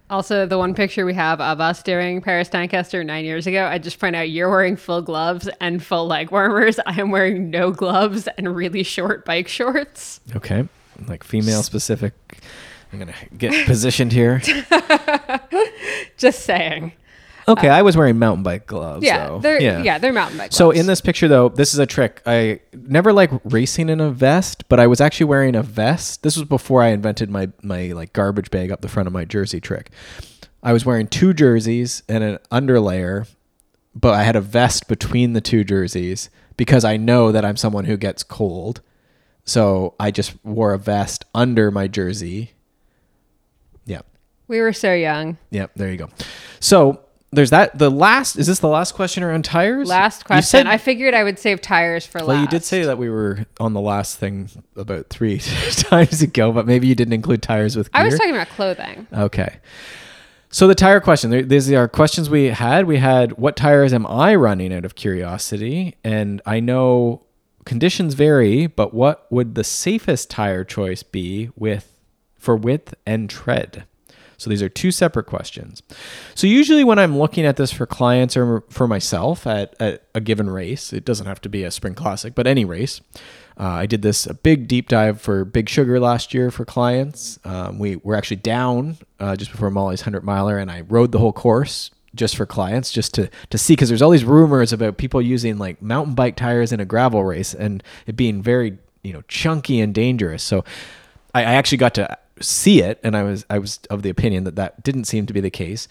Also, 0.09 0.47
the 0.47 0.57
one 0.57 0.73
picture 0.73 1.05
we 1.05 1.15
have 1.15 1.41
of 1.41 1.61
us 1.61 1.83
doing 1.83 2.23
Paris 2.23 2.49
to 2.51 2.57
Ancaster 2.59 3.03
nine 3.03 3.25
years 3.25 3.45
ago, 3.49 3.67
I 3.67 3.79
just 3.79 3.99
point 3.99 4.15
out 4.15 4.31
you're 4.31 4.49
wearing 4.49 4.77
full 4.77 5.03
gloves 5.03 5.49
and 5.61 5.83
full 5.83 6.07
leg 6.07 6.31
warmers. 6.31 6.79
I 6.87 7.01
am 7.01 7.11
wearing 7.11 7.51
no 7.51 7.73
gloves 7.73 8.29
and 8.39 8.55
really 8.55 8.85
short 8.85 9.25
bike 9.25 9.49
shorts. 9.49 10.21
okay 10.37 10.69
like 11.09 11.23
female 11.25 11.63
specific 11.63 12.15
i'm 12.93 12.99
gonna 12.99 13.13
get 13.37 13.53
positioned 13.67 14.13
here 14.13 14.41
Just 16.17 16.45
saying. 16.45 16.93
Okay 17.49 17.69
uh, 17.69 17.77
i 17.77 17.83
was 17.83 17.97
wearing 17.97 18.19
mountain 18.19 18.43
bike 18.43 18.67
gloves 18.67 19.05
Yeah, 19.05 19.29
though. 19.29 19.39
they're 19.41 19.61
yeah. 19.61 19.99
they're 19.99 20.13
mountain 20.13 20.39
bike. 20.39 20.53
So 20.53 20.67
gloves. 20.67 20.81
in 20.81 20.87
this 20.87 21.01
picture 21.01 21.29
though, 21.29 21.49
this 21.49 21.73
is 21.73 21.79
a 21.79 21.87
trick. 21.87 22.23
I 22.27 22.61
never 22.73 23.13
like 23.13 23.31
racing 23.45 23.89
in 23.89 24.01
a 24.01 24.11
vest, 24.11 24.69
but 24.69 24.81
I 24.81 24.87
was 24.87 25.01
actually 25.01 25.27
wearing 25.27 25.55
a 25.55 25.63
vest. 25.63 26.23
This 26.23 26.37
was 26.37 26.47
before 26.47 26.83
I 26.83 26.89
invented 26.89 27.31
my 27.31 27.51
my 27.63 27.89
like 27.93 28.13
garbage 28.13 28.51
bag 28.51 28.71
up 28.73 28.81
the 28.81 28.89
front 28.89 29.07
of 29.07 29.13
my 29.13 29.25
jersey 29.25 29.61
trick. 29.61 29.91
I 30.63 30.73
was 30.73 30.85
wearing 30.85 31.07
two 31.07 31.33
jerseys 31.33 32.03
and 32.09 32.25
an 32.25 32.39
underlayer, 32.51 33.29
but 33.95 34.15
I 34.15 34.25
had 34.25 34.35
a 34.37 34.41
vest 34.41 34.89
between 34.89 35.33
the 35.33 35.41
two 35.41 35.63
jerseys 35.63 36.29
because 36.57 36.85
I 36.85 36.97
know 36.97 37.31
that 37.33 37.45
I'm 37.45 37.57
someone 37.57 37.85
who 37.85 37.97
gets 37.97 38.23
cold. 38.25 38.81
So 39.45 39.95
I 40.01 40.11
just 40.11 40.35
wore 40.45 40.73
a 40.73 40.79
vest 40.79 41.25
under 41.35 41.71
my 41.71 41.87
jersey. 41.87 42.53
Yeah. 43.85 44.01
we 44.49 44.61
were 44.61 44.73
so 44.73 44.93
young. 44.93 45.39
Yep, 45.51 45.73
there 45.77 45.91
you 45.93 45.99
go. 45.99 46.09
So 46.59 47.01
there's 47.33 47.51
that. 47.51 47.79
The 47.79 47.91
last 47.91 48.37
is 48.37 48.47
this 48.47 48.61
the 48.61 48.69
last 48.69 48.95
question 48.95 49.23
around 49.23 49.45
tires? 49.45 49.89
Last 49.89 50.25
question. 50.25 50.43
said- 50.43 50.67
I 50.67 50.79
figured 50.79 51.15
I 51.15 51.25
would 51.25 51.39
save 51.39 51.61
tires 51.61 52.07
for 52.07 52.19
well, 52.19 52.29
last. 52.29 52.41
you 52.41 52.47
did 52.49 52.65
say 52.65 52.85
that 52.85 52.99
we 52.99 53.11
were 53.11 53.47
on 53.61 53.73
the 53.73 53.81
last 53.81 54.19
thing 54.19 54.49
about 54.77 55.09
three 55.11 55.39
times 55.71 56.23
ago, 56.23 56.53
but 56.53 56.67
maybe 56.67 56.87
you 56.87 56.95
didn't 56.95 57.15
include 57.15 57.43
tires 57.43 57.77
with 57.77 57.93
gear. 57.93 58.03
I 58.03 58.05
was 58.05 58.17
talking 58.17 58.35
about 58.35 58.49
clothing. 58.49 59.07
Okay. 59.13 59.57
So 60.51 60.67
the 60.67 60.75
tire 60.75 61.01
question. 61.01 61.49
These 61.49 61.71
are 61.73 61.89
questions 61.89 62.31
we 62.31 62.45
had. 62.45 62.87
We 62.87 62.99
had 62.99 63.33
what 63.33 63.57
tires 63.57 63.93
am 63.93 64.07
I 64.07 64.35
running 64.35 64.73
out 64.73 64.85
of 64.85 64.95
curiosity? 64.95 65.97
And 66.05 66.41
I 66.47 66.61
know 66.61 67.27
conditions 67.67 68.15
vary, 68.15 68.67
but 68.67 68.95
what 68.95 69.31
would 69.31 69.55
the 69.55 69.65
safest 69.65 70.31
tire 70.31 70.65
choice 70.65 71.03
be 71.03 71.51
with 71.57 72.01
for 72.39 72.57
width 72.57 72.95
and 73.05 73.29
tread? 73.29 73.85
So 74.39 74.51
these 74.51 74.63
are 74.63 74.69
two 74.69 74.91
separate 74.91 75.27
questions. 75.27 75.83
So 76.35 76.47
usually 76.47 76.85
when 76.85 76.99
I'm 76.99 77.19
looking 77.19 77.45
at 77.45 77.57
this 77.57 77.73
for 77.73 77.87
clients 77.87 78.37
or 78.37 78.63
for 78.69 78.87
myself 78.87 79.47
at, 79.47 79.75
at 79.81 80.03
a 80.15 80.21
given 80.21 80.51
race, 80.51 80.93
it 80.93 81.05
doesn't 81.05 81.27
have 81.27 81.41
to 81.43 81.49
be 81.49 81.65
a 81.65 81.71
spring 81.71 81.95
classic, 81.95 82.35
but 82.35 82.47
any 82.47 82.65
race. 82.65 83.01
Uh, 83.59 83.69
I 83.69 83.87
did 83.87 84.03
this 84.03 84.27
a 84.27 84.35
big 84.35 84.69
deep 84.69 84.89
dive 84.89 85.21
for 85.21 85.45
Big 85.45 85.69
Sugar 85.69 85.99
last 85.99 86.35
year 86.35 86.51
for 86.51 86.65
clients. 86.67 87.39
Um, 87.45 87.79
we 87.79 87.97
were 87.97 88.15
actually 88.15 88.37
down 88.37 88.99
uh, 89.19 89.35
just 89.35 89.51
before 89.51 89.71
Molly's 89.71 90.01
100 90.01 90.23
miler, 90.23 90.59
and 90.59 90.71
I 90.71 90.83
rode 90.83 91.13
the 91.13 91.19
whole 91.19 91.33
course 91.33 91.91
just 92.15 92.37
for 92.37 92.45
clients, 92.45 92.91
just 92.91 93.15
to, 93.15 93.31
to 93.51 93.59
see, 93.59 93.75
because 93.75 93.89
there's 93.89 94.03
all 94.03 94.11
these 94.11 94.25
rumors 94.25 94.73
about 94.73 94.97
people 94.97 95.23
using 95.23 95.59
like 95.59 95.81
mountain 95.81 96.15
bike 96.15 96.37
tires 96.37 96.73
in 96.73 96.81
a 96.81 96.85
gravel 96.85 97.25
race 97.25 97.55
and 97.55 97.83
it 98.07 98.17
being 98.17 98.43
very, 98.43 98.79
you 99.03 99.13
know, 99.13 99.23
chunky 99.29 99.81
and 99.81 99.95
dangerous. 99.95 100.43
So 100.43 100.65
I, 101.35 101.41
I 101.41 101.55
actually 101.55 101.79
got 101.79 101.95
to 101.95 102.19
see 102.41 102.83
it, 102.83 103.01
and 103.03 103.17
I 103.17 103.23
was 103.23 103.45
I 103.49 103.59
was 103.59 103.81
of 103.91 104.03
the 104.03 104.11
opinion 104.11 104.45
that 104.45 104.57
that 104.57 104.83
didn't 104.83 105.05
seem 105.05 105.27
to 105.27 105.33
be 105.33 105.41
the 105.41 105.51
case. 105.51 105.89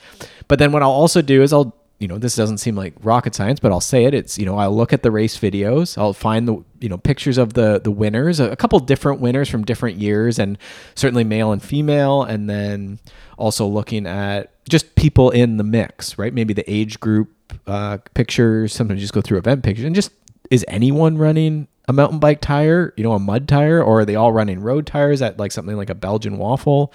But 0.47 0.59
then 0.59 0.71
what 0.71 0.83
I'll 0.83 0.89
also 0.91 1.21
do 1.21 1.41
is 1.41 1.53
I'll 1.53 1.75
you 1.99 2.07
know 2.07 2.17
this 2.17 2.35
doesn't 2.35 2.57
seem 2.57 2.75
like 2.75 2.93
rocket 3.01 3.33
science, 3.35 3.59
but 3.59 3.71
I'll 3.71 3.81
say 3.81 4.05
it. 4.05 4.13
It's 4.13 4.37
you 4.37 4.45
know 4.45 4.57
I'll 4.57 4.75
look 4.75 4.93
at 4.93 5.03
the 5.03 5.11
race 5.11 5.37
videos. 5.37 5.97
I'll 5.97 6.13
find 6.13 6.47
the 6.47 6.63
you 6.79 6.89
know 6.89 6.97
pictures 6.97 7.37
of 7.37 7.53
the 7.53 7.79
the 7.83 7.91
winners, 7.91 8.39
a, 8.39 8.55
couple 8.55 8.79
different 8.79 9.21
winners 9.21 9.49
from 9.49 9.63
different 9.63 9.97
years, 9.97 10.37
and 10.37 10.57
certainly 10.95 11.23
male 11.23 11.51
and 11.51 11.63
female, 11.63 12.23
and 12.23 12.49
then 12.49 12.99
also 13.37 13.65
looking 13.65 14.05
at 14.05 14.51
just 14.67 14.95
people 14.95 15.29
in 15.31 15.57
the 15.57 15.63
mix, 15.63 16.17
right? 16.17 16.33
Maybe 16.33 16.53
the 16.53 16.69
age 16.71 16.99
group 16.99 17.31
uh, 17.65 17.99
pictures. 18.13 18.73
Sometimes 18.73 18.99
just 18.99 19.13
go 19.13 19.21
through 19.21 19.37
event 19.37 19.63
pictures 19.63 19.85
and 19.85 19.95
just 19.95 20.11
is 20.51 20.65
anyone 20.67 21.17
running 21.17 21.67
a 21.87 21.93
mountain 21.93 22.19
bike 22.19 22.41
tire, 22.41 22.93
you 22.97 23.03
know, 23.03 23.13
a 23.13 23.19
mud 23.19 23.47
tire, 23.47 23.81
or 23.81 24.01
are 24.01 24.05
they 24.05 24.15
all 24.15 24.31
running 24.31 24.59
road 24.59 24.87
tires 24.87 25.21
at 25.21 25.37
like 25.37 25.51
something 25.51 25.77
like 25.77 25.89
a 25.89 25.95
Belgian 25.95 26.37
waffle? 26.37 26.93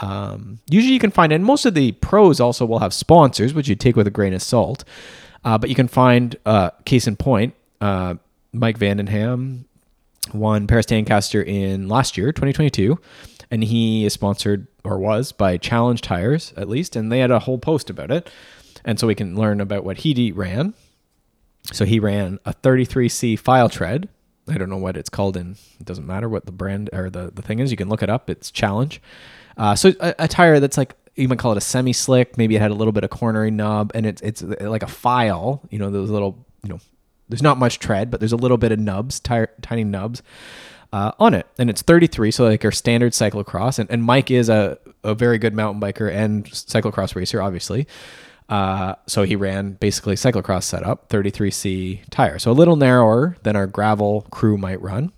Um, 0.00 0.58
usually 0.68 0.94
you 0.94 0.98
can 0.98 1.10
find, 1.10 1.32
and 1.32 1.44
most 1.44 1.64
of 1.64 1.74
the 1.74 1.92
pros 1.92 2.40
also 2.40 2.66
will 2.66 2.80
have 2.80 2.92
sponsors, 2.92 3.54
which 3.54 3.68
you 3.68 3.74
take 3.76 3.96
with 3.96 4.06
a 4.06 4.10
grain 4.10 4.34
of 4.34 4.42
salt. 4.42 4.84
Uh, 5.44 5.58
but 5.58 5.68
you 5.68 5.74
can 5.74 5.88
find, 5.88 6.36
uh, 6.46 6.70
case 6.84 7.06
in 7.06 7.16
point, 7.16 7.54
uh, 7.80 8.14
Mike 8.52 8.78
van 8.78 8.98
den 8.98 9.08
Ham 9.08 9.64
won 10.32 10.66
Paris 10.66 10.86
to 10.86 10.94
Ancaster 10.94 11.42
in 11.42 11.88
last 11.88 12.16
year, 12.16 12.32
2022, 12.32 12.98
and 13.50 13.64
he 13.64 14.04
is 14.04 14.12
sponsored 14.12 14.66
or 14.84 14.98
was 14.98 15.32
by 15.32 15.56
Challenge 15.56 16.00
Tires 16.00 16.52
at 16.56 16.68
least, 16.68 16.96
and 16.96 17.10
they 17.10 17.18
had 17.18 17.30
a 17.30 17.40
whole 17.40 17.58
post 17.58 17.90
about 17.90 18.10
it, 18.10 18.30
and 18.84 18.98
so 18.98 19.06
we 19.06 19.14
can 19.14 19.36
learn 19.36 19.60
about 19.60 19.84
what 19.84 19.98
he 19.98 20.32
ran. 20.32 20.74
So 21.72 21.84
he 21.84 22.00
ran 22.00 22.38
a 22.44 22.52
33C 22.52 23.38
file 23.38 23.68
tread. 23.68 24.08
I 24.48 24.58
don't 24.58 24.70
know 24.70 24.76
what 24.76 24.96
it's 24.96 25.08
called 25.08 25.36
in. 25.36 25.56
It 25.78 25.86
doesn't 25.86 26.06
matter 26.06 26.28
what 26.28 26.46
the 26.46 26.52
brand 26.52 26.90
or 26.92 27.10
the, 27.10 27.30
the 27.32 27.42
thing 27.42 27.58
is. 27.60 27.70
You 27.70 27.76
can 27.76 27.88
look 27.88 28.02
it 28.02 28.10
up. 28.10 28.28
It's 28.28 28.50
Challenge. 28.50 29.00
Uh, 29.56 29.74
so 29.74 29.92
a, 30.00 30.14
a 30.20 30.28
tire 30.28 30.60
that's 30.60 30.76
like 30.76 30.94
you 31.14 31.28
might 31.28 31.38
call 31.38 31.52
it 31.52 31.58
a 31.58 31.62
semi 31.62 31.92
slick. 31.92 32.38
Maybe 32.38 32.56
it 32.56 32.62
had 32.62 32.70
a 32.70 32.74
little 32.74 32.92
bit 32.92 33.04
of 33.04 33.10
cornering 33.10 33.56
knob, 33.56 33.92
and 33.94 34.06
it's 34.06 34.22
it's 34.22 34.42
like 34.42 34.82
a 34.82 34.88
file. 34.88 35.62
You 35.70 35.78
know 35.78 35.90
those 35.90 36.10
little 36.10 36.46
you 36.62 36.70
know. 36.70 36.80
There's 37.28 37.42
not 37.42 37.56
much 37.56 37.78
tread, 37.78 38.10
but 38.10 38.20
there's 38.20 38.32
a 38.32 38.36
little 38.36 38.58
bit 38.58 38.72
of 38.72 38.78
nubs, 38.78 39.18
tire, 39.18 39.50
tiny 39.62 39.84
nubs 39.84 40.22
uh, 40.92 41.12
on 41.18 41.32
it, 41.32 41.46
and 41.58 41.70
it's 41.70 41.80
33, 41.80 42.30
so 42.30 42.44
like 42.44 42.62
our 42.64 42.72
standard 42.72 43.12
cyclocross. 43.12 43.78
And, 43.78 43.90
and 43.90 44.02
Mike 44.02 44.30
is 44.30 44.48
a 44.48 44.78
a 45.04 45.14
very 45.14 45.38
good 45.38 45.54
mountain 45.54 45.80
biker 45.80 46.12
and 46.12 46.44
cyclocross 46.46 47.14
racer, 47.14 47.40
obviously. 47.42 47.86
Uh, 48.48 48.94
so 49.06 49.22
he 49.22 49.34
ran 49.36 49.72
basically 49.72 50.14
cyclocross 50.14 50.64
setup, 50.64 51.08
33C 51.08 52.00
tire. 52.10 52.38
So 52.38 52.50
a 52.50 52.52
little 52.52 52.76
narrower 52.76 53.36
than 53.42 53.56
our 53.56 53.66
gravel 53.66 54.26
crew 54.30 54.58
might 54.58 54.80
run. 54.82 55.12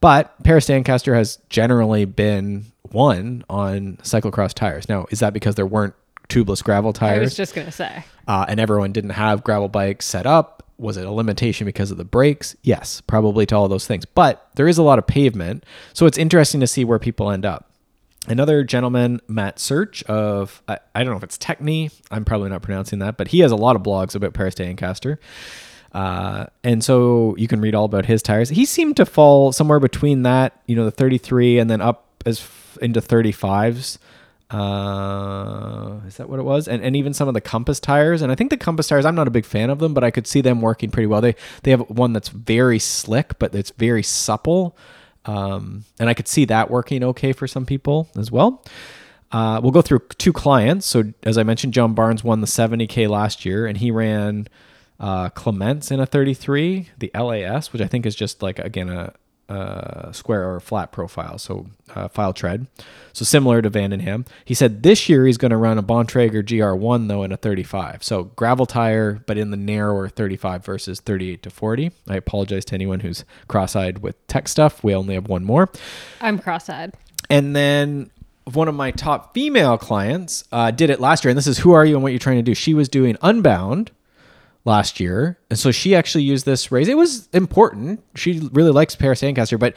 But 0.00 0.34
Paris 0.44 0.66
to 0.66 0.74
Ancaster 0.74 1.14
has 1.14 1.38
generally 1.50 2.04
been 2.06 2.66
one 2.90 3.44
on 3.50 3.98
cyclocross 4.02 4.54
tires. 4.54 4.88
Now, 4.88 5.06
is 5.10 5.20
that 5.20 5.32
because 5.34 5.56
there 5.56 5.66
weren't 5.66 5.94
tubeless 6.28 6.64
gravel 6.64 6.92
tires? 6.92 7.18
I 7.18 7.20
was 7.20 7.36
just 7.36 7.54
gonna 7.54 7.70
say. 7.72 8.04
uh, 8.26 8.46
and 8.48 8.58
everyone 8.58 8.92
didn't 8.92 9.10
have 9.10 9.44
gravel 9.44 9.68
bikes 9.68 10.06
set 10.06 10.26
up. 10.26 10.62
Was 10.78 10.96
it 10.96 11.04
a 11.04 11.10
limitation 11.10 11.66
because 11.66 11.90
of 11.90 11.98
the 11.98 12.04
brakes? 12.04 12.56
Yes, 12.62 13.02
probably 13.02 13.44
to 13.46 13.56
all 13.56 13.68
those 13.68 13.86
things. 13.86 14.06
But 14.06 14.48
there 14.54 14.66
is 14.66 14.78
a 14.78 14.82
lot 14.82 14.98
of 14.98 15.06
pavement, 15.06 15.64
so 15.92 16.06
it's 16.06 16.16
interesting 16.16 16.60
to 16.60 16.66
see 16.66 16.84
where 16.86 16.98
people 16.98 17.30
end 17.30 17.44
up. 17.44 17.69
Another 18.28 18.62
gentleman, 18.64 19.20
Matt 19.28 19.58
Surch 19.58 20.02
of 20.04 20.62
I, 20.68 20.78
I 20.94 21.02
don't 21.02 21.12
know 21.12 21.16
if 21.16 21.24
it's 21.24 21.38
Tekné. 21.38 21.90
I'm 22.10 22.24
probably 22.24 22.50
not 22.50 22.62
pronouncing 22.62 22.98
that, 22.98 23.16
but 23.16 23.28
he 23.28 23.40
has 23.40 23.50
a 23.50 23.56
lot 23.56 23.76
of 23.76 23.82
blogs 23.82 24.14
about 24.14 24.34
Paris 24.34 24.54
to 24.56 24.64
Ancaster. 24.64 25.18
Uh, 25.92 26.46
and 26.62 26.84
so 26.84 27.34
you 27.36 27.48
can 27.48 27.60
read 27.60 27.74
all 27.74 27.84
about 27.84 28.06
his 28.06 28.22
tires. 28.22 28.50
He 28.50 28.64
seemed 28.64 28.96
to 28.98 29.06
fall 29.06 29.52
somewhere 29.52 29.80
between 29.80 30.22
that, 30.22 30.60
you 30.66 30.76
know, 30.76 30.84
the 30.84 30.90
33 30.90 31.58
and 31.58 31.68
then 31.70 31.80
up 31.80 32.06
as 32.26 32.40
f- 32.40 32.78
into 32.80 33.00
35s. 33.00 33.98
Uh, 34.50 36.00
is 36.06 36.16
that 36.16 36.28
what 36.28 36.40
it 36.40 36.42
was? 36.42 36.66
And 36.66 36.82
and 36.82 36.96
even 36.96 37.14
some 37.14 37.28
of 37.28 37.34
the 37.34 37.40
Compass 37.40 37.80
tires. 37.80 38.20
And 38.20 38.30
I 38.30 38.34
think 38.34 38.50
the 38.50 38.56
Compass 38.56 38.88
tires, 38.88 39.04
I'm 39.04 39.14
not 39.14 39.28
a 39.28 39.30
big 39.30 39.44
fan 39.44 39.70
of 39.70 39.78
them, 39.78 39.94
but 39.94 40.04
I 40.04 40.10
could 40.10 40.26
see 40.26 40.40
them 40.40 40.60
working 40.60 40.90
pretty 40.90 41.06
well. 41.06 41.20
They 41.20 41.36
they 41.62 41.70
have 41.70 41.88
one 41.88 42.12
that's 42.12 42.28
very 42.28 42.78
slick, 42.78 43.38
but 43.38 43.54
it's 43.54 43.70
very 43.70 44.02
supple. 44.02 44.76
Um, 45.30 45.84
and 45.98 46.08
I 46.08 46.14
could 46.14 46.28
see 46.28 46.44
that 46.46 46.70
working 46.70 47.04
okay 47.04 47.32
for 47.32 47.46
some 47.46 47.66
people 47.66 48.08
as 48.16 48.30
well. 48.30 48.64
Uh, 49.32 49.60
we'll 49.62 49.72
go 49.72 49.82
through 49.82 50.00
two 50.18 50.32
clients. 50.32 50.86
So 50.86 51.12
as 51.22 51.38
I 51.38 51.44
mentioned, 51.44 51.72
John 51.72 51.94
Barnes 51.94 52.24
won 52.24 52.40
the 52.40 52.48
70k 52.48 53.08
last 53.08 53.44
year, 53.44 53.66
and 53.66 53.78
he 53.78 53.90
ran 53.90 54.48
uh, 54.98 55.28
Clements 55.30 55.90
in 55.90 56.00
a 56.00 56.06
33, 56.06 56.88
the 56.98 57.10
LAS, 57.14 57.72
which 57.72 57.80
I 57.80 57.86
think 57.86 58.06
is 58.06 58.16
just 58.16 58.42
like 58.42 58.58
again 58.58 58.88
a, 58.88 59.12
a 59.50 60.10
square 60.12 60.48
or 60.48 60.60
flat 60.60 60.92
profile, 60.92 61.38
so 61.38 61.66
uh, 61.94 62.08
file 62.08 62.32
tread. 62.32 62.66
So 63.12 63.24
similar 63.24 63.60
to 63.62 63.68
van 63.68 63.90
den 63.90 64.00
Ham. 64.00 64.24
He 64.44 64.54
said 64.54 64.82
this 64.82 65.08
year 65.08 65.26
he's 65.26 65.38
going 65.38 65.50
to 65.50 65.56
run 65.56 65.76
a 65.76 65.82
Bontrager 65.82 66.42
GR1 66.42 67.08
though 67.08 67.24
in 67.24 67.32
a 67.32 67.36
35. 67.36 68.04
So 68.04 68.24
gravel 68.24 68.66
tire, 68.66 69.22
but 69.26 69.36
in 69.36 69.50
the 69.50 69.56
narrower 69.56 70.08
35 70.08 70.64
versus 70.64 71.00
38 71.00 71.42
to 71.42 71.50
40. 71.50 71.90
I 72.08 72.16
apologize 72.16 72.64
to 72.66 72.74
anyone 72.74 73.00
who's 73.00 73.24
cross-eyed 73.48 73.98
with 73.98 74.24
tech 74.28 74.46
stuff. 74.46 74.84
We 74.84 74.94
only 74.94 75.14
have 75.14 75.28
one 75.28 75.44
more. 75.44 75.68
I'm 76.20 76.38
cross-eyed. 76.38 76.94
And 77.28 77.54
then 77.54 78.10
one 78.44 78.68
of 78.68 78.74
my 78.74 78.90
top 78.90 79.34
female 79.34 79.78
clients 79.78 80.44
uh, 80.52 80.70
did 80.70 80.90
it 80.90 81.00
last 81.00 81.24
year, 81.24 81.30
and 81.30 81.38
this 81.38 81.46
is 81.46 81.58
who 81.58 81.72
are 81.72 81.84
you 81.84 81.94
and 81.94 82.02
what 82.02 82.12
you're 82.12 82.18
trying 82.18 82.36
to 82.38 82.42
do. 82.42 82.54
She 82.54 82.74
was 82.74 82.88
doing 82.88 83.16
Unbound 83.22 83.90
last 84.64 85.00
year, 85.00 85.38
and 85.48 85.58
so 85.58 85.70
she 85.70 85.94
actually 85.94 86.24
used 86.24 86.44
this 86.44 86.70
race. 86.70 86.88
It 86.88 86.96
was 86.96 87.28
important. 87.32 88.02
She 88.14 88.40
really 88.52 88.72
likes 88.72 88.94
Paris 88.94 89.20
to 89.20 89.26
Ancaster, 89.26 89.58
but 89.58 89.76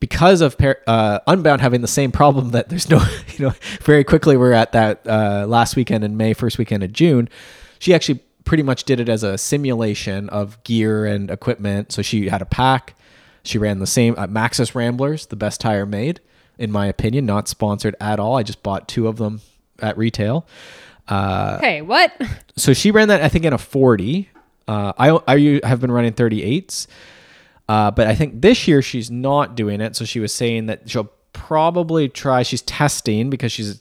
because 0.00 0.40
of 0.40 0.56
uh, 0.86 1.20
Unbound 1.26 1.60
having 1.60 1.80
the 1.80 1.88
same 1.88 2.12
problem 2.12 2.50
that 2.50 2.68
there's 2.68 2.90
no, 2.90 2.98
you 3.36 3.46
know, 3.46 3.54
very 3.82 4.04
quickly 4.04 4.36
we're 4.36 4.52
at 4.52 4.72
that 4.72 5.06
uh, 5.06 5.46
last 5.48 5.76
weekend 5.76 6.04
in 6.04 6.16
May, 6.16 6.32
first 6.32 6.58
weekend 6.58 6.82
of 6.82 6.92
June. 6.92 7.28
She 7.78 7.94
actually 7.94 8.20
pretty 8.44 8.62
much 8.62 8.84
did 8.84 9.00
it 9.00 9.08
as 9.08 9.22
a 9.22 9.36
simulation 9.36 10.28
of 10.30 10.62
gear 10.64 11.04
and 11.04 11.30
equipment. 11.30 11.92
So 11.92 12.02
she 12.02 12.28
had 12.28 12.42
a 12.42 12.46
pack. 12.46 12.94
She 13.42 13.58
ran 13.58 13.78
the 13.78 13.86
same 13.86 14.14
uh, 14.16 14.26
Maxxis 14.26 14.74
Ramblers, 14.74 15.26
the 15.26 15.36
best 15.36 15.60
tire 15.60 15.86
made, 15.86 16.20
in 16.58 16.70
my 16.70 16.86
opinion. 16.86 17.26
Not 17.26 17.48
sponsored 17.48 17.94
at 18.00 18.18
all. 18.18 18.36
I 18.36 18.42
just 18.42 18.62
bought 18.62 18.88
two 18.88 19.08
of 19.08 19.16
them 19.16 19.40
at 19.80 19.96
retail. 19.96 20.46
Uh, 21.08 21.58
hey, 21.60 21.82
what? 21.82 22.12
so 22.56 22.72
she 22.72 22.90
ran 22.90 23.08
that 23.08 23.22
I 23.22 23.28
think 23.28 23.44
in 23.44 23.52
a 23.52 23.58
40. 23.58 24.28
Uh, 24.68 24.92
I 24.98 25.18
I 25.28 25.60
have 25.62 25.80
been 25.80 25.92
running 25.92 26.12
38s, 26.12 26.88
uh, 27.68 27.90
but 27.92 28.08
I 28.08 28.14
think 28.16 28.42
this 28.42 28.66
year 28.66 28.82
she's 28.82 29.10
not 29.10 29.54
doing 29.54 29.80
it. 29.80 29.94
So 29.94 30.04
she 30.04 30.18
was 30.18 30.34
saying 30.34 30.66
that 30.66 30.90
she'll 30.90 31.12
probably 31.32 32.08
try. 32.08 32.42
She's 32.42 32.62
testing 32.62 33.30
because 33.30 33.52
she's 33.52 33.80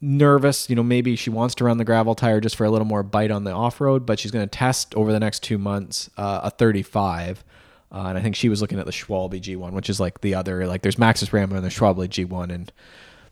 nervous. 0.00 0.70
You 0.70 0.76
know, 0.76 0.82
maybe 0.82 1.16
she 1.16 1.30
wants 1.30 1.54
to 1.56 1.64
run 1.64 1.78
the 1.78 1.84
gravel 1.84 2.14
tire 2.14 2.40
just 2.40 2.56
for 2.56 2.64
a 2.64 2.70
little 2.70 2.86
more 2.86 3.02
bite 3.02 3.30
on 3.30 3.44
the 3.44 3.52
off 3.52 3.80
road, 3.80 4.06
but 4.06 4.18
she's 4.18 4.30
going 4.30 4.46
to 4.48 4.58
test 4.58 4.94
over 4.94 5.12
the 5.12 5.20
next 5.20 5.42
two 5.42 5.58
months 5.58 6.08
uh, 6.16 6.40
a 6.44 6.50
35. 6.50 7.44
Uh, 7.92 8.06
and 8.08 8.18
I 8.18 8.20
think 8.20 8.36
she 8.36 8.48
was 8.48 8.60
looking 8.60 8.78
at 8.78 8.86
the 8.86 8.92
Schwalbe 8.92 9.40
G1, 9.40 9.72
which 9.72 9.88
is 9.88 10.00
like 10.00 10.20
the 10.20 10.34
other, 10.34 10.66
like 10.66 10.82
there's 10.82 10.96
Maxxis 10.96 11.32
Rambler 11.32 11.56
and 11.56 11.64
there's 11.64 11.76
Schwalbe 11.76 12.08
G1, 12.08 12.52
and 12.52 12.72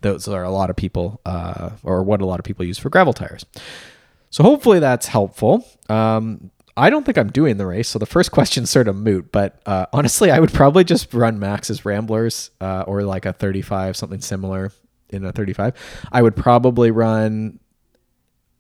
those 0.04 0.28
are 0.28 0.44
a 0.44 0.50
lot 0.50 0.70
of 0.70 0.76
people, 0.76 1.20
uh, 1.26 1.70
or 1.82 2.04
what 2.04 2.20
a 2.20 2.26
lot 2.26 2.38
of 2.38 2.44
people 2.44 2.64
use 2.64 2.78
for 2.78 2.90
gravel 2.90 3.12
tires. 3.12 3.44
So 4.30 4.44
hopefully 4.44 4.78
that's 4.78 5.06
helpful. 5.06 5.66
Um, 5.88 6.50
I 6.76 6.90
don't 6.90 7.04
think 7.06 7.16
I'm 7.18 7.30
doing 7.30 7.56
the 7.56 7.66
race, 7.66 7.88
so 7.88 7.98
the 7.98 8.06
first 8.06 8.30
question's 8.38 8.70
sort 8.70 8.86
of 8.86 8.96
moot. 8.96 9.32
But 9.32 9.60
uh, 9.66 9.86
honestly, 9.92 10.30
I 10.30 10.38
would 10.38 10.52
probably 10.52 10.84
just 10.84 11.12
run 11.14 11.40
Maxxis 11.40 11.84
Ramblers 11.84 12.50
uh, 12.60 12.84
or 12.86 13.02
like 13.02 13.26
a 13.26 13.32
35, 13.32 13.96
something 13.96 14.20
similar 14.20 14.70
in 15.08 15.24
a 15.24 15.32
35. 15.32 15.74
I 16.12 16.22
would 16.22 16.36
probably 16.36 16.90
run. 16.90 17.58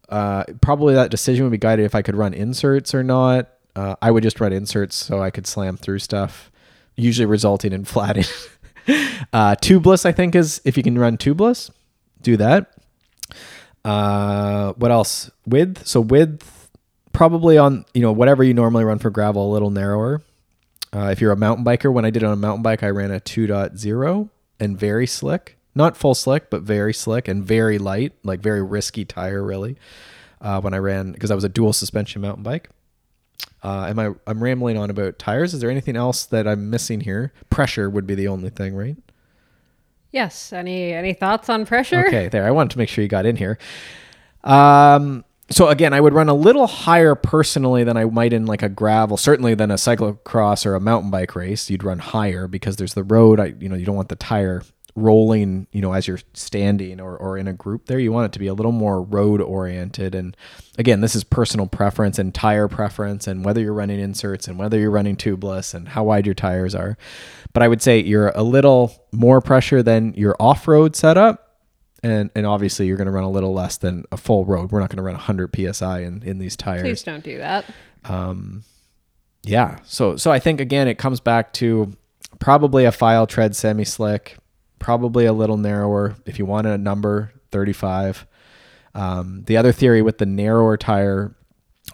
Uh, 0.08 0.44
probably 0.60 0.94
that 0.94 1.10
decision 1.10 1.44
would 1.44 1.50
be 1.50 1.58
guided 1.58 1.84
if 1.84 1.94
I 1.94 2.02
could 2.02 2.16
run 2.16 2.34
inserts 2.34 2.94
or 2.94 3.02
not. 3.02 3.50
Uh, 3.74 3.96
I 4.00 4.10
would 4.10 4.22
just 4.22 4.40
run 4.40 4.52
inserts 4.52 4.94
so 4.94 5.20
I 5.20 5.30
could 5.30 5.46
slam 5.46 5.76
through 5.76 5.98
stuff, 5.98 6.52
usually 6.96 7.26
resulting 7.26 7.72
in 7.72 7.84
flatting. 7.84 8.24
uh, 9.32 9.56
tubeless, 9.56 10.04
I 10.06 10.12
think, 10.12 10.34
is 10.34 10.60
if 10.64 10.76
you 10.76 10.82
can 10.82 10.98
run 10.98 11.16
tubeless, 11.16 11.70
do 12.22 12.36
that. 12.36 12.72
Uh, 13.84 14.72
what 14.74 14.90
else? 14.90 15.30
Width. 15.46 15.86
So 15.86 16.00
width, 16.00 16.70
probably 17.12 17.58
on 17.58 17.84
you 17.94 18.02
know 18.02 18.12
whatever 18.12 18.42
you 18.42 18.54
normally 18.54 18.84
run 18.84 18.98
for 18.98 19.10
gravel, 19.10 19.50
a 19.50 19.52
little 19.52 19.70
narrower. 19.70 20.22
Uh, 20.92 21.08
if 21.10 21.20
you're 21.20 21.32
a 21.32 21.36
mountain 21.36 21.64
biker, 21.64 21.92
when 21.92 22.04
I 22.04 22.10
did 22.10 22.22
it 22.22 22.26
on 22.26 22.32
a 22.32 22.36
mountain 22.36 22.62
bike, 22.62 22.82
I 22.82 22.90
ran 22.90 23.10
a 23.10 23.18
2.0 23.18 24.30
and 24.60 24.78
very 24.78 25.06
slick, 25.08 25.58
not 25.74 25.96
full 25.96 26.14
slick, 26.14 26.50
but 26.50 26.62
very 26.62 26.94
slick 26.94 27.26
and 27.26 27.44
very 27.44 27.78
light, 27.78 28.12
like 28.22 28.40
very 28.40 28.62
risky 28.62 29.04
tire 29.04 29.42
really. 29.42 29.76
Uh, 30.40 30.60
when 30.60 30.74
I 30.74 30.78
ran 30.78 31.12
because 31.12 31.30
I 31.30 31.34
was 31.34 31.44
a 31.44 31.48
dual 31.48 31.72
suspension 31.72 32.20
mountain 32.22 32.42
bike. 32.42 32.68
Uh, 33.62 33.86
am 33.88 33.98
I? 33.98 34.10
I'm 34.26 34.42
rambling 34.42 34.76
on 34.76 34.90
about 34.90 35.18
tires. 35.18 35.54
Is 35.54 35.60
there 35.60 35.70
anything 35.70 35.96
else 35.96 36.26
that 36.26 36.46
I'm 36.46 36.68
missing 36.68 37.00
here? 37.00 37.32
Pressure 37.48 37.88
would 37.88 38.06
be 38.06 38.14
the 38.14 38.28
only 38.28 38.50
thing, 38.50 38.74
right? 38.74 38.96
Yes. 40.10 40.52
Any 40.52 40.92
any 40.92 41.14
thoughts 41.14 41.48
on 41.48 41.64
pressure? 41.66 42.06
Okay, 42.06 42.28
there. 42.28 42.46
I 42.46 42.50
wanted 42.50 42.70
to 42.72 42.78
make 42.78 42.88
sure 42.88 43.02
you 43.02 43.08
got 43.08 43.26
in 43.26 43.36
here. 43.36 43.58
Um, 44.44 45.24
so 45.50 45.68
again, 45.68 45.92
I 45.92 46.00
would 46.00 46.12
run 46.12 46.28
a 46.28 46.34
little 46.34 46.66
higher 46.66 47.14
personally 47.14 47.84
than 47.84 47.96
I 47.96 48.04
might 48.04 48.32
in 48.32 48.46
like 48.46 48.62
a 48.62 48.68
gravel, 48.68 49.16
certainly 49.16 49.54
than 49.54 49.70
a 49.70 49.74
cyclocross 49.74 50.64
or 50.66 50.74
a 50.74 50.80
mountain 50.80 51.10
bike 51.10 51.34
race. 51.34 51.68
You'd 51.68 51.84
run 51.84 51.98
higher 51.98 52.46
because 52.46 52.76
there's 52.76 52.94
the 52.94 53.02
road. 53.02 53.40
I, 53.40 53.54
you 53.58 53.68
know, 53.68 53.76
you 53.76 53.84
don't 53.84 53.96
want 53.96 54.08
the 54.08 54.16
tire 54.16 54.62
rolling, 54.96 55.66
you 55.72 55.80
know, 55.80 55.92
as 55.92 56.06
you're 56.06 56.20
standing 56.34 57.00
or, 57.00 57.16
or 57.16 57.36
in 57.36 57.48
a 57.48 57.52
group 57.52 57.86
there. 57.86 57.98
You 57.98 58.12
want 58.12 58.26
it 58.26 58.32
to 58.32 58.38
be 58.38 58.46
a 58.46 58.54
little 58.54 58.72
more 58.72 59.02
road 59.02 59.40
oriented. 59.40 60.14
And 60.14 60.36
again, 60.78 61.00
this 61.00 61.16
is 61.16 61.24
personal 61.24 61.66
preference 61.66 62.18
and 62.18 62.34
tire 62.34 62.68
preference 62.68 63.26
and 63.26 63.44
whether 63.44 63.60
you're 63.60 63.72
running 63.72 63.98
inserts 63.98 64.46
and 64.46 64.58
whether 64.58 64.78
you're 64.78 64.90
running 64.90 65.16
tubeless 65.16 65.74
and 65.74 65.88
how 65.88 66.04
wide 66.04 66.26
your 66.26 66.34
tires 66.34 66.74
are. 66.74 66.96
But 67.52 67.62
I 67.62 67.68
would 67.68 67.82
say 67.82 68.00
you're 68.00 68.32
a 68.34 68.42
little 68.42 68.92
more 69.12 69.40
pressure 69.40 69.82
than 69.82 70.14
your 70.14 70.36
off 70.38 70.68
road 70.68 70.94
setup 70.94 71.44
and 72.04 72.30
and 72.34 72.46
obviously 72.46 72.86
you're 72.86 72.98
going 72.98 73.06
to 73.06 73.12
run 73.12 73.24
a 73.24 73.30
little 73.30 73.54
less 73.54 73.78
than 73.78 74.04
a 74.12 74.16
full 74.16 74.44
road. 74.44 74.70
We're 74.70 74.80
not 74.80 74.90
going 74.90 74.98
to 74.98 75.02
run 75.02 75.14
100 75.14 75.50
psi 75.74 76.00
in 76.00 76.22
in 76.22 76.38
these 76.38 76.54
tires. 76.54 76.82
Please 76.82 77.02
don't 77.02 77.24
do 77.24 77.38
that. 77.38 77.64
Um, 78.04 78.62
yeah. 79.42 79.78
So 79.84 80.16
so 80.16 80.30
I 80.30 80.38
think 80.38 80.60
again 80.60 80.86
it 80.86 80.98
comes 80.98 81.18
back 81.20 81.52
to 81.54 81.92
probably 82.38 82.84
a 82.84 82.92
file 82.92 83.26
tread 83.26 83.56
semi 83.56 83.84
slick, 83.84 84.36
probably 84.84 85.24
a 85.24 85.32
little 85.32 85.56
narrower. 85.56 86.14
If 86.26 86.38
you 86.38 86.44
want 86.44 86.66
a 86.66 86.76
number 86.76 87.32
35. 87.50 88.26
Um, 88.94 89.44
the 89.46 89.56
other 89.56 89.72
theory 89.72 90.02
with 90.02 90.18
the 90.18 90.26
narrower 90.26 90.76
tire 90.76 91.34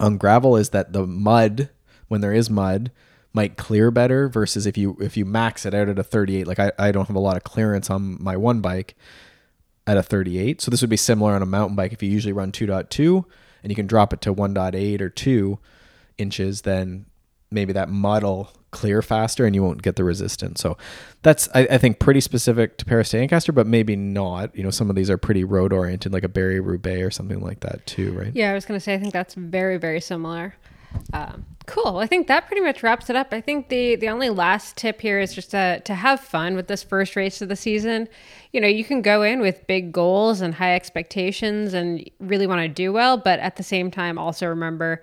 on 0.00 0.16
gravel 0.16 0.56
is 0.56 0.70
that 0.70 0.92
the 0.92 1.06
mud 1.06 1.70
when 2.08 2.20
there 2.20 2.32
is 2.32 2.50
mud 2.50 2.90
might 3.32 3.56
clear 3.56 3.92
better 3.92 4.28
versus 4.28 4.66
if 4.66 4.76
you 4.76 4.96
if 5.00 5.16
you 5.16 5.24
max 5.24 5.64
it 5.64 5.72
out 5.72 5.88
at 5.88 6.00
a 6.00 6.02
38 6.02 6.46
like 6.48 6.58
I, 6.58 6.72
I 6.78 6.90
don't 6.90 7.06
have 7.06 7.16
a 7.16 7.20
lot 7.20 7.36
of 7.36 7.44
clearance 7.44 7.90
on 7.90 8.20
my 8.20 8.36
one 8.36 8.60
bike 8.60 8.96
at 9.86 9.96
a 9.96 10.02
38 10.02 10.60
so 10.60 10.70
this 10.70 10.80
would 10.80 10.90
be 10.90 10.96
similar 10.96 11.34
on 11.34 11.42
a 11.42 11.46
mountain 11.46 11.76
bike. 11.76 11.92
If 11.92 12.02
you 12.02 12.10
usually 12.10 12.32
run 12.32 12.50
2.2 12.50 13.24
and 13.62 13.70
you 13.70 13.76
can 13.76 13.86
drop 13.86 14.12
it 14.12 14.20
to 14.22 14.34
1.8 14.34 15.00
or 15.00 15.08
2 15.08 15.58
inches 16.18 16.62
then 16.62 17.06
maybe 17.52 17.72
that 17.72 17.88
mud 17.88 18.24
will 18.24 18.50
clear 18.70 19.02
faster 19.02 19.44
and 19.44 19.54
you 19.54 19.62
won't 19.62 19.82
get 19.82 19.96
the 19.96 20.04
resistance 20.04 20.60
so 20.60 20.76
that's 21.22 21.48
I, 21.54 21.66
I 21.72 21.78
think 21.78 21.98
pretty 21.98 22.20
specific 22.20 22.78
to 22.78 22.84
Paris 22.84 23.10
to 23.10 23.18
Ancaster 23.18 23.52
but 23.52 23.66
maybe 23.66 23.96
not 23.96 24.54
you 24.56 24.62
know 24.62 24.70
some 24.70 24.88
of 24.88 24.96
these 24.96 25.10
are 25.10 25.18
pretty 25.18 25.44
road 25.44 25.72
oriented 25.72 26.12
like 26.12 26.24
a 26.24 26.28
Barry 26.28 26.60
Roubaix 26.60 27.02
or 27.02 27.10
something 27.10 27.40
like 27.40 27.60
that 27.60 27.84
too 27.86 28.12
right 28.12 28.30
Yeah, 28.34 28.52
I 28.52 28.54
was 28.54 28.64
going 28.64 28.78
to 28.78 28.82
say, 28.82 28.94
I 28.94 28.98
think 28.98 29.12
that's 29.12 29.34
very, 29.34 29.76
very 29.76 30.00
similar. 30.00 30.54
Um, 31.12 31.46
cool. 31.66 31.98
I 31.98 32.06
think 32.06 32.26
that 32.28 32.46
pretty 32.46 32.62
much 32.62 32.82
wraps 32.82 33.10
it 33.10 33.16
up. 33.16 33.28
I 33.32 33.40
think 33.40 33.68
the 33.68 33.96
the 33.96 34.08
only 34.08 34.28
last 34.30 34.76
tip 34.76 35.00
here 35.00 35.20
is 35.20 35.34
just 35.34 35.50
to, 35.52 35.80
to 35.84 35.94
have 35.94 36.20
fun 36.20 36.56
with 36.56 36.66
this 36.66 36.82
first 36.82 37.16
race 37.16 37.42
of 37.42 37.48
the 37.48 37.56
season. 37.56 38.08
You 38.52 38.60
know, 38.60 38.66
you 38.66 38.82
can 38.82 39.02
go 39.02 39.22
in 39.22 39.40
with 39.40 39.66
big 39.66 39.92
goals 39.92 40.40
and 40.40 40.54
high 40.54 40.74
expectations 40.74 41.74
and 41.74 42.08
really 42.18 42.46
want 42.46 42.62
to 42.62 42.68
do 42.68 42.92
well, 42.92 43.16
but 43.18 43.38
at 43.40 43.56
the 43.56 43.62
same 43.62 43.90
time, 43.90 44.18
also 44.18 44.46
remember, 44.46 45.02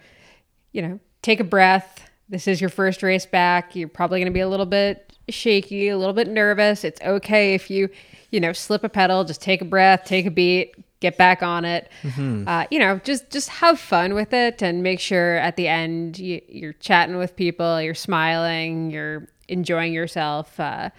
you 0.74 0.82
know, 0.82 1.00
take 1.22 1.40
a 1.40 1.46
breath. 1.46 2.07
This 2.30 2.48
is 2.48 2.60
your 2.60 2.70
first 2.70 3.04
race 3.04 3.26
back. 3.26 3.76
You're 3.76 3.88
probably 3.88 4.20
going 4.20 4.32
to 4.32 4.34
be 4.34 4.42
a 4.42 4.50
little 4.50 4.66
bit 4.66 5.14
shaky, 5.30 5.88
a 5.90 5.98
little 5.98 6.14
bit 6.14 6.28
nervous. 6.28 6.84
It's 6.84 7.02
okay 7.02 7.54
if 7.54 7.70
you, 7.70 7.90
you 8.32 8.40
know, 8.40 8.54
slip 8.54 8.84
a 8.84 8.90
pedal, 8.90 9.24
just 9.24 9.42
take 9.42 9.62
a 9.62 9.66
breath, 9.66 10.04
take 10.06 10.26
a 10.26 10.32
beat, 10.32 10.76
get 11.00 11.18
back 11.18 11.42
on 11.44 11.64
it. 11.66 11.90
Uh, 12.48 12.66
you 12.72 12.80
know, 12.80 13.00
just 13.04 13.30
just 13.30 13.50
have 13.50 13.80
fun 13.80 14.14
with 14.14 14.34
it 14.34 14.62
and 14.62 14.84
make 14.84 15.00
sure 15.00 15.36
at 15.38 15.56
the 15.56 15.68
end 15.68 16.20
you, 16.20 16.42
you're 16.50 16.74
chatting 16.74 17.18
with 17.18 17.36
people, 17.36 17.82
you're 17.82 17.94
smiling, 17.94 18.92
you're 18.92 19.28
enjoying 19.48 19.94
yourself. 19.94 20.60
Uh, 20.60 20.90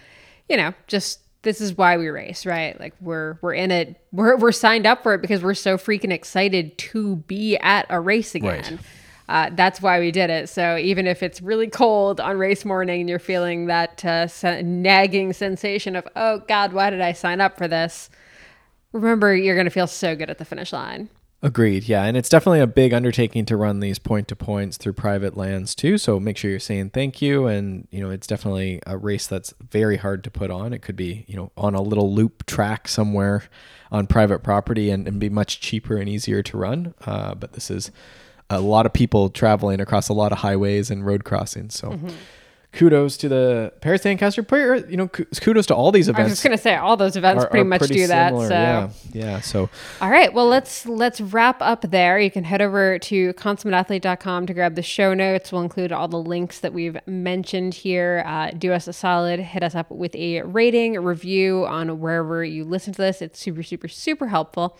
you 0.49 0.57
know, 0.57 0.72
just 0.87 1.20
this 1.43 1.61
is 1.61 1.76
why 1.76 1.97
we 1.97 2.09
race, 2.09 2.47
right? 2.47 2.79
Like 2.81 2.95
we're 3.01 3.39
we're 3.43 3.55
in 3.55 3.70
it. 3.70 4.01
We're 4.12 4.37
we're 4.37 4.53
signed 4.53 4.87
up 4.87 5.03
for 5.03 5.14
it 5.14 5.20
because 5.20 5.43
we're 5.43 5.55
so 5.55 5.76
freaking 5.76 6.12
excited 6.12 6.79
to 6.79 7.16
be 7.16 7.57
at 7.59 7.87
a 7.91 8.01
race 8.01 8.35
again. 8.35 8.62
Right. 8.62 8.79
Uh, 9.29 9.51
that's 9.53 9.83
why 9.83 10.01
we 10.01 10.11
did 10.11 10.31
it. 10.31 10.49
So 10.49 10.76
even 10.79 11.07
if 11.07 11.22
it's 11.22 11.43
really 11.43 11.68
cold 11.68 12.20
on 12.20 12.39
race 12.39 12.64
morning 12.64 13.01
and 13.01 13.11
you're 13.11 13.18
feeling 13.18 13.66
that 13.66 14.05
uh, 14.05 14.26
se- 14.26 14.62
nagging 14.62 15.35
sensation 15.35 15.97
of, 15.97 16.09
oh 16.16 16.39
God, 16.49 16.72
why 16.72 16.91
did 16.91 17.03
I 17.03 17.12
sign 17.12 17.41
up 17.41 17.59
for 17.59 17.68
this? 17.68 18.09
Remember, 18.93 19.37
you're 19.37 19.55
going 19.55 19.66
to 19.66 19.70
feel 19.70 19.87
so 19.87 20.16
good 20.16 20.31
at 20.31 20.39
the 20.39 20.47
finish 20.47 20.72
line. 20.72 21.11
Agreed. 21.41 21.85
Yeah, 21.85 22.03
and 22.03 22.16
it's 22.16 22.29
definitely 22.29 22.59
a 22.59 22.66
big 22.66 22.93
undertaking 22.93 23.45
to 23.45 23.57
run 23.57 23.79
these 23.79 24.01
point 24.01 24.26
to 24.26 24.35
points 24.35 24.76
through 24.76 24.95
private 24.95 25.37
lands 25.37 25.72
too. 25.72 25.97
So 25.97 26.18
make 26.18 26.37
sure 26.37 26.51
you're 26.51 26.59
saying 26.59 26.91
thank 26.91 27.22
you, 27.22 27.47
and 27.47 27.87
you 27.93 28.01
know 28.01 28.11
it's 28.11 28.26
definitely 28.26 28.81
a 28.89 28.97
race 28.97 29.29
that's 29.29 29.55
very 29.70 29.99
hard 29.99 30.24
to 30.24 30.33
put 30.33 30.51
on. 30.51 30.72
It 30.72 30.83
could 30.83 30.97
be 30.97 31.24
you 31.29 31.37
know 31.37 31.53
on 31.57 31.76
a 31.76 31.81
little 31.81 32.12
loop 32.12 32.45
track 32.47 32.89
somewhere 32.89 33.45
on 33.93 34.09
private 34.09 34.41
property 34.41 34.91
and, 34.91 35.07
and 35.07 35.20
be 35.20 35.29
much 35.29 35.61
cheaper 35.61 35.97
and 35.97 36.09
easier 36.09 36.43
to 36.43 36.57
run. 36.57 36.95
Uh, 37.07 37.37
but 37.37 37.53
this 37.53 37.70
is 37.70 37.93
a 38.51 38.61
lot 38.61 38.86
of 38.86 38.92
people 38.92 39.28
traveling 39.28 39.80
across 39.80 40.09
a 40.09 40.14
lot 40.14 40.32
of 40.32 40.38
highways 40.38 40.90
and 40.90 41.05
road 41.05 41.24
crossings. 41.24 41.74
So. 41.74 41.90
Mm-hmm. 41.90 42.09
Kudos 42.70 43.16
to 43.16 43.30
the 43.30 43.72
Paris 43.80 44.05
Ancaster 44.05 44.42
player. 44.42 44.76
You 44.76 44.99
know, 44.99 45.09
kudos 45.09 45.64
to 45.66 45.74
all 45.74 45.90
these 45.90 46.07
events. 46.07 46.20
I 46.20 46.22
was 46.24 46.32
just 46.32 46.44
going 46.44 46.57
to 46.57 46.62
say 46.62 46.76
all 46.76 46.99
those 46.99 47.16
events 47.16 47.42
are- 47.42 47.49
pretty 47.49 47.62
are 47.62 47.64
much 47.64 47.78
pretty 47.78 47.94
do 47.94 48.07
that. 48.09 48.30
So. 48.30 48.49
yeah, 48.51 48.90
yeah. 49.14 49.40
So 49.40 49.70
All 50.03 50.11
right, 50.11 50.32
well 50.34 50.46
let's 50.46 50.84
let's 50.84 51.18
wrap 51.18 51.62
up 51.62 51.90
there. 51.90 52.20
You 52.20 52.30
can 52.30 52.44
head 52.44 52.61
over 52.61 52.99
to 52.99 53.32
consummateathlete.com 53.32 54.46
to 54.46 54.55
grab 54.55 54.74
the 54.74 54.82
show 54.82 55.14
notes. 55.14 55.51
We'll 55.51 55.62
include 55.62 55.92
all 55.92 56.09
the 56.09 56.22
links 56.22 56.61
that 56.61 56.74
we've 56.74 56.99
mentioned 57.07 57.72
here. 57.72 58.22
Uh, 58.26 58.51
do 58.51 58.74
us 58.74 58.86
a 58.86 58.92
solid, 58.92 59.40
hit 59.40 59.62
us 59.62 59.74
up 59.74 59.90
with 59.90 60.14
a 60.14 60.42
rating, 60.42 60.94
a 60.94 61.01
review 61.01 61.64
on 61.66 61.99
wherever 62.01 62.44
you 62.44 62.64
listen 62.64 62.92
to 62.92 63.01
this. 63.01 63.22
It's 63.22 63.38
super, 63.38 63.62
super, 63.62 63.88
super 63.88 64.28
helpful. 64.28 64.78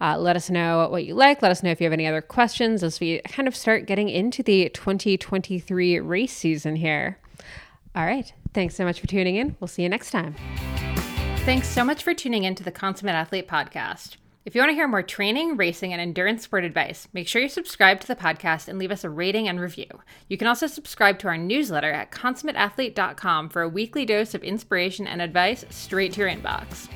Uh, 0.00 0.18
let 0.18 0.36
us 0.36 0.50
know 0.50 0.88
what 0.88 1.04
you 1.04 1.14
like. 1.14 1.42
Let 1.42 1.50
us 1.50 1.62
know 1.62 1.70
if 1.70 1.80
you 1.80 1.84
have 1.84 1.92
any 1.92 2.06
other 2.06 2.22
questions 2.22 2.82
as 2.82 3.00
we 3.00 3.20
kind 3.20 3.48
of 3.48 3.56
start 3.56 3.86
getting 3.86 4.08
into 4.08 4.42
the 4.42 4.68
2023 4.70 6.00
race 6.00 6.32
season 6.32 6.76
here. 6.76 7.18
All 7.94 8.04
right, 8.04 8.32
thanks 8.52 8.74
so 8.74 8.84
much 8.84 9.00
for 9.00 9.06
tuning 9.06 9.36
in. 9.36 9.56
We'll 9.60 9.68
see 9.68 9.82
you 9.82 9.88
next 9.88 10.10
time. 10.10 10.34
Thanks 11.44 11.68
so 11.68 11.84
much 11.84 12.02
for 12.02 12.14
tuning 12.14 12.44
in 12.44 12.54
to 12.56 12.64
the 12.64 12.72
Consummate 12.72 13.14
Athlete 13.14 13.46
podcast. 13.46 14.16
If 14.44 14.54
you 14.54 14.60
want 14.60 14.70
to 14.70 14.74
hear 14.74 14.86
more 14.86 15.02
training, 15.02 15.56
racing, 15.56 15.92
and 15.94 16.02
endurance 16.02 16.44
sport 16.44 16.64
advice, 16.64 17.08
make 17.14 17.26
sure 17.26 17.40
you 17.40 17.48
subscribe 17.48 18.00
to 18.00 18.06
the 18.06 18.16
podcast 18.16 18.68
and 18.68 18.78
leave 18.78 18.90
us 18.90 19.02
a 19.02 19.08
rating 19.08 19.48
and 19.48 19.58
review. 19.58 19.86
You 20.28 20.36
can 20.36 20.48
also 20.48 20.66
subscribe 20.66 21.18
to 21.20 21.28
our 21.28 21.38
newsletter 21.38 21.90
at 21.90 22.10
consummateathlete.com 22.10 23.48
for 23.48 23.62
a 23.62 23.68
weekly 23.68 24.04
dose 24.04 24.34
of 24.34 24.44
inspiration 24.44 25.06
and 25.06 25.22
advice 25.22 25.64
straight 25.70 26.12
to 26.12 26.20
your 26.20 26.28
inbox. 26.28 26.88